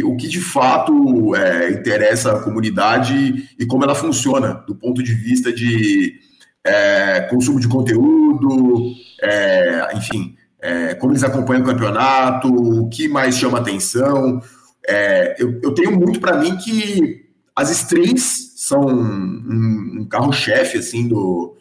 o 0.04 0.18
que 0.18 0.28
de 0.28 0.42
fato 0.42 1.36
é, 1.36 1.70
interessa 1.70 2.32
a 2.32 2.40
comunidade 2.42 3.48
e 3.60 3.66
como 3.68 3.84
ela 3.84 3.94
funciona 3.94 4.64
do 4.68 4.74
ponto 4.76 5.04
de 5.04 5.14
vista 5.14 5.54
de 5.54 6.16
é, 6.64 7.22
consumo 7.30 7.60
de 7.60 7.68
conteúdo, 7.68 8.92
é, 9.22 9.96
enfim, 9.98 10.36
é, 10.60 10.96
como 10.96 11.14
eles 11.14 11.24
acompanham 11.24 11.62
o 11.62 11.66
campeonato, 11.66 12.48
o 12.48 12.90
que 12.90 13.08
mais 13.08 13.38
chama 13.38 13.60
atenção. 13.60 14.42
É, 14.88 15.36
eu, 15.38 15.60
eu, 15.62 15.76
tenho 15.76 15.92
muito 15.92 16.20
para 16.20 16.38
mim 16.38 16.58
que 16.58 17.30
as 17.56 17.70
streams 17.70 18.54
são 18.56 18.86
um, 18.86 20.00
um 20.02 20.08
carro-chefe 20.10 20.78
assim 20.78 21.08
do, 21.08 21.56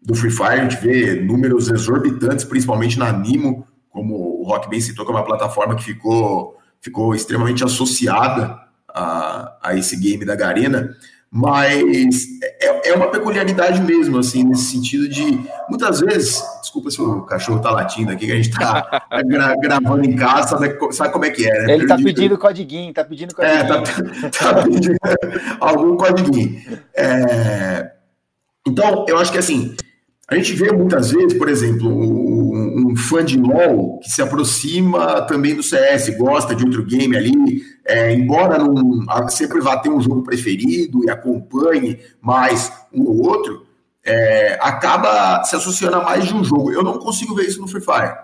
do 0.00 0.14
Free 0.14 0.30
Fire. 0.30 0.60
A 0.60 0.68
gente 0.68 0.80
vê 0.80 1.20
números 1.20 1.70
exorbitantes, 1.70 2.44
principalmente 2.44 2.98
na 2.98 3.12
Nimo, 3.12 3.66
como 3.90 4.40
o 4.40 4.44
Rock 4.44 4.68
bem 4.68 4.80
citou, 4.80 5.04
que 5.04 5.12
é 5.12 5.14
uma 5.14 5.24
plataforma 5.24 5.76
que 5.76 5.84
ficou, 5.84 6.56
ficou 6.80 7.14
extremamente 7.14 7.64
associada 7.64 8.58
a, 8.88 9.58
a 9.62 9.76
esse 9.76 9.96
game 9.96 10.24
da 10.24 10.36
Garena 10.36 10.96
mas 11.36 12.28
é, 12.60 12.90
é, 12.90 12.94
uma 12.94 13.10
peculiaridade 13.10 13.82
mesmo, 13.82 14.18
assim, 14.18 14.44
nesse 14.44 14.70
sentido 14.70 15.08
de 15.08 15.40
muitas 15.68 15.98
vezes, 15.98 16.40
desculpa 16.60 16.92
se 16.92 17.02
o 17.02 17.22
cachorro 17.22 17.58
tá 17.58 17.72
latindo 17.72 18.12
aqui, 18.12 18.26
que 18.26 18.32
a 18.32 18.36
gente 18.36 18.50
tá 18.52 19.04
gra 19.26 19.56
gravando 19.56 20.04
em 20.04 20.14
casa, 20.14 20.50
sabe, 20.50 20.92
sabe, 20.92 21.12
como 21.12 21.24
é 21.24 21.30
que 21.30 21.44
é, 21.44 21.66
né? 21.66 21.74
Ele 21.74 21.88
tá 21.88 21.96
pedindo 21.96 22.38
codiguinho, 22.38 22.94
tá 22.94 23.04
pedindo 23.04 23.34
codiguinho. 23.34 23.62
É, 23.62 23.64
tá, 23.64 23.82
tá 24.54 24.62
pedindo 24.62 24.96
algum 25.58 25.96
codiguinho. 25.96 26.62
É, 26.96 27.90
então, 28.64 29.04
eu 29.08 29.18
acho 29.18 29.32
que 29.32 29.38
assim, 29.38 29.74
a 30.28 30.36
gente 30.36 30.52
vê 30.52 30.70
muitas 30.70 31.10
vezes, 31.10 31.36
por 31.36 31.48
exemplo, 31.48 31.88
um, 31.88 32.92
um, 32.92 32.96
fã 32.96 33.24
de 33.24 33.36
LoL 33.36 33.98
que 33.98 34.08
se 34.08 34.22
aproxima 34.22 35.22
também 35.22 35.56
do 35.56 35.64
CS, 35.64 36.16
gosta 36.16 36.54
de 36.54 36.64
outro 36.64 36.84
game 36.84 37.16
ali, 37.16 37.34
é, 37.84 38.14
embora 38.14 38.58
não, 38.58 39.28
sempre 39.28 39.60
vá 39.60 39.76
ter 39.76 39.90
um 39.90 40.00
jogo 40.00 40.22
preferido 40.22 41.04
e 41.04 41.10
acompanhe 41.10 42.00
mais 42.20 42.72
um 42.92 43.02
ou 43.04 43.26
outro, 43.26 43.66
é, 44.02 44.58
acaba 44.60 45.44
se 45.44 45.54
associando 45.54 45.96
a 45.96 46.02
mais 46.02 46.26
de 46.26 46.34
um 46.34 46.42
jogo. 46.42 46.72
Eu 46.72 46.82
não 46.82 46.98
consigo 46.98 47.34
ver 47.34 47.46
isso 47.46 47.60
no 47.60 47.68
Free 47.68 47.82
Fire. 47.82 48.14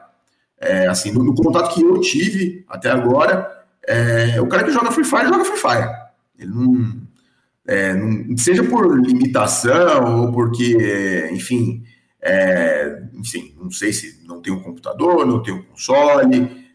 É, 0.59 0.87
assim, 0.89 1.11
no, 1.11 1.23
no, 1.23 1.35
contato 1.35 1.75
que 1.75 1.83
eu 1.83 2.01
tive 2.01 2.65
até 2.69 2.91
agora, 2.91 3.65
é, 3.87 4.41
o 4.41 4.47
cara 4.47 4.65
que 4.65 4.73
joga 4.73 4.93
Free 4.93 5.05
Fire 5.05 5.29
joga 5.29 5.45
Free 5.45 5.57
Fire. 5.59 5.91
Ele 6.39 6.51
não, 6.51 6.97
é, 7.67 7.95
não 7.95 8.37
seja 8.37 8.65
por 8.65 8.99
limitação 8.99 10.23
ou 10.23 10.33
porque, 10.33 11.31
enfim, 11.33 11.83
é, 12.21 13.03
enfim, 13.15 13.55
não 13.59 13.71
sei 13.71 13.93
se 13.93 14.23
não 14.27 14.41
tem 14.41 14.53
um 14.53 14.63
computador, 14.63 15.27
não 15.27 15.43
tem 15.43 15.53
um 15.53 15.63
console, 15.63 16.67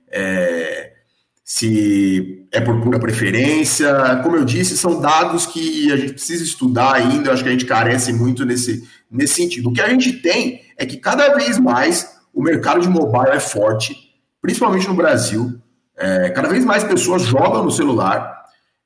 se 1.43 2.44
é 2.51 2.61
por 2.61 2.81
pura 2.81 2.99
preferência. 2.99 4.21
Como 4.23 4.35
eu 4.35 4.45
disse, 4.45 4.77
são 4.77 4.99
dados 4.99 5.45
que 5.45 5.91
a 5.91 5.97
gente 5.97 6.13
precisa 6.13 6.43
estudar 6.43 6.93
ainda, 6.93 7.29
eu 7.29 7.33
acho 7.33 7.43
que 7.43 7.49
a 7.49 7.51
gente 7.51 7.65
carece 7.65 8.13
muito 8.13 8.45
nesse, 8.45 8.87
nesse 9.09 9.35
sentido. 9.35 9.69
O 9.69 9.73
que 9.73 9.81
a 9.81 9.89
gente 9.89 10.13
tem 10.13 10.61
é 10.77 10.85
que 10.85 10.97
cada 10.97 11.35
vez 11.35 11.59
mais 11.59 12.15
o 12.33 12.41
mercado 12.41 12.81
de 12.81 12.89
mobile 12.89 13.31
é 13.31 13.39
forte, 13.39 13.95
principalmente 14.41 14.87
no 14.87 14.93
Brasil. 14.93 15.59
É, 15.97 16.29
cada 16.29 16.49
vez 16.49 16.65
mais 16.65 16.83
pessoas 16.83 17.21
jogam 17.23 17.63
no 17.63 17.71
celular, 17.71 18.43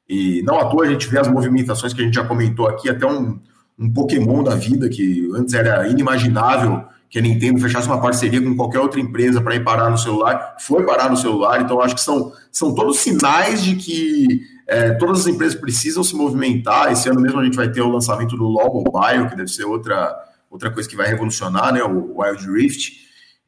e 0.07 0.41
não 0.43 0.59
à 0.59 0.65
toa 0.65 0.85
a 0.85 0.89
gente 0.89 1.07
vê 1.07 1.19
as 1.19 1.27
movimentações 1.27 1.93
que 1.93 2.01
a 2.01 2.05
gente 2.05 2.15
já 2.15 2.23
comentou 2.23 2.67
aqui, 2.67 2.89
até 2.89 3.05
um, 3.05 3.39
um 3.77 3.91
Pokémon 3.91 4.43
da 4.43 4.55
vida, 4.55 4.89
que 4.89 5.29
antes 5.35 5.53
era 5.53 5.87
inimaginável 5.87 6.83
que 7.09 7.17
a 7.17 7.21
Nintendo 7.21 7.59
fechasse 7.59 7.87
uma 7.87 7.99
parceria 7.99 8.41
com 8.41 8.55
qualquer 8.55 8.79
outra 8.79 8.99
empresa 8.99 9.41
para 9.41 9.55
ir 9.55 9.63
parar 9.63 9.89
no 9.89 9.97
celular, 9.97 10.55
foi 10.59 10.85
parar 10.85 11.09
no 11.09 11.17
celular, 11.17 11.61
então 11.61 11.81
acho 11.81 11.95
que 11.95 12.01
são, 12.01 12.31
são 12.51 12.75
todos 12.75 12.99
sinais 12.99 13.63
de 13.63 13.75
que 13.75 14.41
é, 14.67 14.91
todas 14.91 15.21
as 15.21 15.27
empresas 15.27 15.59
precisam 15.59 16.03
se 16.03 16.15
movimentar. 16.15 16.91
Esse 16.91 17.09
ano 17.09 17.19
mesmo 17.19 17.39
a 17.39 17.43
gente 17.43 17.55
vai 17.55 17.71
ter 17.71 17.81
o 17.81 17.89
lançamento 17.89 18.37
do 18.37 18.43
LoL 18.43 18.83
Mobile, 18.85 19.27
que 19.27 19.35
deve 19.35 19.49
ser 19.49 19.63
outra, 19.63 20.15
outra 20.49 20.69
coisa 20.69 20.87
que 20.87 20.95
vai 20.95 21.07
revolucionar, 21.07 21.73
né, 21.73 21.83
o 21.83 22.21
Wild 22.21 22.47
Rift. 22.47 22.91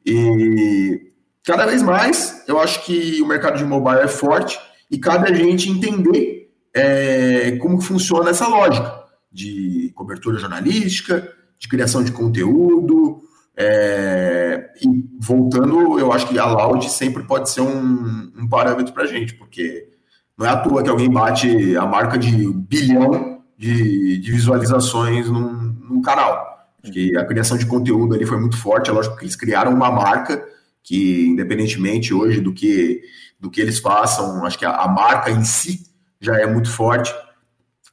E 0.04 1.12
cada 1.44 1.64
vez 1.64 1.82
mais 1.82 2.42
eu 2.48 2.58
acho 2.58 2.84
que 2.84 3.22
o 3.22 3.26
mercado 3.26 3.56
de 3.58 3.64
mobile 3.64 4.00
é 4.00 4.08
forte 4.08 4.58
e 4.90 4.98
cabe 4.98 5.30
a 5.30 5.34
gente 5.34 5.70
entender 5.70 6.50
é, 6.74 7.52
como 7.62 7.80
funciona 7.80 8.30
essa 8.30 8.48
lógica 8.48 9.02
de 9.30 9.92
cobertura 9.94 10.38
jornalística, 10.38 11.32
de 11.58 11.68
criação 11.68 12.02
de 12.02 12.10
conteúdo. 12.10 13.21
É, 13.64 14.72
e 14.82 15.04
voltando, 15.20 15.96
eu 15.96 16.12
acho 16.12 16.26
que 16.26 16.36
a 16.36 16.46
Loud 16.46 16.90
sempre 16.90 17.22
pode 17.22 17.48
ser 17.48 17.60
um, 17.60 18.32
um 18.36 18.48
parâmetro 18.48 18.92
para 18.92 19.04
a 19.04 19.06
gente, 19.06 19.34
porque 19.34 19.88
não 20.36 20.44
é 20.44 20.48
à 20.48 20.56
toa 20.56 20.82
que 20.82 20.90
alguém 20.90 21.08
bate 21.08 21.76
a 21.76 21.86
marca 21.86 22.18
de 22.18 22.52
bilhão 22.52 23.40
de, 23.56 24.18
de 24.18 24.32
visualizações 24.32 25.30
num, 25.30 25.52
num 25.88 26.02
canal. 26.02 26.66
que 26.92 27.16
a 27.16 27.24
criação 27.24 27.56
de 27.56 27.66
conteúdo 27.66 28.16
ali 28.16 28.26
foi 28.26 28.40
muito 28.40 28.56
forte, 28.56 28.90
é 28.90 28.92
lógico 28.92 29.16
que 29.16 29.24
eles 29.24 29.36
criaram 29.36 29.72
uma 29.72 29.92
marca 29.92 30.44
que, 30.82 31.28
independentemente 31.28 32.12
hoje 32.12 32.40
do 32.40 32.52
que, 32.52 33.00
do 33.38 33.48
que 33.48 33.60
eles 33.60 33.78
façam, 33.78 34.44
acho 34.44 34.58
que 34.58 34.64
a, 34.64 34.72
a 34.72 34.88
marca 34.88 35.30
em 35.30 35.44
si 35.44 35.86
já 36.20 36.36
é 36.36 36.46
muito 36.46 36.68
forte. 36.68 37.14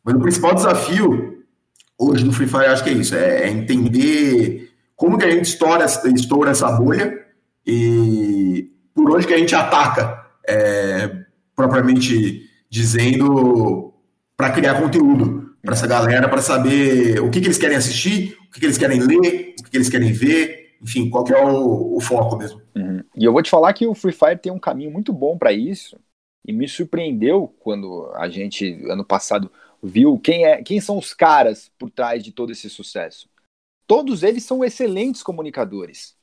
Mas 0.03 0.15
o 0.15 0.19
principal 0.19 0.55
desafio 0.55 1.43
hoje 1.95 2.23
do 2.23 2.33
Free 2.33 2.47
Fire, 2.47 2.65
acho 2.65 2.83
que 2.83 2.89
é 2.89 2.93
isso, 2.93 3.13
é, 3.13 3.43
é 3.43 3.49
entender 3.49 4.68
como 4.99 5.17
que 5.17 5.23
a 5.23 5.31
gente 5.31 5.45
estoura, 5.45 5.85
estoura 5.85 6.51
essa 6.51 6.69
bolha 6.73 7.25
e 7.65 8.69
por 8.93 9.09
onde 9.15 9.25
que 9.25 9.33
a 9.33 9.37
gente 9.37 9.55
ataca, 9.55 10.27
é, 10.45 11.23
propriamente 11.55 12.43
dizendo, 12.69 13.93
para 14.35 14.51
criar 14.51 14.81
conteúdo 14.81 15.55
para 15.63 15.73
essa 15.73 15.87
galera, 15.87 16.27
para 16.27 16.41
saber 16.41 17.21
o 17.21 17.29
que, 17.29 17.39
que 17.39 17.47
eles 17.47 17.57
querem 17.57 17.77
assistir, 17.77 18.37
o 18.49 18.51
que, 18.51 18.59
que 18.59 18.65
eles 18.65 18.77
querem 18.77 18.99
ler, 18.99 19.55
o 19.57 19.63
que, 19.63 19.69
que 19.71 19.77
eles 19.77 19.87
querem 19.87 20.11
ver, 20.11 20.75
enfim, 20.81 21.09
qual 21.09 21.23
que 21.23 21.33
é 21.33 21.45
o, 21.45 21.95
o 21.95 22.01
foco 22.01 22.35
mesmo. 22.35 22.61
Uhum. 22.75 23.01
E 23.15 23.23
eu 23.23 23.31
vou 23.31 23.41
te 23.41 23.49
falar 23.49 23.71
que 23.71 23.87
o 23.87 23.95
Free 23.95 24.11
Fire 24.11 24.37
tem 24.37 24.51
um 24.51 24.59
caminho 24.59 24.91
muito 24.91 25.13
bom 25.13 25.37
para 25.37 25.53
isso, 25.53 25.97
e 26.45 26.51
me 26.51 26.67
surpreendeu 26.67 27.55
quando 27.59 28.11
a 28.15 28.27
gente, 28.27 28.85
ano 28.89 29.05
passado, 29.05 29.49
viu 29.81 30.19
quem, 30.19 30.43
é, 30.43 30.61
quem 30.61 30.81
são 30.81 30.97
os 30.97 31.13
caras 31.13 31.71
por 31.79 31.89
trás 31.89 32.21
de 32.21 32.33
todo 32.33 32.51
esse 32.51 32.69
sucesso. 32.69 33.29
Todos 33.89 34.21
eles 34.21 34.43
são 34.43 34.63
excelentes 34.63 35.23
comunicadores 35.23 36.15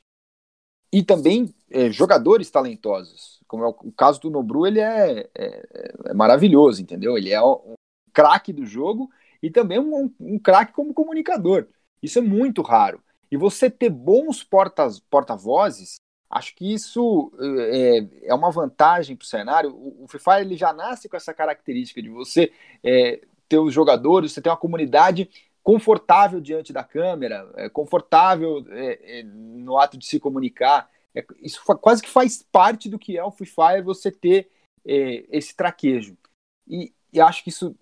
e 0.89 1.03
também 1.03 1.53
é, 1.69 1.91
jogadores 1.91 2.49
talentosos. 2.49 3.41
Como 3.45 3.65
é 3.65 3.67
o, 3.67 3.75
o, 3.81 3.91
caso 3.91 4.21
do 4.21 4.29
Nobru, 4.29 4.65
ele 4.65 4.79
é, 4.79 5.29
é, 5.35 5.93
é 6.05 6.13
maravilhoso, 6.13 6.81
entendeu? 6.81 7.17
Ele 7.17 7.29
é 7.29 7.43
um 7.43 7.73
craque 8.13 8.53
do 8.53 8.65
jogo 8.65 9.09
e 9.43 9.51
também 9.51 9.79
um, 9.79 10.09
um 10.17 10.39
craque 10.39 10.71
como 10.71 10.93
comunicador. 10.93 11.67
Isso 12.01 12.19
é 12.19 12.21
muito 12.21 12.61
raro. 12.61 13.03
E 13.29 13.35
você 13.35 13.69
ter 13.69 13.89
bons 13.89 14.45
porta-vozes, 14.45 15.01
porta 15.09 15.37
acho 16.29 16.55
que 16.55 16.73
isso 16.73 17.33
é, 17.69 18.29
é 18.29 18.33
uma 18.33 18.49
vantagem 18.49 19.13
para 19.13 19.25
o 19.25 19.27
cenário. 19.27 19.75
O 19.75 20.07
Free 20.07 20.21
Fire 20.21 20.39
ele 20.39 20.55
já 20.55 20.71
nasce 20.71 21.09
com 21.09 21.17
essa 21.17 21.33
característica 21.33 22.01
de 22.01 22.07
você 22.07 22.49
é, 22.81 23.19
ter 23.49 23.59
os 23.59 23.73
jogadores, 23.73 24.31
você 24.31 24.41
tem 24.41 24.49
uma 24.49 24.57
comunidade 24.57 25.29
confortável 25.67 26.39
diante 26.39 26.71
da 26.71 26.81
câmera, 26.81 27.51
é, 27.57 27.67
confortável 27.67 28.65
é, 28.69 29.19
é, 29.19 29.23
no 29.23 29.77
ato 29.77 29.97
de 29.97 30.05
se 30.05 30.17
comunicar. 30.17 30.89
É, 31.13 31.25
isso 31.41 31.61
quase 31.81 32.01
que 32.01 32.09
faz 32.09 32.41
parte 32.41 32.87
do 32.87 32.97
que 32.97 33.17
é 33.17 33.23
o 33.25 33.31
Free 33.31 33.45
Fire 33.45 33.81
você 33.81 34.09
ter 34.09 34.49
é, 34.85 35.25
esse 35.29 35.53
traquejo. 35.53 36.17
E, 36.65 36.93
e, 37.11 37.19
acho 37.19 37.43
que 37.43 37.49
isso 37.49 37.75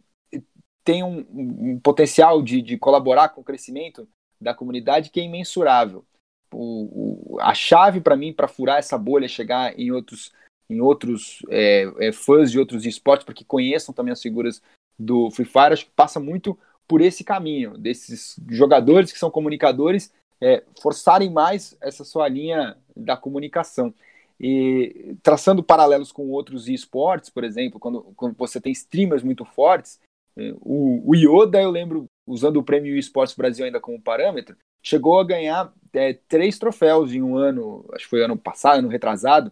tem 0.84 1.04
um, 1.04 1.28
um 1.30 1.80
potencial 1.80 2.42
de, 2.42 2.60
de, 2.60 2.76
colaborar 2.76 3.30
com 3.30 3.42
o 3.42 3.44
crescimento 3.44 4.10
da 4.42 4.52
comunidade 4.52 5.12
que 5.12 5.20
é 5.20 5.24
imensurável. 5.24 6.04
O, 6.52 7.36
o, 7.36 7.40
a 7.40 7.54
chave 7.54 8.02
para 8.02 8.18
mim 8.18 8.34
para 8.34 8.48
furar 8.48 8.80
essa 8.80 8.98
bolha, 8.98 9.28
chegar 9.28 9.80
em 9.80 9.92
outros, 9.92 10.34
em 10.68 10.82
outros 10.82 11.44
é, 11.52 12.12
fãs 12.12 12.50
de 12.50 12.58
outros 12.58 12.84
esportes, 12.84 13.26
para 13.26 13.36
que 13.36 13.46
conheçam 13.46 13.94
também 13.94 14.12
as 14.12 14.24
figuras 14.24 14.60
do 14.98 15.30
Free 15.30 15.46
Fire, 15.46 15.74
acho 15.74 15.86
que 15.86 15.92
passa 15.92 16.20
muito 16.20 16.58
por 16.88 17.02
esse 17.02 17.24
caminho, 17.24 17.78
desses 17.78 18.40
jogadores 18.50 19.12
que 19.12 19.20
são 19.20 19.32
comunicadores 19.32 20.14
é, 20.42 20.64
forçarem 20.82 21.30
mais 21.30 21.76
essa 21.82 22.04
sua 22.04 22.28
linha 22.28 22.78
da 22.96 23.18
comunicação. 23.18 23.94
E 24.40 25.16
traçando 25.24 25.64
paralelos 25.64 26.12
com 26.12 26.30
outros 26.30 26.68
esportes, 26.68 27.30
por 27.30 27.44
exemplo, 27.44 27.80
quando, 27.80 28.02
quando 28.16 28.36
você 28.36 28.60
tem 28.60 28.72
streamers 28.72 29.24
muito 29.24 29.46
fortes, 29.46 30.00
é, 30.38 30.54
o, 30.60 31.10
o 31.10 31.16
Yoda, 31.16 31.62
eu 31.62 31.72
lembro, 31.72 32.06
usando 32.28 32.58
o 32.58 32.64
prêmio 32.64 32.98
eSports 32.98 33.36
Brasil 33.36 33.66
ainda 33.66 33.80
como 33.80 34.02
parâmetro, 34.02 34.58
chegou 34.84 35.20
a 35.20 35.24
ganhar 35.24 35.74
é, 35.94 36.14
três 36.28 36.60
troféus 36.60 37.14
em 37.14 37.22
um 37.22 37.38
ano, 37.38 37.86
acho 37.94 38.04
que 38.04 38.10
foi 38.10 38.24
ano 38.24 38.38
passado, 38.38 38.80
ano 38.80 38.90
retrasado, 38.90 39.52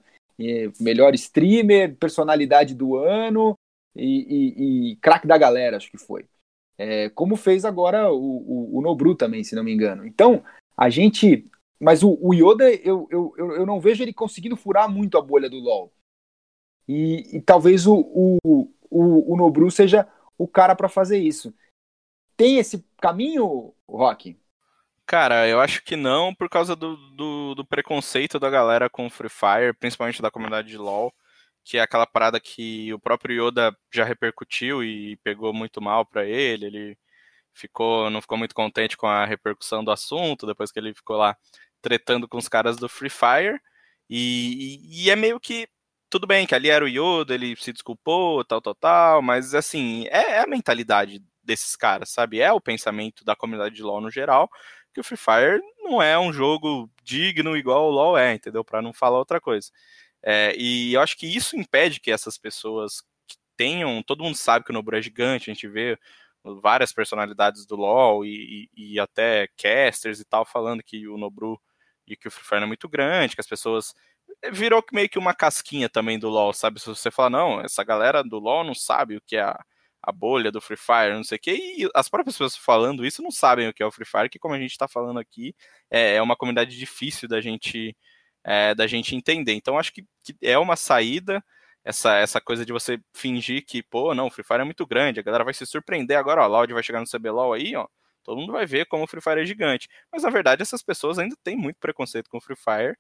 melhor 0.79 1.13
streamer, 1.13 1.95
personalidade 1.95 2.75
do 2.75 2.97
ano 2.97 3.55
e, 3.95 4.05
e, 4.05 4.91
e 4.91 4.95
craque 4.97 5.27
da 5.27 5.38
galera, 5.38 5.77
acho 5.77 5.89
que 5.89 5.97
foi. 5.97 6.25
É, 6.78 7.09
como 7.09 7.36
fez 7.36 7.65
agora 7.65 8.11
o, 8.11 8.17
o, 8.17 8.78
o, 8.80 8.82
Nobru 8.82 9.15
também, 9.15 9.43
se 9.43 9.55
não 9.55 9.63
me 9.63 9.74
engano. 9.74 10.05
Então, 10.05 10.43
a 10.76 10.89
gente. 10.89 11.47
Mas 11.80 12.01
o, 12.01 12.17
o 12.21 12.34
Yoda, 12.34 12.71
eu, 12.71 13.07
eu, 13.11 13.34
eu 13.38 13.65
não 13.65 13.80
vejo 13.80 14.03
ele 14.03 14.13
conseguindo 14.13 14.55
furar 14.55 14.89
muito 14.89 15.17
a 15.17 15.21
bolha 15.21 15.49
do 15.49 15.59
LoL. 15.59 15.91
E, 16.88 17.38
e 17.38 17.41
talvez 17.41 17.86
o, 17.86 17.95
o, 17.95 18.38
o, 18.89 19.34
o 19.34 19.38
Nobru 19.38 19.69
seja 19.69 20.07
o 20.38 20.47
cara 20.47 20.76
para 20.76 20.89
fazer 20.89 21.17
isso. 21.17 21.53
Tem 22.36 22.57
esse 22.57 22.84
caminho, 22.99 23.74
Rock? 23.88 24.38
Cara, 25.05 25.47
eu 25.47 25.59
acho 25.59 25.84
que 25.84 25.95
não, 25.95 26.34
por 26.34 26.49
causa 26.49 26.76
do, 26.76 26.95
do, 27.11 27.55
do 27.55 27.65
preconceito 27.65 28.39
da 28.39 28.49
galera 28.49 28.89
com 28.89 29.09
Free 29.09 29.30
Fire, 29.30 29.74
principalmente 29.78 30.21
da 30.21 30.32
comunidade 30.32 30.69
de 30.69 30.78
LoL 30.78 31.13
que 31.64 31.78
é 31.78 31.82
aquela 31.82 32.05
parada 32.05 32.39
que 32.39 32.93
o 32.93 32.99
próprio 32.99 33.47
Yoda 33.47 33.76
já 33.93 34.03
repercutiu 34.03 34.84
e 34.84 35.16
pegou 35.18 35.53
muito 35.53 35.82
mal 35.82 36.05
para 36.05 36.26
ele. 36.26 36.66
Ele 36.66 36.97
ficou, 37.53 38.09
não 38.09 38.22
ficou 38.22 38.38
muito 38.38 38.55
contente 38.55 38.97
com 38.97 39.07
a 39.07 39.26
repercussão 39.26 39.84
do 39.84 39.91
assunto 39.91 40.45
depois 40.45 40.72
que 40.72 40.80
ele 40.80 40.93
ficou 40.93 41.18
lá 41.18 41.38
tretando 41.82 42.28
com 42.28 42.38
os 42.38 42.47
caras 42.49 42.78
do 42.78 42.89
Free 42.89 43.09
Fire. 43.09 43.59
E, 44.09 44.80
e, 44.89 45.05
e 45.05 45.09
é 45.09 45.16
meio 45.16 45.39
que 45.39 45.68
tudo 46.09 46.28
bem 46.28 46.45
que 46.45 46.53
ali 46.53 46.70
era 46.70 46.86
o 46.86 46.88
Yoda, 46.88 47.34
ele 47.34 47.55
se 47.55 47.74
desculpou, 47.74 48.45
tal, 48.45 48.61
tal, 48.61 48.76
tal, 48.76 49.22
mas 49.24 49.55
assim, 49.55 50.05
é, 50.09 50.34
é 50.34 50.39
a 50.41 50.47
mentalidade 50.47 51.20
desses 51.41 51.76
caras, 51.76 52.09
sabe? 52.09 52.39
É 52.39 52.51
o 52.51 52.61
pensamento 52.61 53.26
da 53.26 53.36
comunidade 53.36 53.76
de 53.76 53.82
LoL 53.82 53.99
no 53.99 54.11
geral, 54.11 54.49
que 54.93 54.99
o 55.01 55.03
Free 55.03 55.18
Fire 55.18 55.61
não 55.80 56.01
é 56.01 56.18
um 56.18 56.32
jogo 56.32 56.89
digno 57.03 57.57
igual 57.57 57.88
o 57.88 57.91
LoL 57.91 58.18
é, 58.18 58.34
entendeu? 58.36 58.64
Para 58.64 58.82
não 58.82 58.93
falar 58.93 59.18
outra 59.18 59.41
coisa. 59.41 59.72
É, 60.24 60.55
e 60.57 60.93
eu 60.93 61.01
acho 61.01 61.17
que 61.17 61.28
isso 61.28 61.57
impede 61.57 61.99
que 61.99 62.11
essas 62.11 62.38
pessoas 62.38 63.03
tenham. 63.57 64.01
Todo 64.03 64.24
mundo 64.24 64.36
sabe 64.38 64.65
que 64.65 64.71
o 64.71 64.74
Nobru 64.74 64.97
é 64.97 65.01
gigante, 65.01 65.49
a 65.49 65.53
gente 65.53 65.67
vê 65.67 65.97
várias 66.43 66.91
personalidades 66.91 67.65
do 67.65 67.76
LoL 67.76 68.26
e, 68.26 68.69
e, 68.76 68.95
e, 68.95 68.99
até 68.99 69.47
casters 69.57 70.19
e 70.19 70.26
tal 70.26 70.45
falando 70.45 70.84
que 70.84 71.07
o 71.07 71.17
Nobru 71.17 71.59
e 72.05 72.17
que 72.17 72.28
o 72.28 72.32
Free 72.32 72.43
Fire 72.45 72.63
é 72.63 72.65
muito 72.65 72.89
grande, 72.89 73.36
que 73.36 73.41
as 73.41 73.47
pessoas 73.47 73.93
é, 74.41 74.51
virou 74.51 74.84
meio 74.91 75.09
que 75.09 75.17
uma 75.19 75.34
casquinha 75.34 75.89
também 75.89 76.19
do 76.19 76.30
LoL, 76.30 76.53
sabe? 76.53 76.80
Se 76.80 76.88
você 76.88 77.09
falar, 77.11 77.30
não, 77.30 77.61
essa 77.61 77.84
galera 77.84 78.24
do 78.24 78.39
LoL 78.39 78.63
não 78.63 78.76
sabe 78.76 79.17
o 79.17 79.21
que 79.21 79.38
é 79.38 79.41
a, 79.41 79.57
a 80.01 80.11
bolha 80.11 80.51
do 80.51 80.59
Free 80.61 80.78
Fire, 80.78 81.13
não 81.13 81.24
sei 81.24 81.38
o 81.38 81.41
que, 81.41 81.51
e 81.53 81.89
as 81.95 82.09
próprias 82.09 82.36
pessoas 82.36 82.57
falando 82.57 83.05
isso 83.05 83.21
não 83.21 83.32
sabem 83.32 83.69
o 83.69 83.74
que 83.74 83.82
é 83.82 83.86
o 83.86 83.91
Free 83.91 84.05
Fire, 84.05 84.30
que 84.30 84.39
como 84.39 84.53
a 84.53 84.59
gente 84.59 84.71
está 84.71 84.88
falando 84.88 85.19
aqui, 85.19 85.55
é, 85.89 86.15
é 86.15 86.21
uma 86.21 86.36
comunidade 86.36 86.78
difícil 86.78 87.28
da 87.30 87.39
gente 87.39 87.95
é, 88.43 88.75
da 88.75 88.87
gente 88.87 89.15
entender. 89.15 89.53
Então, 89.53 89.77
acho 89.77 89.93
que, 89.93 90.05
que, 90.23 90.35
é 90.41 90.57
uma 90.57 90.75
saída, 90.75 91.43
essa, 91.83 92.15
essa 92.17 92.41
coisa 92.41 92.65
de 92.65 92.73
você 92.73 92.99
fingir 93.13 93.65
que, 93.65 93.83
pô, 93.83 94.13
não, 94.13 94.27
o 94.27 94.31
Free 94.31 94.43
Fire 94.43 94.61
é 94.61 94.65
muito 94.65 94.85
grande, 94.85 95.19
a 95.19 95.23
galera 95.23 95.43
vai 95.43 95.53
se 95.53 95.65
surpreender 95.65 96.17
agora, 96.17 96.41
ó, 96.41 96.43
a 96.45 96.47
Loud 96.47 96.73
vai 96.73 96.83
chegar 96.83 96.99
no 96.99 97.07
CBLOL 97.07 97.53
aí, 97.53 97.75
ó, 97.75 97.87
todo 98.23 98.39
mundo 98.39 98.53
vai 98.53 98.65
ver 98.65 98.85
como 98.85 99.03
o 99.03 99.07
Free 99.07 99.21
Fire 99.21 99.41
é 99.41 99.45
gigante. 99.45 99.89
Mas, 100.11 100.23
na 100.23 100.29
verdade, 100.29 100.61
essas 100.61 100.81
pessoas 100.81 101.19
ainda 101.19 101.35
têm 101.43 101.55
muito 101.57 101.77
preconceito 101.79 102.29
com 102.29 102.37
o 102.37 102.41
Free 102.41 102.55
Fire, 102.55 102.97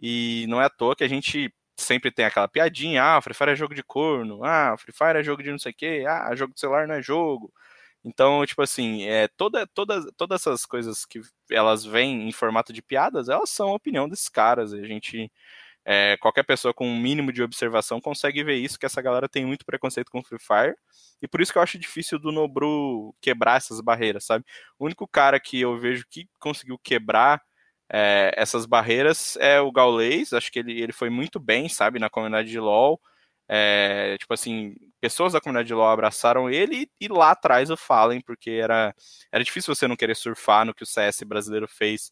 e 0.00 0.46
não 0.48 0.60
é 0.60 0.66
à 0.66 0.70
toa 0.70 0.96
que 0.96 1.04
a 1.04 1.08
gente 1.08 1.52
sempre 1.76 2.10
tem 2.10 2.24
aquela 2.24 2.48
piadinha, 2.48 3.02
ah, 3.02 3.20
Free 3.20 3.34
Fire 3.34 3.50
é 3.50 3.56
jogo 3.56 3.74
de 3.74 3.82
corno, 3.82 4.44
ah, 4.44 4.76
Free 4.78 4.92
Fire 4.92 5.18
é 5.18 5.22
jogo 5.22 5.42
de 5.42 5.50
não 5.50 5.58
sei 5.58 5.72
o 5.72 5.74
quê, 5.74 6.04
ah, 6.06 6.34
jogo 6.36 6.54
de 6.54 6.60
celular 6.60 6.86
não 6.86 6.94
é 6.94 7.02
jogo, 7.02 7.52
então, 8.04 8.44
tipo 8.44 8.60
assim, 8.62 9.04
é, 9.04 9.28
toda, 9.28 9.66
toda, 9.68 10.12
todas 10.12 10.42
essas 10.42 10.66
coisas 10.66 11.06
que 11.06 11.20
elas 11.50 11.84
vêm 11.84 12.28
em 12.28 12.32
formato 12.32 12.72
de 12.72 12.82
piadas, 12.82 13.28
elas 13.30 13.48
são 13.50 13.70
a 13.70 13.74
opinião 13.74 14.08
desses 14.08 14.28
caras. 14.28 14.74
A 14.74 14.82
gente, 14.84 15.32
é, 15.84 16.16
qualquer 16.18 16.42
pessoa 16.44 16.74
com 16.74 16.86
um 16.86 17.00
mínimo 17.00 17.32
de 17.32 17.42
observação 17.42 18.00
consegue 18.00 18.44
ver 18.44 18.56
isso, 18.56 18.78
que 18.78 18.86
essa 18.86 19.00
galera 19.00 19.28
tem 19.28 19.46
muito 19.46 19.64
preconceito 19.64 20.10
com 20.10 20.22
Free 20.22 20.38
Fire. 20.38 20.76
E 21.22 21.28
por 21.28 21.40
isso 21.40 21.52
que 21.52 21.58
eu 21.58 21.62
acho 21.62 21.78
difícil 21.78 22.18
do 22.18 22.30
Nobru 22.30 23.14
quebrar 23.22 23.56
essas 23.56 23.80
barreiras, 23.80 24.24
sabe? 24.26 24.44
O 24.78 24.84
único 24.84 25.08
cara 25.08 25.40
que 25.40 25.60
eu 25.60 25.78
vejo 25.78 26.04
que 26.10 26.28
conseguiu 26.38 26.78
quebrar 26.78 27.42
é, 27.90 28.32
essas 28.36 28.66
barreiras 28.66 29.36
é 29.36 29.60
o 29.60 29.72
Gaules. 29.72 30.32
Acho 30.34 30.52
que 30.52 30.58
ele, 30.58 30.80
ele 30.80 30.92
foi 30.92 31.10
muito 31.10 31.40
bem, 31.40 31.68
sabe, 31.68 31.98
na 31.98 32.10
comunidade 32.10 32.50
de 32.50 32.60
LoL. 32.60 33.00
É, 33.48 34.16
tipo 34.18 34.32
assim, 34.34 34.74
pessoas 35.04 35.34
da 35.34 35.40
comunidade 35.40 35.66
de 35.66 35.74
LoL 35.74 35.90
abraçaram 35.90 36.48
ele 36.48 36.90
e, 36.98 37.08
lá 37.08 37.32
atrás 37.32 37.68
o 37.68 37.76
Fallen, 37.76 38.22
porque 38.22 38.52
era, 38.52 38.94
era 39.30 39.44
difícil 39.44 39.74
você 39.74 39.86
não 39.86 39.96
querer 39.96 40.16
surfar 40.16 40.64
no 40.64 40.72
que 40.72 40.82
o 40.82 40.86
CS 40.86 41.22
brasileiro 41.24 41.68
fez 41.68 42.10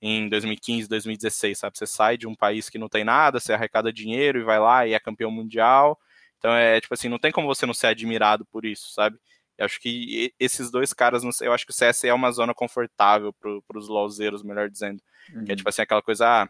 em 0.00 0.28
2015, 0.28 0.88
2016, 0.88 1.56
sabe? 1.56 1.78
Você 1.78 1.86
sai 1.86 2.18
de 2.18 2.26
um 2.26 2.34
país 2.34 2.68
que 2.68 2.78
não 2.78 2.88
tem 2.88 3.04
nada, 3.04 3.38
você 3.38 3.52
arrecada 3.52 3.92
dinheiro 3.92 4.40
e 4.40 4.42
vai 4.42 4.58
lá 4.58 4.84
e 4.84 4.92
é 4.92 4.98
campeão 4.98 5.30
mundial. 5.30 5.96
Então 6.36 6.52
é 6.52 6.80
tipo 6.80 6.92
assim, 6.92 7.08
não 7.08 7.16
tem 7.20 7.30
como 7.30 7.46
você 7.46 7.64
não 7.64 7.72
ser 7.72 7.86
admirado 7.86 8.44
por 8.46 8.64
isso, 8.64 8.90
sabe? 8.92 9.16
Eu 9.56 9.64
acho 9.64 9.80
que 9.80 10.34
esses 10.40 10.68
dois 10.68 10.92
caras, 10.92 11.22
eu 11.40 11.52
acho 11.52 11.64
que 11.64 11.70
o 11.70 11.74
CS 11.74 12.02
é 12.02 12.12
uma 12.12 12.32
zona 12.32 12.52
confortável 12.52 13.32
para 13.32 13.78
os 13.78 13.86
LoLzeiros, 13.86 14.42
melhor 14.42 14.68
dizendo. 14.68 15.00
Uhum. 15.32 15.44
Que 15.44 15.52
é 15.52 15.54
tipo 15.54 15.68
assim, 15.68 15.82
aquela 15.82 16.02
coisa, 16.02 16.26
ah, 16.26 16.48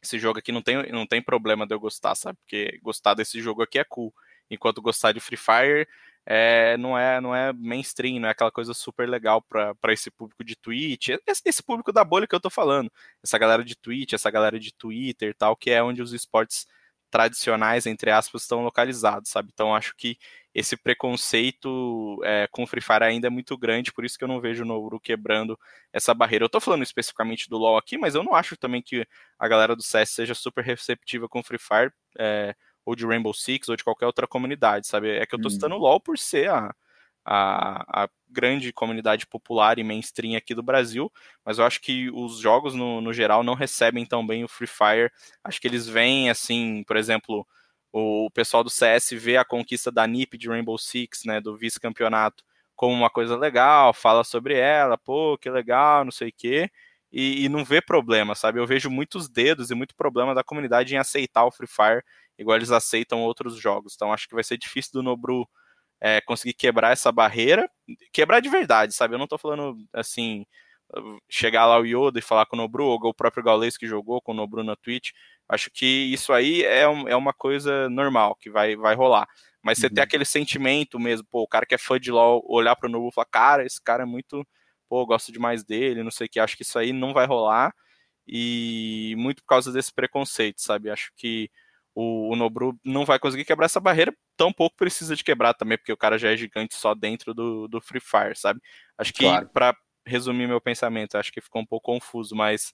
esse 0.00 0.16
jogo 0.16 0.38
aqui 0.38 0.52
não 0.52 0.62
tem, 0.62 0.92
não 0.92 1.08
tem 1.08 1.20
problema 1.20 1.66
de 1.66 1.74
eu 1.74 1.80
gostar, 1.80 2.14
sabe? 2.14 2.38
Porque 2.38 2.78
gostar 2.80 3.14
desse 3.14 3.40
jogo 3.40 3.62
aqui 3.62 3.80
é 3.80 3.84
cool. 3.84 4.14
Enquanto 4.50 4.82
gostar 4.82 5.12
de 5.12 5.20
Free 5.20 5.36
Fire 5.36 5.86
é, 6.24 6.76
não, 6.76 6.96
é, 6.96 7.20
não 7.20 7.34
é 7.34 7.52
mainstream, 7.52 8.20
não 8.20 8.28
é 8.28 8.30
aquela 8.30 8.50
coisa 8.50 8.72
super 8.72 9.08
legal 9.08 9.42
para 9.42 9.92
esse 9.92 10.10
público 10.10 10.44
de 10.44 10.54
Twitch. 10.56 11.08
Esse, 11.26 11.42
esse, 11.44 11.62
público 11.62 11.92
da 11.92 12.04
bolha 12.04 12.26
que 12.26 12.34
eu 12.34 12.40
tô 12.40 12.50
falando. 12.50 12.90
Essa 13.22 13.38
galera 13.38 13.64
de 13.64 13.76
Twitch, 13.76 14.12
essa 14.12 14.30
galera 14.30 14.58
de 14.58 14.72
Twitter 14.72 15.30
e 15.30 15.34
tal, 15.34 15.56
que 15.56 15.70
é 15.70 15.82
onde 15.82 16.00
os 16.00 16.12
esportes 16.12 16.66
tradicionais, 17.10 17.86
entre 17.86 18.10
aspas, 18.10 18.42
estão 18.42 18.64
localizados, 18.64 19.30
sabe? 19.30 19.50
Então 19.52 19.74
acho 19.74 19.94
que 19.96 20.16
esse 20.54 20.76
preconceito 20.76 22.18
é, 22.24 22.48
com 22.50 22.66
Free 22.66 22.80
Fire 22.80 23.04
ainda 23.04 23.26
é 23.26 23.30
muito 23.30 23.56
grande, 23.56 23.92
por 23.92 24.04
isso 24.04 24.16
que 24.16 24.24
eu 24.24 24.28
não 24.28 24.40
vejo 24.40 24.62
o 24.62 24.66
Nouru 24.66 24.98
quebrando 24.98 25.58
essa 25.92 26.14
barreira. 26.14 26.44
Eu 26.46 26.48
tô 26.48 26.58
falando 26.60 26.82
especificamente 26.82 27.50
do 27.50 27.58
LoL 27.58 27.76
aqui, 27.76 27.98
mas 27.98 28.14
eu 28.14 28.22
não 28.22 28.34
acho 28.34 28.56
também 28.56 28.80
que 28.80 29.06
a 29.38 29.46
galera 29.46 29.76
do 29.76 29.82
CS 29.82 30.10
seja 30.10 30.34
super 30.34 30.64
receptiva 30.64 31.28
com 31.28 31.42
Free 31.42 31.58
Fire, 31.58 31.92
é, 32.18 32.54
ou 32.84 32.96
de 32.96 33.06
Rainbow 33.06 33.34
Six, 33.34 33.68
ou 33.68 33.76
de 33.76 33.84
qualquer 33.84 34.06
outra 34.06 34.26
comunidade, 34.26 34.86
sabe? 34.86 35.10
É 35.10 35.26
que 35.26 35.34
eu 35.34 35.40
tô 35.40 35.48
hum. 35.48 35.50
citando 35.50 35.74
o 35.74 35.78
LoL 35.78 36.00
por 36.00 36.18
ser 36.18 36.50
a, 36.50 36.74
a, 37.24 38.04
a, 38.04 38.08
grande 38.28 38.72
comunidade 38.72 39.26
popular 39.26 39.78
e 39.78 39.84
mainstream 39.84 40.36
aqui 40.36 40.54
do 40.54 40.62
Brasil, 40.62 41.12
mas 41.44 41.58
eu 41.58 41.64
acho 41.64 41.80
que 41.80 42.10
os 42.10 42.38
jogos, 42.38 42.74
no, 42.74 43.00
no 43.00 43.12
geral, 43.12 43.42
não 43.44 43.54
recebem 43.54 44.06
tão 44.06 44.26
bem 44.26 44.42
o 44.42 44.48
Free 44.48 44.66
Fire. 44.66 45.12
Acho 45.44 45.60
que 45.60 45.68
eles 45.68 45.86
vêm, 45.86 46.30
assim, 46.30 46.82
por 46.86 46.96
exemplo 46.96 47.46
o 47.92 48.30
pessoal 48.30 48.64
do 48.64 48.70
CS 48.70 49.10
vê 49.12 49.36
a 49.36 49.44
conquista 49.44 49.92
da 49.92 50.06
NiP 50.06 50.38
de 50.38 50.48
Rainbow 50.48 50.78
Six, 50.78 51.24
né, 51.24 51.40
do 51.40 51.56
vice-campeonato, 51.56 52.42
como 52.74 52.94
uma 52.94 53.10
coisa 53.10 53.36
legal, 53.36 53.92
fala 53.92 54.24
sobre 54.24 54.54
ela, 54.58 54.96
pô, 54.96 55.36
que 55.38 55.50
legal, 55.50 56.04
não 56.04 56.10
sei 56.10 56.30
o 56.30 56.34
quê, 56.36 56.70
e, 57.12 57.44
e, 57.44 57.48
não 57.50 57.62
vê 57.62 57.82
problema, 57.82 58.34
sabe? 58.34 58.58
Eu 58.58 58.66
vejo 58.66 58.88
muitos 58.88 59.28
dedos 59.28 59.70
e 59.70 59.74
muito 59.74 59.94
problema 59.94 60.34
da 60.34 60.42
comunidade 60.42 60.94
em 60.94 60.98
aceitar 60.98 61.44
o 61.44 61.50
Free 61.50 61.66
Fire, 61.68 62.02
igual 62.38 62.56
eles 62.56 62.70
aceitam 62.70 63.22
outros 63.22 63.56
jogos. 63.56 63.94
Então 63.94 64.12
acho 64.12 64.28
que 64.28 64.34
vai 64.34 64.44
ser 64.44 64.58
difícil 64.58 64.92
do 64.94 65.02
Nobru 65.02 65.48
é, 66.00 66.20
conseguir 66.20 66.54
quebrar 66.54 66.92
essa 66.92 67.12
barreira, 67.12 67.68
quebrar 68.12 68.40
de 68.40 68.48
verdade, 68.48 68.94
sabe? 68.94 69.14
Eu 69.14 69.18
não 69.18 69.26
tô 69.26 69.38
falando 69.38 69.76
assim, 69.92 70.44
chegar 71.28 71.66
lá 71.66 71.78
o 71.78 71.86
Yoda 71.86 72.18
e 72.18 72.22
falar 72.22 72.46
com 72.46 72.56
o 72.56 72.58
Nobru, 72.58 72.86
ou 72.86 72.98
o 73.00 73.14
próprio 73.14 73.44
Gaules 73.44 73.76
que 73.76 73.86
jogou 73.86 74.20
com 74.20 74.32
o 74.32 74.34
Nobru 74.34 74.64
na 74.64 74.76
Twitch. 74.76 75.10
Acho 75.48 75.70
que 75.72 75.86
isso 75.86 76.32
aí 76.32 76.62
é, 76.64 76.88
um, 76.88 77.08
é 77.08 77.16
uma 77.16 77.32
coisa 77.32 77.88
normal 77.88 78.36
que 78.36 78.50
vai, 78.50 78.76
vai 78.76 78.94
rolar. 78.94 79.28
Mas 79.62 79.78
você 79.78 79.86
uhum. 79.86 79.94
ter 79.94 80.00
aquele 80.00 80.24
sentimento 80.24 80.98
mesmo, 80.98 81.26
pô, 81.30 81.42
o 81.42 81.48
cara 81.48 81.64
que 81.64 81.74
é 81.74 81.78
fã 81.78 82.00
de 82.00 82.10
LoL 82.10 82.44
olhar 82.48 82.74
pro 82.74 82.88
Nobru 82.88 83.10
e 83.10 83.14
falar, 83.14 83.26
cara, 83.26 83.64
esse 83.64 83.80
cara 83.80 84.02
é 84.02 84.06
muito 84.06 84.44
pô, 84.92 85.06
gosto 85.06 85.32
demais 85.32 85.64
dele, 85.64 86.02
não 86.02 86.10
sei 86.10 86.26
o 86.26 86.30
que, 86.30 86.38
acho 86.38 86.54
que 86.54 86.64
isso 86.64 86.78
aí 86.78 86.92
não 86.92 87.14
vai 87.14 87.24
rolar, 87.26 87.74
e 88.26 89.14
muito 89.16 89.42
por 89.42 89.48
causa 89.48 89.72
desse 89.72 89.90
preconceito, 89.90 90.60
sabe? 90.60 90.90
Acho 90.90 91.10
que 91.16 91.50
o, 91.94 92.32
o 92.32 92.36
Nobru 92.36 92.78
não 92.84 93.04
vai 93.04 93.18
conseguir 93.18 93.44
quebrar 93.44 93.66
essa 93.66 93.80
barreira, 93.80 94.14
tão 94.36 94.52
pouco 94.52 94.76
precisa 94.76 95.14
de 95.14 95.24
quebrar 95.24 95.54
também, 95.54 95.76
porque 95.76 95.92
o 95.92 95.96
cara 95.96 96.18
já 96.18 96.30
é 96.30 96.36
gigante 96.36 96.74
só 96.74 96.94
dentro 96.94 97.34
do, 97.34 97.68
do 97.68 97.80
Free 97.80 98.00
Fire, 98.00 98.36
sabe? 98.36 98.60
Acho 98.96 99.12
que, 99.12 99.24
claro. 99.24 99.48
para 99.52 99.76
resumir 100.06 100.46
meu 100.46 100.60
pensamento, 100.60 101.16
acho 101.16 101.32
que 101.32 101.40
ficou 101.40 101.62
um 101.62 101.66
pouco 101.66 101.92
confuso, 101.92 102.34
mas 102.34 102.72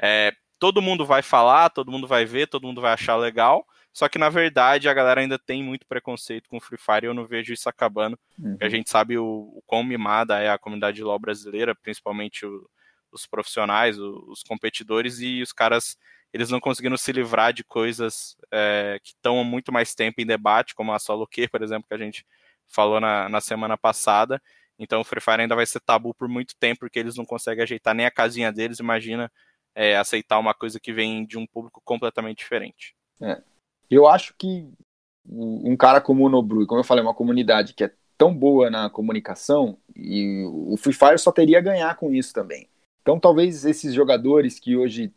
é, 0.00 0.32
todo 0.58 0.82
mundo 0.82 1.04
vai 1.04 1.22
falar, 1.22 1.70
todo 1.70 1.90
mundo 1.90 2.06
vai 2.06 2.24
ver, 2.24 2.46
todo 2.46 2.66
mundo 2.66 2.80
vai 2.80 2.92
achar 2.92 3.16
legal, 3.16 3.66
só 3.92 4.08
que 4.08 4.18
na 4.18 4.28
verdade 4.28 4.88
a 4.88 4.94
galera 4.94 5.20
ainda 5.20 5.38
tem 5.38 5.62
muito 5.62 5.86
preconceito 5.86 6.48
com 6.48 6.58
o 6.58 6.60
Free 6.60 6.78
Fire 6.78 7.04
e 7.04 7.06
eu 7.06 7.14
não 7.14 7.26
vejo 7.26 7.52
isso 7.52 7.68
acabando. 7.68 8.18
Uhum. 8.38 8.56
A 8.60 8.68
gente 8.68 8.88
sabe 8.88 9.18
o, 9.18 9.24
o 9.24 9.62
quão 9.66 9.82
mimada 9.82 10.38
é 10.38 10.48
a 10.48 10.58
comunidade 10.58 11.02
LoL 11.02 11.18
brasileira, 11.18 11.74
principalmente 11.74 12.46
o, 12.46 12.68
os 13.10 13.26
profissionais, 13.26 13.98
o, 13.98 14.24
os 14.28 14.42
competidores, 14.42 15.20
e 15.20 15.42
os 15.42 15.52
caras 15.52 15.96
eles 16.32 16.50
não 16.50 16.60
conseguiram 16.60 16.96
se 16.96 17.12
livrar 17.12 17.52
de 17.52 17.64
coisas 17.64 18.36
é, 18.52 18.98
que 19.02 19.10
estão 19.10 19.40
há 19.40 19.44
muito 19.44 19.72
mais 19.72 19.94
tempo 19.94 20.20
em 20.20 20.26
debate, 20.26 20.74
como 20.74 20.92
a 20.92 20.98
solo 20.98 21.26
Q, 21.26 21.48
por 21.48 21.62
exemplo, 21.62 21.88
que 21.88 21.94
a 21.94 21.98
gente 21.98 22.24
falou 22.66 23.00
na, 23.00 23.28
na 23.28 23.40
semana 23.40 23.76
passada. 23.76 24.40
Então 24.78 25.00
o 25.00 25.04
Free 25.04 25.20
Fire 25.20 25.42
ainda 25.42 25.56
vai 25.56 25.66
ser 25.66 25.80
tabu 25.80 26.14
por 26.14 26.28
muito 26.28 26.54
tempo, 26.58 26.80
porque 26.80 26.98
eles 26.98 27.16
não 27.16 27.24
conseguem 27.24 27.62
ajeitar 27.62 27.94
nem 27.94 28.06
a 28.06 28.10
casinha 28.10 28.52
deles, 28.52 28.78
imagina 28.78 29.30
é, 29.74 29.96
aceitar 29.96 30.38
uma 30.38 30.54
coisa 30.54 30.80
que 30.80 30.92
vem 30.92 31.26
de 31.26 31.36
um 31.36 31.46
público 31.46 31.82
completamente 31.84 32.38
diferente. 32.38 32.94
É. 33.20 33.42
Eu 33.90 34.06
acho 34.06 34.34
que 34.38 34.66
um 35.28 35.76
cara 35.76 36.00
como 36.00 36.24
o 36.24 36.28
Nobru, 36.28 36.66
como 36.66 36.80
eu 36.80 36.84
falei, 36.84 37.02
uma 37.02 37.14
comunidade 37.14 37.74
que 37.74 37.84
é 37.84 37.92
tão 38.16 38.34
boa 38.34 38.70
na 38.70 38.88
comunicação, 38.88 39.78
e 39.96 40.44
o 40.46 40.76
Free 40.76 40.92
Fire 40.92 41.18
só 41.18 41.32
teria 41.32 41.58
a 41.58 41.62
ganhar 41.62 41.96
com 41.96 42.12
isso 42.12 42.32
também. 42.32 42.68
Então, 43.02 43.18
talvez 43.18 43.64
esses 43.64 43.94
jogadores 43.94 44.58
que 44.58 44.76
hoje, 44.76 45.12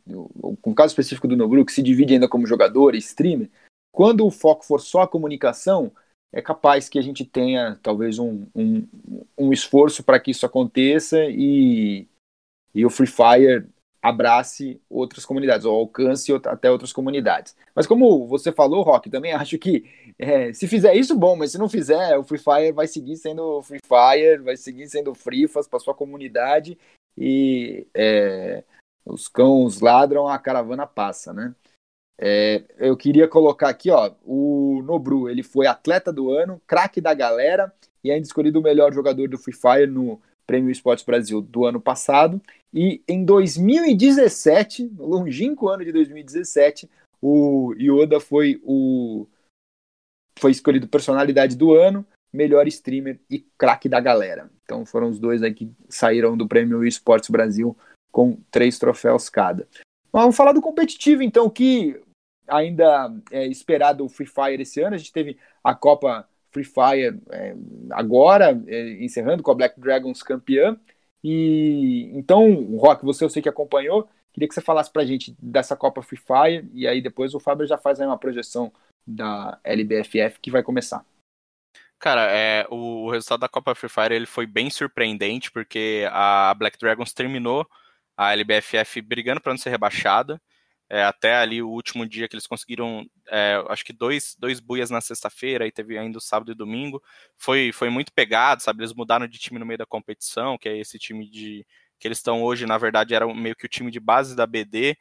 com 0.62 0.72
o 0.72 0.76
caso 0.76 0.92
específico 0.92 1.28
do 1.28 1.36
Nobru, 1.36 1.66
que 1.66 1.74
se 1.74 1.84
divide 1.84 2.14
ainda 2.14 2.28
como 2.28 2.48
jogador 2.48 2.96
e 2.96 3.00
streamer, 3.00 3.50
quando 3.92 4.26
o 4.26 4.32
foco 4.32 4.66
for 4.66 4.80
só 4.80 5.02
a 5.02 5.08
comunicação, 5.08 5.92
é 6.34 6.42
capaz 6.42 6.90
que 6.90 6.98
a 6.98 7.02
gente 7.02 7.24
tenha 7.24 7.78
talvez 7.84 8.18
um, 8.18 8.48
um, 8.56 8.88
um 9.38 9.54
esforço 9.54 10.04
para 10.04 10.20
que 10.20 10.32
isso 10.32 10.46
aconteça 10.46 11.26
e, 11.26 12.08
e 12.74 12.86
o 12.86 12.90
Free 12.90 13.08
Fire 13.08 13.68
abrace 14.02 14.82
outras 14.90 15.26
comunidades, 15.26 15.66
ou 15.66 15.74
alcance 15.74 16.34
até 16.46 16.70
outras 16.70 16.92
comunidades. 16.92 17.56
Mas 17.74 17.88
como 17.88 18.28
você 18.28 18.52
falou, 18.52 18.84
Rock, 18.84 19.10
também 19.10 19.32
acho 19.34 19.58
que 19.58 19.86
é, 20.18 20.52
se 20.52 20.68
fizer 20.68 20.96
isso, 20.96 21.16
bom, 21.16 21.36
mas 21.36 21.52
se 21.52 21.58
não 21.58 21.70
fizer, 21.70 22.18
o 22.18 22.24
Free 22.24 22.40
Fire 22.40 22.72
vai 22.74 22.88
seguir 22.88 23.16
sendo 23.16 23.62
Free 23.62 23.80
Fire, 23.80 24.42
vai 24.44 24.58
seguir 24.58 24.90
sendo 24.90 25.14
Frifas 25.14 25.68
para 25.68 25.80
sua 25.80 25.94
comunidade 25.94 26.78
e 27.18 27.88
é, 27.93 28.64
os 29.05 29.28
cães 29.28 29.80
ladram, 29.80 30.28
a 30.28 30.38
caravana 30.39 30.88
passa, 30.88 31.34
né? 31.34 31.53
É, 32.18 32.64
eu 32.78 32.95
queria 32.95 33.28
colocar 33.28 33.70
aqui, 33.70 33.89
ó, 33.89 34.14
o 34.24 34.82
Nobru, 34.84 35.30
ele 35.30 35.43
foi 35.43 35.68
atleta 35.68 36.14
do 36.14 36.32
ano, 36.32 36.61
craque 36.68 37.01
da 37.01 37.14
galera 37.14 37.74
e 38.03 38.11
ainda 38.11 38.26
escolhido 38.26 38.59
o 38.59 38.64
melhor 38.64 38.93
jogador 38.93 39.28
do 39.28 39.38
Free 39.38 39.53
Fire 39.53 39.88
no 39.88 40.22
Prêmio 40.45 40.72
Esportes 40.72 41.05
Brasil 41.05 41.41
do 41.41 41.66
ano 41.66 41.82
passado. 41.82 42.41
E 42.74 43.01
em 43.07 43.26
2017, 43.26 44.91
no 44.95 45.05
longínquo 45.05 45.70
ano 45.70 45.84
de 45.84 45.91
2017, 45.91 46.89
o 47.22 47.74
Yoda 47.78 48.20
foi 48.20 48.61
o 48.64 49.26
foi 50.39 50.51
escolhido 50.51 50.88
personalidade 50.88 51.55
do 51.55 51.74
ano, 51.74 52.05
melhor 52.34 52.68
streamer 52.68 53.20
e 53.30 53.40
craque 53.58 53.88
da 53.88 54.00
galera. 54.00 54.50
Então 54.64 54.86
foram 54.86 55.10
os 55.10 55.20
dois 55.20 55.44
aí 55.44 55.54
que 55.54 55.72
saíram 55.88 56.36
do 56.36 56.48
Prêmio 56.48 56.84
Esportes 56.84 57.30
Brasil 57.30 57.78
com 58.12 58.38
três 58.52 58.80
troféus 58.80 59.30
cada. 59.30 59.68
Vamos 60.12 60.36
falar 60.36 60.54
do 60.54 60.62
competitivo, 60.62 61.24
então, 61.24 61.50
que 61.50 62.00
ainda 62.48 63.12
é 63.32 63.48
esperado 63.48 64.06
o 64.06 64.10
Free 64.10 64.28
Fire 64.28 64.62
esse 64.62 64.82
ano. 64.82 64.96
A 64.96 64.98
gente 64.98 65.12
teve 65.12 65.38
a 65.64 65.74
Copa 65.74 66.28
Free 66.52 66.64
Fire 66.64 67.20
é, 67.32 67.56
agora, 67.92 68.62
é, 68.68 69.04
encerrando 69.04 69.42
com 69.42 69.52
a 69.52 69.56
Black 69.56 69.80
Dragons 69.80 70.22
campeã. 70.22 70.78
E 71.24 72.12
então, 72.14 72.78
Rock, 72.78 73.04
você 73.04 73.24
eu 73.24 73.30
sei 73.30 73.42
que 73.42 73.50
acompanhou, 73.50 74.08
queria 74.32 74.48
que 74.48 74.54
você 74.54 74.62
falasse 74.62 74.92
pra 74.92 75.06
gente 75.06 75.36
dessa 75.42 75.76
Copa 75.76 76.04
Free 76.04 76.20
Fire 76.20 76.70
e 76.74 76.88
aí 76.88 77.02
depois 77.02 77.34
o 77.34 77.40
Fábio 77.40 77.66
já 77.66 77.78
faz 77.78 78.00
aí 78.00 78.06
uma 78.06 78.18
projeção 78.18 78.72
da 79.08 79.58
LBFF 79.64 80.40
que 80.40 80.52
vai 80.52 80.62
começar. 80.62 81.04
Cara, 82.04 82.30
é, 82.30 82.68
o, 82.70 83.06
o, 83.06 83.12
resultado 83.12 83.39
da 83.39 83.47
Copa 83.47 83.74
Free 83.74 83.88
Fire 83.88 84.14
ele 84.14 84.26
foi 84.26 84.45
bem 84.45 84.70
surpreendente 84.70 85.49
porque 85.49 86.06
a 86.12 86.54
Black 86.54 86.78
Dragons 86.78 87.14
terminou 87.14 87.66
a 88.18 88.34
LBFF 88.34 89.01
brigando 89.01 89.39
para 89.39 89.54
não 89.54 89.58
ser 89.58 89.70
rebaixada. 89.70 90.41
É, 90.89 91.01
até 91.01 91.34
ali 91.38 91.62
o 91.62 91.70
último 91.70 92.06
dia 92.06 92.28
que 92.28 92.36
eles 92.36 92.45
conseguiram, 92.45 93.06
é, 93.30 93.64
acho 93.70 93.86
que 93.86 93.93
dois, 93.93 94.36
dois 94.38 94.60
buias 94.60 94.89
na 94.89 94.99
sexta-feira, 94.99 95.66
e 95.66 95.72
teve 95.72 95.97
ainda 95.97 96.18
o 96.18 96.22
sábado 96.22 96.51
e 96.51 96.56
domingo, 96.56 97.01
foi, 97.38 97.72
foi 97.72 97.89
muito 97.89 98.12
pegado, 98.12 98.62
sabe? 98.62 98.82
Eles 98.82 98.93
mudaram 98.93 99.26
de 99.26 99.39
time 99.39 99.58
no 99.58 99.66
meio 99.66 99.78
da 99.78 99.86
competição, 99.86 100.58
que 100.58 100.68
é 100.68 100.78
esse 100.78 100.99
time 100.99 101.30
de 101.30 101.66
que 101.97 102.06
eles 102.06 102.18
estão 102.18 102.43
hoje, 102.43 102.66
na 102.66 102.78
verdade, 102.78 103.16
era 103.16 103.26
meio 103.34 103.56
que 103.56 103.66
o 103.66 103.70
time 103.70 103.89
de 103.89 104.01
base 104.01 104.36
da 104.36 104.45
BD, 104.45 104.97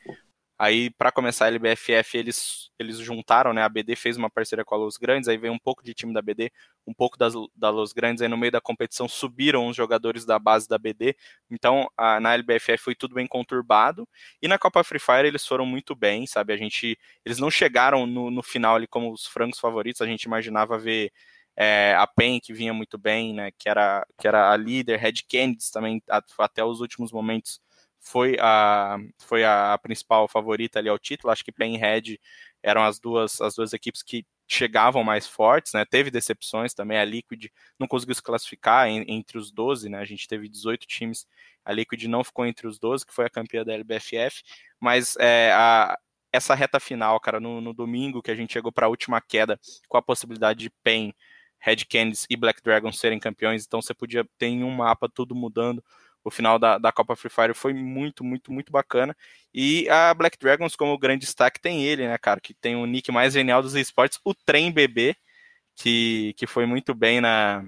Aí, 0.62 0.90
para 0.90 1.10
começar 1.10 1.46
a 1.46 1.48
LBFF, 1.48 2.16
eles, 2.16 2.70
eles 2.78 2.98
juntaram, 2.98 3.52
né? 3.52 3.64
A 3.64 3.68
BD 3.68 3.96
fez 3.96 4.16
uma 4.16 4.30
parceria 4.30 4.64
com 4.64 4.76
a 4.76 4.78
Los 4.78 4.96
Grandes, 4.96 5.26
aí 5.26 5.36
veio 5.36 5.52
um 5.52 5.58
pouco 5.58 5.82
de 5.82 5.92
time 5.92 6.14
da 6.14 6.22
BD, 6.22 6.52
um 6.86 6.94
pouco 6.94 7.18
das, 7.18 7.34
da 7.56 7.68
Los 7.68 7.92
Grandes, 7.92 8.22
aí 8.22 8.28
no 8.28 8.36
meio 8.36 8.52
da 8.52 8.60
competição 8.60 9.08
subiram 9.08 9.66
os 9.66 9.74
jogadores 9.74 10.24
da 10.24 10.38
base 10.38 10.68
da 10.68 10.78
BD. 10.78 11.16
Então, 11.50 11.88
a, 11.96 12.20
na 12.20 12.34
LBFF 12.34 12.78
foi 12.78 12.94
tudo 12.94 13.12
bem 13.12 13.26
conturbado. 13.26 14.08
E 14.40 14.46
na 14.46 14.56
Copa 14.56 14.84
Free 14.84 15.00
Fire 15.00 15.26
eles 15.26 15.44
foram 15.44 15.66
muito 15.66 15.96
bem, 15.96 16.28
sabe? 16.28 16.52
A 16.52 16.56
gente. 16.56 16.96
Eles 17.24 17.38
não 17.38 17.50
chegaram 17.50 18.06
no, 18.06 18.30
no 18.30 18.42
final 18.42 18.76
ali 18.76 18.86
como 18.86 19.12
os 19.12 19.26
frangos 19.26 19.58
favoritos, 19.58 20.00
a 20.00 20.06
gente 20.06 20.22
imaginava 20.22 20.78
ver. 20.78 21.10
É, 21.56 21.96
a 21.98 22.06
PEN 22.06 22.38
que 22.40 22.54
vinha 22.54 22.72
muito 22.72 22.96
bem, 22.96 23.34
né, 23.34 23.50
que 23.58 23.68
era, 23.68 24.06
que 24.18 24.26
era 24.26 24.50
a 24.50 24.56
líder, 24.56 24.98
Red 24.98 25.16
Candidates 25.28 25.70
também 25.70 26.02
até 26.38 26.64
os 26.64 26.80
últimos 26.80 27.12
momentos 27.12 27.60
foi 28.02 28.36
a, 28.40 28.98
foi 29.18 29.44
a 29.44 29.78
principal 29.80 30.26
favorita 30.26 30.78
ali 30.78 30.88
ao 30.88 30.98
título. 30.98 31.32
Acho 31.32 31.44
que 31.44 31.52
PEN 31.52 31.76
e 31.76 31.78
Red 31.78 32.18
eram 32.62 32.82
as 32.82 32.98
duas, 32.98 33.40
as 33.40 33.54
duas 33.54 33.72
equipes 33.72 34.02
que 34.02 34.26
chegavam 34.48 35.04
mais 35.04 35.26
fortes, 35.26 35.72
né? 35.72 35.84
Teve 35.84 36.10
decepções 36.10 36.74
também. 36.74 36.98
A 36.98 37.04
Liquid 37.04 37.46
não 37.78 37.86
conseguiu 37.86 38.14
se 38.14 38.22
classificar 38.22 38.88
em, 38.88 39.04
entre 39.08 39.38
os 39.38 39.52
12, 39.52 39.88
né? 39.88 39.98
A 39.98 40.04
gente 40.04 40.26
teve 40.26 40.48
18 40.48 40.86
times. 40.86 41.26
A 41.64 41.72
Liquid 41.72 42.04
não 42.04 42.24
ficou 42.24 42.44
entre 42.44 42.66
os 42.66 42.78
12, 42.78 43.06
que 43.06 43.14
foi 43.14 43.24
a 43.24 43.30
campeã 43.30 43.64
da 43.64 43.72
LBFF. 43.72 44.42
Mas 44.80 45.16
é, 45.18 45.52
a, 45.54 45.96
essa 46.32 46.54
reta 46.56 46.80
final, 46.80 47.20
cara, 47.20 47.38
no, 47.38 47.60
no 47.60 47.72
domingo 47.72 48.20
que 48.20 48.32
a 48.32 48.34
gente 48.34 48.52
chegou 48.52 48.72
para 48.72 48.86
a 48.86 48.90
última 48.90 49.20
queda 49.20 49.58
com 49.88 49.96
a 49.96 50.02
possibilidade 50.02 50.58
de 50.58 50.70
PEN, 50.82 51.14
Red 51.60 51.84
Candies 51.88 52.26
e 52.28 52.36
Black 52.36 52.60
Dragon 52.60 52.90
serem 52.90 53.20
campeões, 53.20 53.64
então 53.64 53.80
você 53.80 53.94
podia 53.94 54.26
ter 54.36 54.46
em 54.46 54.64
um 54.64 54.70
mapa 54.72 55.08
tudo 55.08 55.32
mudando 55.32 55.82
o 56.24 56.30
final 56.30 56.58
da, 56.58 56.78
da 56.78 56.92
Copa 56.92 57.16
Free 57.16 57.30
Fire 57.30 57.54
foi 57.54 57.72
muito, 57.72 58.24
muito, 58.24 58.52
muito 58.52 58.70
bacana. 58.72 59.16
E 59.52 59.88
a 59.88 60.14
Black 60.14 60.38
Dragons, 60.38 60.76
como 60.76 60.98
grande 60.98 61.26
destaque, 61.26 61.60
tem 61.60 61.84
ele, 61.84 62.06
né, 62.06 62.16
cara, 62.18 62.40
que 62.40 62.54
tem 62.54 62.76
o 62.76 62.86
nick 62.86 63.10
mais 63.10 63.34
genial 63.34 63.62
dos 63.62 63.74
esportes, 63.74 64.18
o 64.24 64.34
Trem 64.34 64.72
Bebê, 64.72 65.16
que, 65.74 66.34
que 66.36 66.46
foi 66.46 66.66
muito 66.66 66.94
bem 66.94 67.20
na, 67.20 67.64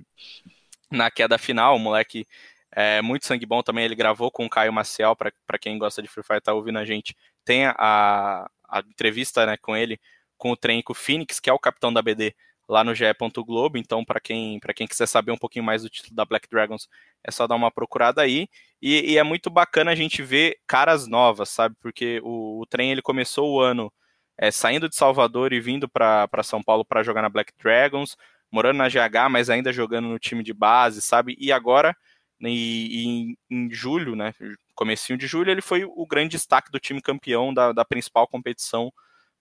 na 0.90 1.10
queda 1.10 1.38
final. 1.38 1.76
O 1.76 1.78
moleque 1.78 2.26
é 2.72 3.02
muito 3.02 3.26
sangue 3.26 3.46
bom 3.46 3.62
também. 3.62 3.84
Ele 3.84 3.94
gravou 3.94 4.30
com 4.30 4.46
o 4.46 4.50
Caio 4.50 4.72
Maciel, 4.72 5.16
para 5.16 5.58
quem 5.60 5.78
gosta 5.78 6.02
de 6.02 6.08
Free 6.08 6.24
Fire, 6.24 6.40
tá 6.40 6.52
ouvindo 6.54 6.78
a 6.78 6.84
gente. 6.84 7.16
Tem 7.44 7.66
a, 7.66 8.48
a 8.68 8.80
entrevista 8.80 9.46
né, 9.46 9.56
com 9.56 9.76
ele, 9.76 10.00
com 10.36 10.50
o 10.52 10.56
Trem 10.56 10.80
e 10.80 10.82
com 10.82 10.92
o 10.92 10.96
Phoenix, 10.96 11.40
que 11.40 11.50
é 11.50 11.52
o 11.52 11.58
capitão 11.58 11.92
da 11.92 12.02
BD 12.02 12.34
lá 12.68 12.82
no 12.82 12.94
GE. 12.94 13.04
Globo. 13.46 13.78
Então, 13.78 14.04
para 14.04 14.20
quem, 14.20 14.58
quem 14.74 14.86
quiser 14.86 15.06
saber 15.06 15.32
um 15.32 15.36
pouquinho 15.36 15.64
mais 15.64 15.82
do 15.82 15.88
título 15.88 16.14
da 16.14 16.24
Black 16.24 16.48
Dragons, 16.48 16.88
é 17.22 17.30
só 17.30 17.46
dar 17.46 17.54
uma 17.54 17.70
procurada 17.70 18.22
aí. 18.22 18.48
E, 18.80 19.12
e 19.12 19.18
é 19.18 19.22
muito 19.22 19.50
bacana 19.50 19.90
a 19.90 19.94
gente 19.94 20.22
ver 20.22 20.58
caras 20.66 21.06
novas, 21.06 21.48
sabe? 21.48 21.76
Porque 21.80 22.20
o, 22.22 22.60
o 22.60 22.66
trem 22.66 22.92
ele 22.92 23.02
começou 23.02 23.52
o 23.52 23.60
ano 23.60 23.92
é, 24.36 24.50
saindo 24.50 24.88
de 24.88 24.96
Salvador 24.96 25.52
e 25.52 25.60
vindo 25.60 25.88
para 25.88 26.28
São 26.42 26.62
Paulo 26.62 26.84
para 26.84 27.02
jogar 27.02 27.22
na 27.22 27.28
Black 27.28 27.52
Dragons, 27.58 28.16
morando 28.50 28.78
na 28.78 28.88
GH, 28.88 29.30
mas 29.30 29.50
ainda 29.50 29.72
jogando 29.72 30.08
no 30.08 30.18
time 30.18 30.42
de 30.42 30.52
base, 30.52 31.00
sabe? 31.02 31.36
E 31.38 31.52
agora, 31.52 31.96
e, 32.40 33.28
e 33.30 33.36
em, 33.50 33.70
julho, 33.72 34.16
né? 34.16 34.34
Comecinho 34.74 35.18
de 35.18 35.26
julho, 35.26 35.50
ele 35.50 35.62
foi 35.62 35.84
o 35.84 36.06
grande 36.06 36.30
destaque 36.30 36.70
do 36.70 36.80
time 36.80 37.00
campeão 37.00 37.54
da, 37.54 37.72
da 37.72 37.84
principal 37.84 38.26
competição 38.26 38.92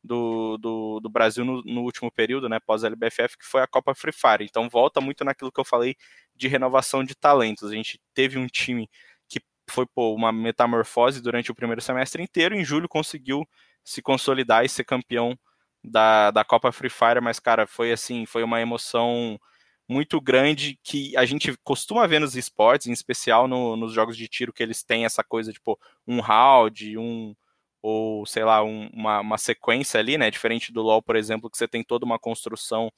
do, 0.03 0.57
do, 0.57 0.99
do 0.99 1.09
Brasil 1.09 1.45
no, 1.45 1.63
no, 1.63 1.81
último 1.81 2.11
período, 2.11 2.49
né, 2.49 2.59
pós-LBFF, 2.59 3.37
que 3.37 3.45
foi 3.45 3.61
a 3.61 3.67
Copa 3.67 3.95
Free 3.95 4.11
Fire. 4.11 4.43
Então 4.43 4.69
volta 4.69 4.99
muito 4.99 5.23
naquilo 5.23 5.51
que 5.51 5.59
eu 5.59 5.65
falei 5.65 5.95
de 6.35 6.47
renovação 6.47 7.03
de 7.03 7.15
talentos. 7.15 7.71
A 7.71 7.75
gente 7.75 8.01
teve 8.13 8.37
um 8.37 8.47
time 8.47 8.89
que 9.29 9.39
foi 9.69 9.85
pô, 9.85 10.13
uma 10.13 10.31
metamorfose 10.31 11.21
durante 11.21 11.51
o 11.51 11.55
primeiro 11.55 11.81
semestre 11.81 12.21
inteiro, 12.21 12.55
em 12.55 12.65
julho 12.65 12.89
conseguiu 12.89 13.47
se 13.83 14.01
consolidar 14.01 14.65
e 14.65 14.69
ser 14.69 14.83
campeão 14.83 15.37
da, 15.83 16.31
da 16.31 16.45
Copa 16.45 16.71
Free 16.71 16.89
Fire, 16.89 17.21
mas, 17.21 17.39
cara, 17.39 17.67
foi 17.67 17.91
assim, 17.91 18.25
foi 18.25 18.43
uma 18.43 18.61
emoção 18.61 19.37
muito 19.87 20.21
grande 20.21 20.79
que 20.81 21.15
a 21.17 21.25
gente 21.25 21.55
costuma 21.61 22.07
ver 22.07 22.19
nos 22.19 22.35
esportes, 22.35 22.87
em 22.87 22.93
especial 22.93 23.47
no, 23.47 23.75
nos 23.75 23.91
jogos 23.91 24.15
de 24.15 24.27
tiro, 24.27 24.53
que 24.53 24.63
eles 24.63 24.81
têm 24.83 25.03
essa 25.03 25.23
coisa, 25.23 25.51
tipo, 25.51 25.77
um 26.07 26.21
round, 26.21 26.97
um 26.97 27.35
ou 27.84 28.25
sei 28.25 28.45
lá, 28.45 28.63
um, 28.63 28.89
uma, 28.93 29.19
uma 29.19 29.38
sequência 29.38 29.99
ali, 29.99 30.17
né? 30.17 30.31
Diferente 30.31 30.71
do 30.71 30.81
LoL, 30.81 31.03
por 31.03 31.17
exemplo, 31.17 31.49
que 31.49 31.57
você 31.57 31.67
tem 31.67 31.84
toda 31.84 32.05
uma 32.05 32.17
construção 32.19 32.91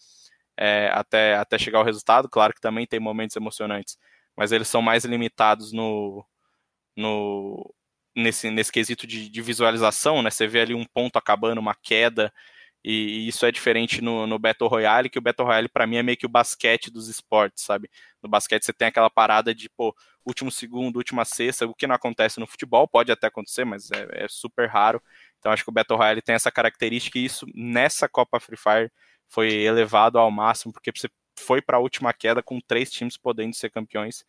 é, 0.57 0.89
até, 0.93 1.35
até 1.35 1.57
chegar 1.57 1.79
ao 1.79 1.85
resultado. 1.85 2.29
Claro 2.29 2.53
que 2.53 2.61
também 2.61 2.87
tem 2.87 2.99
momentos 2.99 3.35
emocionantes, 3.35 3.97
mas 4.37 4.51
eles 4.51 4.67
são 4.67 4.81
mais 4.81 5.03
limitados 5.05 5.73
no, 5.73 6.25
no 6.95 7.73
nesse, 8.15 8.51
nesse 8.51 8.71
quesito 8.71 9.07
de, 9.07 9.29
de 9.29 9.41
visualização, 9.41 10.21
né? 10.21 10.29
Você 10.31 10.47
vê 10.47 10.61
ali 10.61 10.75
um 10.75 10.85
ponto 10.85 11.17
acabando, 11.17 11.59
uma 11.59 11.75
queda, 11.75 12.31
e, 12.83 13.27
isso 13.27 13.45
é 13.45 13.51
diferente 13.51 14.01
no, 14.01 14.27
no 14.27 14.37
Battle 14.39 14.69
Royale, 14.69 15.09
que 15.09 15.17
o 15.19 15.21
Battle 15.21 15.47
Royale 15.47 15.69
para 15.69 15.87
mim 15.87 15.97
é 15.97 16.03
meio 16.03 16.17
que 16.17 16.27
o 16.27 16.29
basquete 16.29 16.91
dos 16.91 17.09
esportes, 17.09 17.63
sabe? 17.63 17.89
No 18.21 18.29
basquete 18.29 18.63
você 18.65 18.73
tem 18.73 18.87
aquela 18.89 19.09
parada 19.09 19.55
de, 19.55 19.67
pô, 19.69 19.95
último 20.25 20.51
segundo, 20.51 20.97
última 20.97 21.23
sexta, 21.25 21.65
o 21.65 21.75
que 21.75 21.87
não 21.87 21.95
acontece 21.95 22.39
no 22.39 22.47
futebol, 22.47 22.87
pode 22.87 23.11
até 23.11 23.27
acontecer, 23.27 23.65
mas 23.65 23.91
é, 23.91 24.25
é 24.25 24.27
super 24.27 24.67
raro. 24.69 25.01
Então 25.39 25.51
acho 25.51 25.63
que 25.63 25.69
o 25.69 25.73
Battle 25.73 25.97
Royale 25.97 26.21
tem 26.21 26.35
essa 26.35 26.51
característica 26.51 27.19
e 27.19 27.25
isso 27.25 27.45
nessa 27.53 28.09
Copa 28.09 28.39
Free 28.39 28.57
Fire 28.57 28.91
foi 29.27 29.53
elevado 29.53 30.17
ao 30.17 30.31
máximo, 30.31 30.73
porque 30.73 30.91
você 30.95 31.09
foi 31.37 31.61
para 31.61 31.77
a 31.77 31.79
última 31.79 32.13
queda 32.13 32.41
com 32.41 32.59
três 32.59 32.91
times 32.91 33.17
podendo 33.17 33.55
ser 33.55 33.69
campeões. 33.69 34.25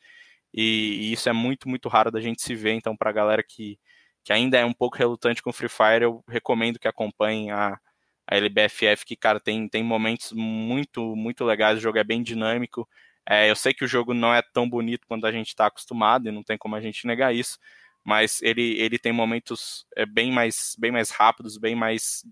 E, 0.52 1.10
e, 1.10 1.12
isso 1.12 1.28
é 1.28 1.32
muito, 1.32 1.68
muito 1.68 1.88
raro 1.88 2.10
da 2.10 2.20
gente 2.20 2.42
se 2.42 2.54
ver. 2.54 2.72
Então, 2.72 2.96
para 2.96 3.10
a 3.10 3.12
galera 3.12 3.42
que, 3.42 3.78
que 4.24 4.32
ainda 4.32 4.58
é 4.58 4.64
um 4.64 4.72
pouco 4.72 4.96
relutante 4.96 5.42
com 5.42 5.52
Free 5.52 5.68
Fire, 5.68 6.02
eu 6.02 6.24
recomendo 6.28 6.78
que 6.78 6.88
acompanhem 6.88 7.50
a, 7.50 7.78
a 8.26 8.36
LBFF, 8.36 9.04
que, 9.04 9.16
cara, 9.16 9.38
tem, 9.40 9.68
tem 9.68 9.82
momentos 9.82 10.32
muito, 10.32 11.14
muito 11.14 11.44
legais, 11.44 11.78
o 11.78 11.82
jogo 11.82 11.98
é 11.98 12.04
bem 12.04 12.22
dinâmico. 12.22 12.88
É, 13.28 13.50
eu 13.50 13.56
sei 13.56 13.74
que 13.74 13.84
o 13.84 13.88
jogo 13.88 14.14
não 14.14 14.34
é 14.34 14.42
tão 14.42 14.68
bonito 14.68 15.06
quanto 15.06 15.26
a 15.26 15.32
gente 15.32 15.48
está 15.48 15.66
acostumado, 15.66 16.28
e 16.28 16.32
não 16.32 16.42
tem 16.42 16.58
como 16.58 16.76
a 16.76 16.80
gente 16.80 17.06
negar 17.06 17.34
isso, 17.34 17.58
mas 18.04 18.40
ele, 18.42 18.78
ele 18.80 18.98
tem 18.98 19.12
momentos 19.12 19.86
é, 19.96 20.06
bem, 20.06 20.32
mais, 20.32 20.76
bem 20.78 20.92
mais 20.92 21.10
rápidos, 21.10 21.58
bem 21.58 21.74
mais 21.74 22.24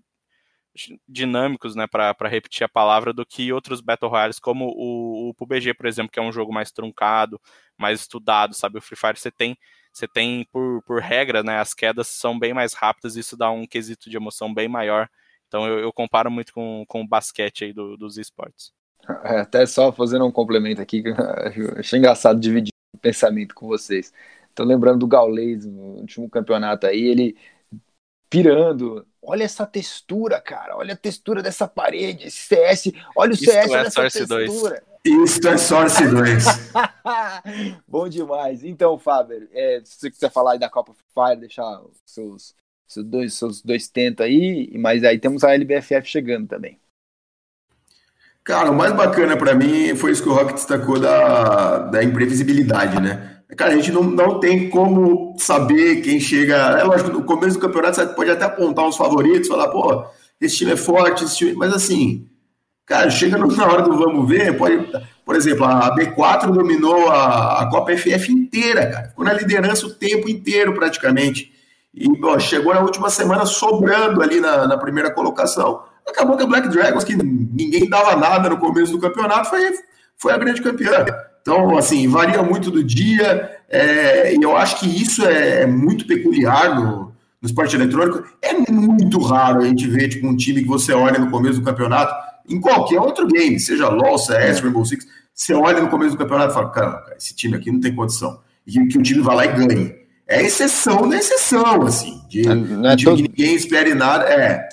dinâmicos, 1.07 1.75
né, 1.75 1.87
para 1.87 2.13
repetir 2.27 2.65
a 2.65 2.69
palavra, 2.69 3.13
do 3.13 3.25
que 3.25 3.51
outros 3.53 3.79
Battle 3.81 4.09
Royales, 4.11 4.39
como 4.39 4.65
o, 4.75 5.29
o 5.29 5.33
PUBG, 5.33 5.73
por 5.73 5.85
exemplo, 5.85 6.11
que 6.11 6.19
é 6.19 6.21
um 6.21 6.31
jogo 6.33 6.53
mais 6.53 6.71
truncado, 6.71 7.39
mais 7.77 8.01
estudado, 8.01 8.53
sabe? 8.53 8.77
O 8.77 8.81
Free 8.81 8.97
Fire 8.97 9.17
você 9.17 9.31
tem, 9.31 9.57
você 9.93 10.07
tem 10.07 10.45
por, 10.51 10.81
por 10.83 11.01
regra, 11.01 11.43
né, 11.43 11.59
as 11.59 11.73
quedas 11.73 12.07
são 12.09 12.37
bem 12.37 12.53
mais 12.53 12.73
rápidas, 12.73 13.15
isso 13.15 13.37
dá 13.37 13.49
um 13.51 13.65
quesito 13.65 14.09
de 14.09 14.17
emoção 14.17 14.53
bem 14.53 14.67
maior 14.67 15.09
então 15.47 15.67
eu, 15.67 15.79
eu 15.79 15.93
comparo 15.93 16.29
muito 16.31 16.53
com, 16.53 16.83
com 16.87 17.01
o 17.01 17.07
basquete 17.07 17.65
aí 17.65 17.73
do, 17.73 17.95
dos 17.97 18.17
esportes. 18.17 18.73
É, 19.23 19.39
até 19.39 19.65
só 19.65 19.91
fazendo 19.91 20.25
um 20.25 20.31
complemento 20.31 20.81
aqui, 20.81 21.03
achei 21.77 21.99
engraçado 21.99 22.39
dividir 22.39 22.71
o 22.95 22.97
pensamento 22.99 23.53
com 23.53 23.67
vocês. 23.67 24.11
Tô 24.53 24.63
lembrando 24.63 24.99
do 24.99 25.07
Gaules 25.07 25.65
no 25.65 25.99
último 25.99 26.29
campeonato 26.29 26.87
aí, 26.87 27.03
ele 27.03 27.35
pirando. 28.29 29.05
Olha 29.21 29.43
essa 29.43 29.65
textura, 29.65 30.39
cara. 30.39 30.77
Olha 30.77 30.93
a 30.93 30.97
textura 30.97 31.41
dessa 31.43 31.67
parede. 31.67 32.27
Esse 32.27 32.47
CS. 32.47 32.93
Olha 33.15 33.33
o 33.33 33.35
CS 33.35 33.71
é 33.71 33.83
nessa 33.83 34.01
textura. 34.03 34.83
2. 35.03 35.29
Isso 35.29 35.47
é 35.47 35.57
Source 35.57 36.07
2. 36.07 36.45
Bom 37.87 38.07
demais. 38.09 38.63
Então, 38.63 38.97
Faber, 38.97 39.47
é, 39.51 39.81
se 39.83 39.99
você 39.99 40.11
quiser 40.11 40.31
falar 40.31 40.53
aí 40.53 40.59
da 40.59 40.69
Copa 40.69 40.93
Fire, 41.13 41.39
deixar 41.39 41.81
os 41.81 41.97
seus 42.05 42.55
seus 42.87 43.05
dois, 43.05 43.33
seus 43.33 43.61
dois 43.61 43.87
tentos 43.87 44.25
aí, 44.25 44.71
mas 44.77 45.03
aí 45.03 45.19
temos 45.19 45.43
a 45.43 45.53
LBFF 45.53 46.07
chegando 46.07 46.47
também. 46.47 46.79
Cara, 48.45 48.69
o 48.69 48.75
mais 48.75 48.93
bacana 48.93 49.35
para 49.35 49.55
mim 49.55 49.95
foi 49.95 50.11
isso 50.11 50.21
que 50.21 50.29
o 50.29 50.33
Rock 50.33 50.53
destacou 50.53 50.99
da, 50.99 51.79
da 51.79 52.03
imprevisibilidade, 52.03 53.01
né? 53.01 53.37
Cara, 53.57 53.73
a 53.73 53.75
gente 53.75 53.91
não, 53.91 54.03
não 54.03 54.39
tem 54.39 54.69
como 54.69 55.35
saber 55.39 56.01
quem 56.01 56.19
chega. 56.19 56.55
É 56.55 56.83
lógico, 56.83 57.09
no 57.09 57.23
começo 57.23 57.57
do 57.57 57.61
campeonato 57.61 57.95
você 57.95 58.05
pode 58.05 58.29
até 58.29 58.45
apontar 58.45 58.87
os 58.87 58.97
favoritos, 58.97 59.47
falar, 59.47 59.69
pô, 59.69 60.05
esse 60.39 60.57
time 60.57 60.73
é 60.73 60.77
forte, 60.77 61.23
esse 61.23 61.37
time... 61.37 61.53
mas 61.53 61.73
assim, 61.73 62.27
cara, 62.85 63.09
chega 63.09 63.35
na 63.45 63.65
hora 63.65 63.81
do 63.81 63.97
vamos 63.97 64.29
ver, 64.29 64.55
pode. 64.55 64.91
Por 65.25 65.35
exemplo, 65.35 65.65
a 65.65 65.95
B4 65.95 66.51
dominou 66.51 67.09
a, 67.09 67.63
a 67.63 67.69
Copa 67.71 67.97
FF 67.97 68.31
inteira, 68.31 68.85
cara. 68.85 69.07
Ficou 69.07 69.25
na 69.25 69.33
liderança 69.33 69.87
o 69.87 69.93
tempo 69.93 70.29
inteiro, 70.29 70.71
praticamente. 70.75 71.51
E 71.91 72.07
chegou 72.41 72.75
na 72.75 72.81
última 72.81 73.09
semana 73.09 73.45
sobrando 73.45 74.21
ali 74.21 74.39
na, 74.39 74.67
na, 74.67 74.77
primeira 74.77 75.09
colocação. 75.09 75.81
Acabou 76.07 76.37
que 76.37 76.43
a 76.43 76.47
Black 76.47 76.69
Dragons, 76.69 77.03
que 77.03 77.15
ninguém 77.15 77.89
dava 77.89 78.15
nada 78.15 78.49
no 78.49 78.57
começo 78.57 78.91
do 78.91 78.99
campeonato, 78.99 79.49
foi, 79.49 79.71
foi 80.17 80.33
a 80.33 80.37
grande 80.37 80.61
campeã. 80.61 81.05
Então, 81.41 81.77
assim, 81.77 82.07
varia 82.07 82.41
muito 82.41 82.71
do 82.71 82.83
dia, 82.83 83.59
é, 83.69 84.33
e 84.33 84.41
eu 84.41 84.55
acho 84.55 84.79
que 84.79 84.87
isso 84.87 85.25
é, 85.25 85.61
é 85.61 85.67
muito 85.67 86.07
peculiar 86.07 86.75
no, 86.75 87.13
no 87.41 87.47
esporte 87.47 87.75
eletrônico. 87.75 88.23
É 88.41 88.53
muito 88.71 89.19
raro 89.19 89.61
a 89.61 89.65
gente 89.65 89.87
ver 89.87 90.09
tipo, 90.09 90.27
um 90.27 90.35
time 90.35 90.61
que 90.61 90.67
você 90.67 90.93
olha 90.93 91.19
no 91.19 91.29
começo 91.29 91.59
do 91.59 91.65
campeonato, 91.65 92.13
em 92.47 92.59
qualquer 92.59 92.99
outro 92.99 93.27
game, 93.27 93.59
seja 93.59 93.89
LoL, 93.89 94.17
CS, 94.17 94.59
Rainbow 94.59 94.85
Six, 94.85 95.05
você 95.33 95.53
olha 95.53 95.81
no 95.81 95.89
começo 95.89 96.11
do 96.11 96.17
campeonato 96.17 96.51
e 96.51 96.53
fala, 96.53 96.69
cara, 96.69 97.15
esse 97.17 97.35
time 97.35 97.55
aqui 97.55 97.71
não 97.71 97.79
tem 97.79 97.95
condição. 97.95 98.39
E 98.65 98.87
que 98.87 98.97
o 98.97 99.01
time 99.01 99.21
vai 99.21 99.35
lá 99.35 99.45
e 99.45 99.53
ganhe 99.53 100.05
é 100.27 100.43
exceção 100.43 101.07
da 101.07 101.17
exceção, 101.17 101.83
assim, 101.83 102.21
de, 102.27 102.43
não 102.43 102.89
é 102.89 102.95
de 102.95 103.05
todo... 103.05 103.17
que 103.17 103.29
ninguém 103.29 103.55
espere 103.55 103.93
nada. 103.93 104.25
É. 104.25 104.67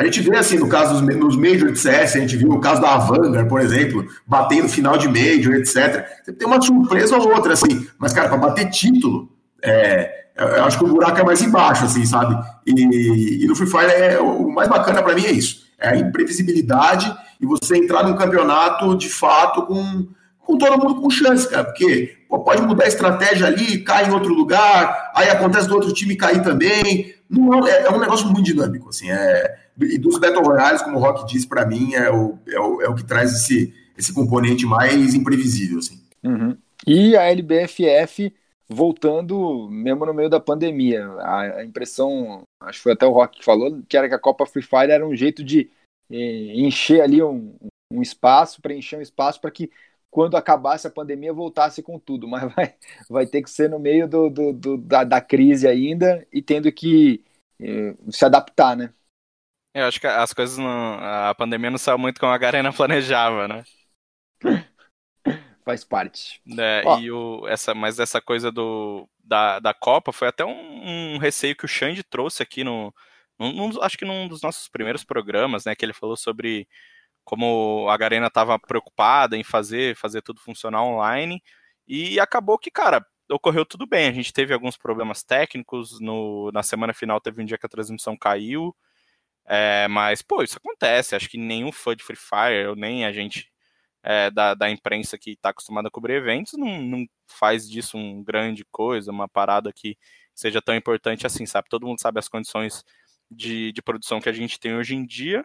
A 0.00 0.04
gente 0.04 0.22
vê 0.22 0.38
assim, 0.38 0.56
no 0.56 0.66
caso 0.66 0.94
dos 0.94 1.14
nos 1.14 1.36
Major 1.36 1.70
de 1.70 1.78
CS, 1.78 2.16
a 2.16 2.20
gente 2.20 2.34
viu 2.34 2.48
o 2.48 2.58
caso 2.58 2.80
da 2.80 2.96
Vanguard, 2.96 3.46
por 3.46 3.60
exemplo, 3.60 4.06
batendo 4.26 4.66
final 4.66 4.96
de 4.96 5.06
Major, 5.06 5.52
etc. 5.52 6.06
Tem 6.38 6.48
uma 6.48 6.58
surpresa 6.58 7.18
ou 7.18 7.34
outra, 7.34 7.52
assim, 7.52 7.86
mas, 7.98 8.10
cara, 8.14 8.30
para 8.30 8.38
bater 8.38 8.70
título, 8.70 9.30
é, 9.62 10.24
eu 10.34 10.64
acho 10.64 10.78
que 10.78 10.84
o 10.84 10.88
buraco 10.88 11.20
é 11.20 11.22
mais 11.22 11.42
embaixo, 11.42 11.84
assim, 11.84 12.06
sabe? 12.06 12.34
E, 12.66 13.44
e 13.44 13.46
no 13.46 13.54
Free 13.54 13.66
Fire 13.66 13.92
é, 13.92 14.18
o 14.18 14.50
mais 14.50 14.70
bacana 14.70 15.02
para 15.02 15.14
mim 15.14 15.26
é 15.26 15.32
isso: 15.32 15.66
é 15.78 15.90
a 15.90 15.96
imprevisibilidade 15.96 17.14
e 17.38 17.44
você 17.44 17.76
entrar 17.76 18.02
num 18.02 18.16
campeonato 18.16 18.96
de 18.96 19.10
fato 19.10 19.66
com 19.66 20.08
com 20.38 20.56
todo 20.56 20.78
mundo 20.78 21.00
com 21.00 21.10
chance, 21.10 21.46
cara, 21.46 21.64
porque 21.64 22.16
pô, 22.26 22.40
pode 22.40 22.62
mudar 22.62 22.84
a 22.84 22.88
estratégia 22.88 23.46
ali, 23.46 23.84
cai 23.84 24.08
em 24.08 24.12
outro 24.12 24.32
lugar, 24.32 25.12
aí 25.14 25.28
acontece 25.28 25.68
do 25.68 25.74
outro 25.74 25.92
time 25.92 26.16
cair 26.16 26.42
também. 26.42 27.19
Não, 27.30 27.66
é, 27.66 27.84
é 27.84 27.90
um 27.90 28.00
negócio 28.00 28.26
muito 28.26 28.42
dinâmico, 28.42 28.88
assim, 28.88 29.10
é, 29.10 29.56
e 29.78 29.96
dos 29.96 30.18
Battle 30.18 30.42
Royales, 30.42 30.82
como 30.82 30.96
o 30.96 31.00
Rock 31.00 31.32
disse, 31.32 31.46
para 31.46 31.64
mim, 31.64 31.94
é 31.94 32.10
o, 32.10 32.36
é, 32.48 32.58
o, 32.58 32.82
é 32.82 32.88
o 32.88 32.94
que 32.94 33.04
traz 33.04 33.32
esse, 33.32 33.72
esse 33.96 34.12
componente 34.12 34.66
mais 34.66 35.14
imprevisível, 35.14 35.78
assim. 35.78 36.00
Uhum. 36.24 36.56
E 36.86 37.16
a 37.16 37.30
LBFF 37.30 38.34
voltando 38.68 39.68
mesmo 39.68 40.06
no 40.06 40.14
meio 40.14 40.30
da 40.30 40.38
pandemia. 40.38 41.04
A, 41.18 41.64
impressão, 41.64 42.42
acho 42.60 42.78
que 42.78 42.82
foi 42.84 42.92
até 42.92 43.04
o 43.04 43.12
Rock 43.12 43.38
que 43.38 43.44
falou, 43.44 43.82
que 43.88 43.96
era 43.96 44.08
que 44.08 44.14
a 44.14 44.18
Copa 44.18 44.46
Free 44.46 44.62
Fire 44.62 44.92
era 44.92 45.06
um 45.06 45.14
jeito 45.14 45.42
de 45.42 45.68
eh, 46.10 46.52
encher 46.54 47.00
ali 47.00 47.20
um, 47.20 47.56
um 47.92 48.00
espaço, 48.00 48.62
preencher 48.62 48.96
um 48.96 49.02
espaço 49.02 49.40
para 49.40 49.50
que 49.50 49.70
quando 50.10 50.36
acabasse 50.36 50.86
a 50.86 50.90
pandemia, 50.90 51.32
voltasse 51.32 51.82
com 51.82 51.98
tudo, 51.98 52.26
mas 52.26 52.52
vai, 52.54 52.74
vai 53.08 53.26
ter 53.26 53.42
que 53.42 53.50
ser 53.50 53.70
no 53.70 53.78
meio 53.78 54.08
do, 54.08 54.28
do, 54.28 54.52
do 54.52 54.76
da, 54.76 55.04
da, 55.04 55.20
crise 55.20 55.68
ainda 55.68 56.26
e 56.32 56.42
tendo 56.42 56.70
que 56.72 57.24
eh, 57.60 57.94
se 58.10 58.24
adaptar, 58.24 58.76
né? 58.76 58.92
Eu 59.72 59.84
acho 59.86 60.00
que 60.00 60.06
as 60.06 60.32
coisas 60.32 60.58
não. 60.58 60.98
A 61.00 61.34
pandemia 61.34 61.70
não 61.70 61.78
saiu 61.78 61.96
muito 61.96 62.18
como 62.18 62.32
a 62.32 62.38
Garena 62.38 62.72
planejava, 62.72 63.46
né? 63.46 63.64
Faz 65.64 65.84
parte. 65.84 66.40
É, 66.58 66.82
e 67.00 67.12
o, 67.12 67.46
essa, 67.46 67.72
mas 67.72 68.00
essa 68.00 68.20
coisa 68.20 68.50
do, 68.50 69.08
da, 69.22 69.60
da 69.60 69.72
Copa 69.72 70.10
foi 70.10 70.26
até 70.26 70.44
um, 70.44 71.14
um 71.14 71.18
receio 71.18 71.54
que 71.54 71.64
o 71.64 71.68
Xande 71.68 72.02
trouxe 72.02 72.42
aqui 72.42 72.64
no. 72.64 72.92
Num, 73.38 73.52
num, 73.52 73.82
acho 73.82 73.96
que 73.96 74.04
num 74.04 74.26
dos 74.26 74.42
nossos 74.42 74.68
primeiros 74.68 75.04
programas, 75.04 75.64
né? 75.64 75.74
Que 75.76 75.84
ele 75.84 75.92
falou 75.92 76.16
sobre 76.16 76.66
como 77.24 77.88
a 77.88 77.96
Garena 77.96 78.26
estava 78.28 78.58
preocupada 78.58 79.36
em 79.36 79.44
fazer, 79.44 79.96
fazer 79.96 80.22
tudo 80.22 80.40
funcionar 80.40 80.82
online, 80.82 81.42
e 81.86 82.20
acabou 82.20 82.58
que, 82.58 82.70
cara, 82.70 83.04
ocorreu 83.30 83.64
tudo 83.64 83.86
bem. 83.86 84.08
A 84.08 84.12
gente 84.12 84.32
teve 84.32 84.52
alguns 84.54 84.76
problemas 84.76 85.22
técnicos, 85.22 86.00
no, 86.00 86.50
na 86.52 86.62
semana 86.62 86.92
final 86.92 87.20
teve 87.20 87.42
um 87.42 87.44
dia 87.44 87.58
que 87.58 87.66
a 87.66 87.68
transmissão 87.68 88.16
caiu, 88.16 88.74
é, 89.46 89.88
mas, 89.88 90.22
pô, 90.22 90.42
isso 90.42 90.58
acontece. 90.58 91.14
Acho 91.16 91.28
que 91.28 91.38
nenhum 91.38 91.72
fã 91.72 91.96
de 91.96 92.04
Free 92.04 92.16
Fire, 92.16 92.74
nem 92.76 93.04
a 93.04 93.12
gente 93.12 93.50
é, 94.02 94.30
da, 94.30 94.54
da 94.54 94.70
imprensa 94.70 95.18
que 95.18 95.32
está 95.32 95.50
acostumada 95.50 95.88
a 95.88 95.90
cobrir 95.90 96.14
eventos, 96.14 96.54
não, 96.54 96.80
não 96.82 97.06
faz 97.26 97.68
disso 97.68 97.98
um 97.98 98.22
grande 98.22 98.64
coisa, 98.70 99.10
uma 99.10 99.28
parada 99.28 99.72
que 99.72 99.96
seja 100.34 100.62
tão 100.62 100.74
importante 100.74 101.26
assim, 101.26 101.46
sabe? 101.46 101.68
Todo 101.68 101.86
mundo 101.86 102.00
sabe 102.00 102.18
as 102.18 102.28
condições 102.28 102.84
de, 103.30 103.72
de 103.72 103.82
produção 103.82 104.20
que 104.20 104.28
a 104.28 104.32
gente 104.32 104.58
tem 104.58 104.74
hoje 104.76 104.94
em 104.94 105.04
dia, 105.06 105.44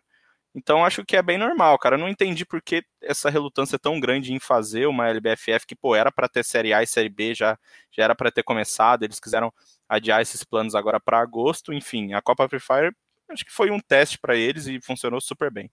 então 0.55 0.85
acho 0.85 1.03
que 1.03 1.17
é 1.17 1.21
bem 1.21 1.37
normal, 1.37 1.77
cara. 1.77 1.95
Eu 1.95 1.99
não 1.99 2.07
entendi 2.07 2.45
por 2.45 2.61
que 2.61 2.81
essa 3.01 3.29
relutância 3.29 3.77
tão 3.77 3.99
grande 3.99 4.33
em 4.33 4.39
fazer 4.39 4.87
uma 4.87 5.09
LBFF 5.09 5.67
que, 5.67 5.75
pô, 5.75 5.93
era 5.93 6.09
para 6.09 6.29
ter 6.29 6.45
Série 6.45 6.73
A 6.73 6.81
e 6.81 6.87
Série 6.87 7.09
B, 7.09 7.35
já, 7.35 7.59
já 7.91 8.03
era 8.05 8.15
para 8.15 8.31
ter 8.31 8.41
começado. 8.41 9.03
Eles 9.03 9.19
quiseram 9.19 9.53
adiar 9.87 10.21
esses 10.21 10.45
planos 10.45 10.73
agora 10.73 10.97
para 10.97 11.19
agosto. 11.19 11.73
Enfim, 11.73 12.13
a 12.13 12.21
Copa 12.21 12.47
Free 12.47 12.61
Fire 12.61 12.95
acho 13.27 13.43
que 13.43 13.51
foi 13.51 13.69
um 13.69 13.81
teste 13.81 14.17
para 14.17 14.35
eles 14.35 14.65
e 14.65 14.79
funcionou 14.79 15.19
super 15.19 15.51
bem. 15.51 15.69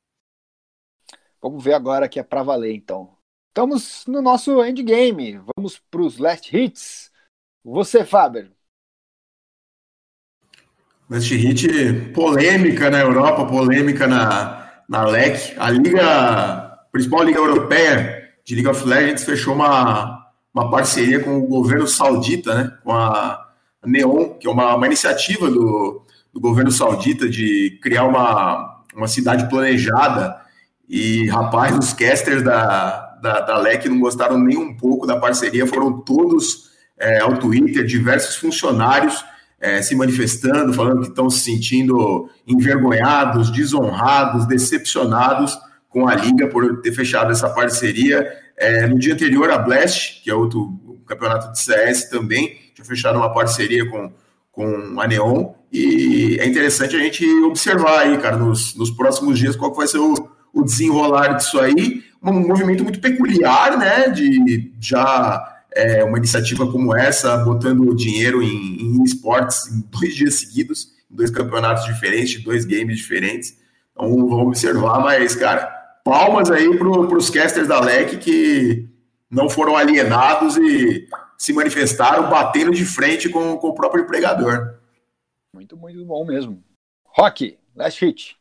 Vamos 1.41 1.63
ver 1.63 1.75
agora 1.75 2.09
que 2.09 2.19
é 2.19 2.23
para 2.25 2.43
valer, 2.43 2.75
então. 2.75 3.17
Estamos 3.51 4.05
no 4.07 4.21
nosso 4.21 4.65
endgame. 4.65 5.41
Vamos 5.55 5.79
para 5.79 6.03
os 6.03 6.19
last 6.19 6.57
hits. 6.57 7.13
Você, 7.63 8.05
Faber. 8.05 8.51
Last 11.09 11.33
hit 11.37 11.69
polêmica 12.13 12.91
na 12.91 13.01
Europa, 13.01 13.47
polêmica 13.47 14.07
na, 14.07 14.63
na 14.93 15.05
LEC. 15.07 15.55
A 15.57 15.71
liga, 15.71 16.79
principal 16.93 17.25
liga 17.25 17.39
europeia 17.39 18.29
de 18.45 18.55
League 18.55 18.69
of 18.69 18.87
Legends 18.87 19.25
fechou 19.25 19.55
uma, 19.55 20.27
uma 20.53 20.71
parceria 20.71 21.19
com 21.19 21.39
o 21.39 21.47
governo 21.47 21.89
saudita, 21.89 22.55
né? 22.55 22.73
Com 22.85 22.93
a 22.93 23.43
Neon, 23.87 24.35
que 24.39 24.47
é 24.47 24.51
uma, 24.51 24.77
uma 24.77 24.87
iniciativa 24.87 25.51
do, 25.51 26.03
do 26.33 26.39
governo 26.39 26.71
saudita 26.71 27.27
de 27.27 27.79
criar 27.83 28.05
uma, 28.05 28.83
uma 28.95 29.09
cidade 29.09 29.49
planejada. 29.49 30.37
E, 30.87 31.27
rapaz, 31.29 31.77
os 31.79 31.95
casters 31.95 32.43
da, 32.43 33.17
da, 33.23 33.41
da 33.41 33.57
LEC 33.57 33.89
não 33.89 33.99
gostaram 33.99 34.39
nem 34.39 34.59
um 34.59 34.77
pouco 34.77 35.07
da 35.07 35.17
parceria, 35.17 35.67
foram 35.67 36.01
todos 36.01 36.71
é, 36.99 37.21
ao 37.21 37.39
Twitter, 37.39 37.87
diversos 37.87 38.37
funcionários 38.37 39.25
é, 39.63 39.81
se 39.81 39.95
manifestando, 39.95 40.75
falando 40.75 41.03
que 41.03 41.09
estão 41.09 41.31
se 41.31 41.39
sentindo 41.39 42.29
envergonhados, 42.45 43.49
desonrados, 43.49 44.45
decepcionados 44.45 45.57
com 45.89 46.09
a 46.09 46.17
Liga 46.17 46.49
por 46.49 46.81
ter 46.83 46.91
fechado 46.91 47.31
essa 47.31 47.49
parceria. 47.49 48.27
É, 48.57 48.89
no 48.89 48.99
dia 48.99 49.15
anterior, 49.15 49.49
a 49.51 49.59
Blast, 49.59 50.21
que 50.25 50.29
é 50.29 50.35
outro 50.35 51.01
campeonato 51.07 51.53
de 51.53 51.61
CS 51.61 52.11
também, 52.11 52.59
tinha 52.75 52.85
fechado 52.85 53.17
uma 53.17 53.33
parceria 53.33 53.89
com, 53.89 54.13
com 54.51 55.01
a 55.01 55.07
Neon, 55.07 55.53
e 55.73 56.39
é 56.41 56.47
interessante 56.47 56.97
a 56.97 56.99
gente 56.99 57.25
observar 57.45 58.01
aí, 58.01 58.19
cara, 58.19 58.37
nos, 58.37 58.75
nos 58.75 58.91
próximos 58.91 59.39
dias, 59.39 59.55
qual 59.55 59.73
vai 59.73 59.87
ser 59.87 59.99
o, 59.99 60.29
o 60.53 60.65
desenrolar 60.65 61.35
disso 61.35 61.61
aí. 61.61 62.03
Um 62.23 62.47
movimento 62.47 62.83
muito 62.83 63.01
peculiar, 63.01 63.79
né, 63.79 64.09
de 64.09 64.73
já 64.81 65.52
é, 65.75 66.05
uma 66.05 66.19
iniciativa 66.19 66.71
como 66.71 66.95
essa, 66.95 67.37
botando 67.39 67.95
dinheiro 67.95 68.43
em, 68.43 68.49
em 68.81 69.03
esportes 69.03 69.69
em 69.69 69.81
dois 69.91 70.15
dias 70.15 70.35
seguidos, 70.35 70.89
em 71.11 71.17
dois 71.17 71.31
campeonatos 71.31 71.85
diferentes, 71.85 72.43
dois 72.43 72.65
games 72.65 72.99
diferentes. 72.99 73.59
Então 73.93 74.09
vamos 74.09 74.33
observar, 74.33 75.01
mas, 75.01 75.35
cara, 75.35 75.67
palmas 76.05 76.51
aí 76.51 76.77
para 76.77 76.89
os 76.89 77.31
casters 77.31 77.69
da 77.69 77.81
LEC 77.81 78.19
que 78.19 78.89
não 79.31 79.49
foram 79.49 79.77
alienados 79.77 80.57
e 80.57 81.09
se 81.39 81.53
manifestaram 81.53 82.29
batendo 82.29 82.71
de 82.71 82.85
frente 82.85 83.29
com, 83.29 83.57
com 83.57 83.69
o 83.69 83.75
próprio 83.75 84.05
empregador. 84.05 84.79
Muito, 85.55 85.77
muito 85.77 86.05
bom 86.05 86.25
mesmo. 86.25 86.63
Rock, 87.05 87.59
last 87.75 88.05
hit. 88.05 88.37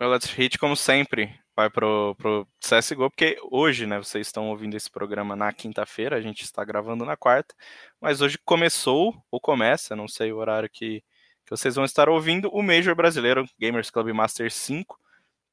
O 0.00 0.06
last 0.06 0.34
hit, 0.34 0.58
como 0.58 0.74
sempre, 0.76 1.38
vai 1.56 1.68
pro, 1.70 2.14
pro 2.16 2.48
CSGO, 2.60 3.10
porque 3.10 3.38
hoje, 3.50 3.86
né, 3.86 3.98
vocês 3.98 4.26
estão 4.26 4.48
ouvindo 4.48 4.76
esse 4.76 4.90
programa 4.90 5.36
na 5.36 5.52
quinta-feira, 5.52 6.16
a 6.16 6.20
gente 6.20 6.42
está 6.42 6.64
gravando 6.64 7.04
na 7.04 7.16
quarta, 7.16 7.54
mas 8.00 8.20
hoje 8.20 8.38
começou, 8.44 9.14
ou 9.30 9.40
começa, 9.40 9.96
não 9.96 10.08
sei 10.08 10.32
o 10.32 10.38
horário 10.38 10.68
que, 10.70 11.00
que 11.44 11.50
vocês 11.50 11.74
vão 11.74 11.84
estar 11.84 12.08
ouvindo, 12.08 12.48
o 12.52 12.62
Major 12.62 12.94
Brasileiro 12.94 13.44
Gamers 13.58 13.90
Club 13.90 14.08
Master 14.12 14.50
5, 14.50 14.98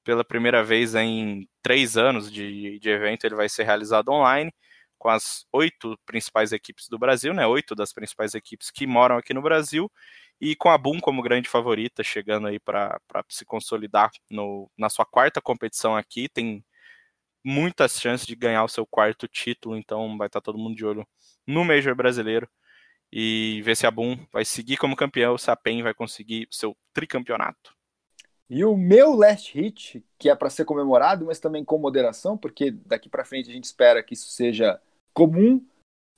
pela 0.04 0.24
primeira 0.24 0.64
vez 0.64 0.95
em 0.95 1.48
três 1.62 1.98
anos 1.98 2.32
de, 2.32 2.80
de 2.80 2.89
evento, 2.89 3.26
ele 3.26 3.36
vai 3.36 3.50
ser 3.50 3.64
realizado 3.64 4.10
online, 4.10 4.54
com 4.98 5.10
as 5.10 5.45
oito 5.52 5.98
principais 6.06 6.52
equipes 6.52 6.88
do 6.88 6.98
Brasil, 6.98 7.34
né, 7.34 7.45
oito 7.45 7.76
das 7.76 7.93
principais 7.93 8.34
equipes 8.34 8.72
que 8.72 8.88
moram 8.88 9.18
aqui 9.18 9.34
no 9.34 9.41
Brasil, 9.41 9.91
e 10.39 10.55
com 10.55 10.69
a 10.69 10.77
Boom 10.77 10.99
como 10.99 11.21
grande 11.21 11.49
favorita, 11.49 12.03
chegando 12.03 12.47
aí 12.47 12.59
para 12.59 12.99
se 13.29 13.45
consolidar 13.45 14.11
no, 14.29 14.69
na 14.77 14.89
sua 14.89 15.05
quarta 15.05 15.41
competição 15.41 15.95
aqui, 15.95 16.29
tem 16.29 16.63
muitas 17.43 17.99
chances 17.99 18.25
de 18.25 18.35
ganhar 18.35 18.63
o 18.63 18.67
seu 18.67 18.85
quarto 18.85 19.27
título, 19.27 19.75
então 19.75 20.17
vai 20.17 20.27
estar 20.27 20.41
tá 20.41 20.45
todo 20.45 20.57
mundo 20.57 20.75
de 20.75 20.85
olho 20.85 21.07
no 21.45 21.63
Major 21.63 21.95
brasileiro 21.95 22.47
e 23.11 23.61
ver 23.63 23.75
se 23.75 23.88
a 23.88 23.91
Boom 23.91 24.17
vai 24.31 24.43
seguir 24.43 24.77
como 24.77 24.95
campeão, 24.95 25.38
se 25.38 25.49
a 25.49 25.55
PEN 25.55 25.81
vai 25.81 25.93
conseguir 25.93 26.47
seu 26.51 26.75
tricampeonato. 26.93 27.75
E 28.49 28.63
o 28.63 28.77
meu 28.77 29.13
last 29.13 29.53
hit, 29.59 30.05
que 30.17 30.29
é 30.29 30.35
para 30.35 30.49
ser 30.49 30.65
comemorado, 30.65 31.25
mas 31.25 31.39
também 31.39 31.65
com 31.65 31.77
moderação, 31.77 32.38
porque 32.38 32.71
daqui 32.71 33.09
para 33.09 33.25
frente 33.25 33.49
a 33.49 33.53
gente 33.53 33.65
espera 33.65 34.01
que 34.01 34.13
isso 34.13 34.29
seja 34.29 34.81
comum, 35.13 35.65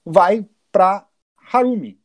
vai 0.05 0.45
para 0.71 1.07
Harumi, 1.51 1.98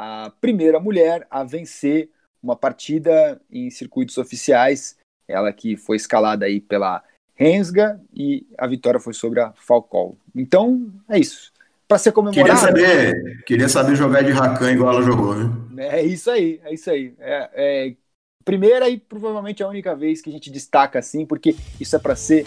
a 0.00 0.32
primeira 0.40 0.80
mulher 0.80 1.26
a 1.30 1.44
vencer 1.44 2.08
uma 2.42 2.56
partida 2.56 3.38
em 3.52 3.68
circuitos 3.68 4.16
oficiais, 4.16 4.96
ela 5.28 5.52
que 5.52 5.76
foi 5.76 5.98
escalada 5.98 6.46
aí 6.46 6.58
pela 6.58 7.04
Rensga 7.34 8.00
e 8.14 8.46
a 8.56 8.66
vitória 8.66 8.98
foi 8.98 9.12
sobre 9.12 9.40
a 9.40 9.52
Falcol. 9.52 10.16
Então, 10.34 10.90
é 11.06 11.18
isso. 11.18 11.52
Para 11.86 11.98
ser 11.98 12.12
comemorado. 12.12 12.46
Queria 12.46 12.56
saber, 12.56 13.44
queria 13.44 13.68
saber 13.68 13.94
jogar 13.94 14.22
de 14.22 14.32
Rakan 14.32 14.72
igual 14.72 14.94
ela 14.94 15.02
jogou, 15.02 15.34
viu? 15.34 15.50
É 15.78 16.02
isso 16.02 16.30
aí, 16.30 16.62
é 16.64 16.72
isso 16.72 16.90
aí. 16.90 17.12
É, 17.18 17.50
é, 17.52 17.94
primeira 18.42 18.88
e 18.88 18.96
provavelmente 18.96 19.62
a 19.62 19.68
única 19.68 19.94
vez 19.94 20.22
que 20.22 20.30
a 20.30 20.32
gente 20.32 20.50
destaca 20.50 20.98
assim, 20.98 21.26
porque 21.26 21.54
isso 21.78 21.94
é 21.94 21.98
para 21.98 22.16
ser 22.16 22.46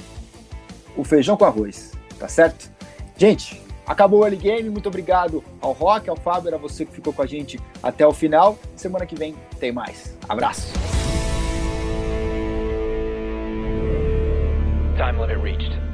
o 0.97 1.04
feijão 1.04 1.38
com 1.38 1.45
arroz, 1.45 1.91
tá 2.18 2.28
certo? 2.28 2.72
Gente, 3.16 3.62
Acabou 3.86 4.21
o 4.21 4.23
early 4.23 4.38
game, 4.38 4.69
muito 4.69 4.88
obrigado 4.88 5.43
ao 5.61 5.71
Rock, 5.73 6.09
ao 6.09 6.15
Fábio, 6.15 6.53
a 6.53 6.57
você 6.57 6.86
que 6.86 6.93
ficou 6.93 7.13
com 7.13 7.21
a 7.21 7.25
gente 7.25 7.59
até 7.81 8.05
o 8.05 8.13
final. 8.13 8.57
Semana 8.75 9.05
que 9.05 9.15
vem 9.15 9.36
tem 9.59 9.71
mais. 9.71 10.17
Abraço. 10.27 10.73
Time 14.95 15.19
limit 15.19 15.41
reached. 15.41 15.92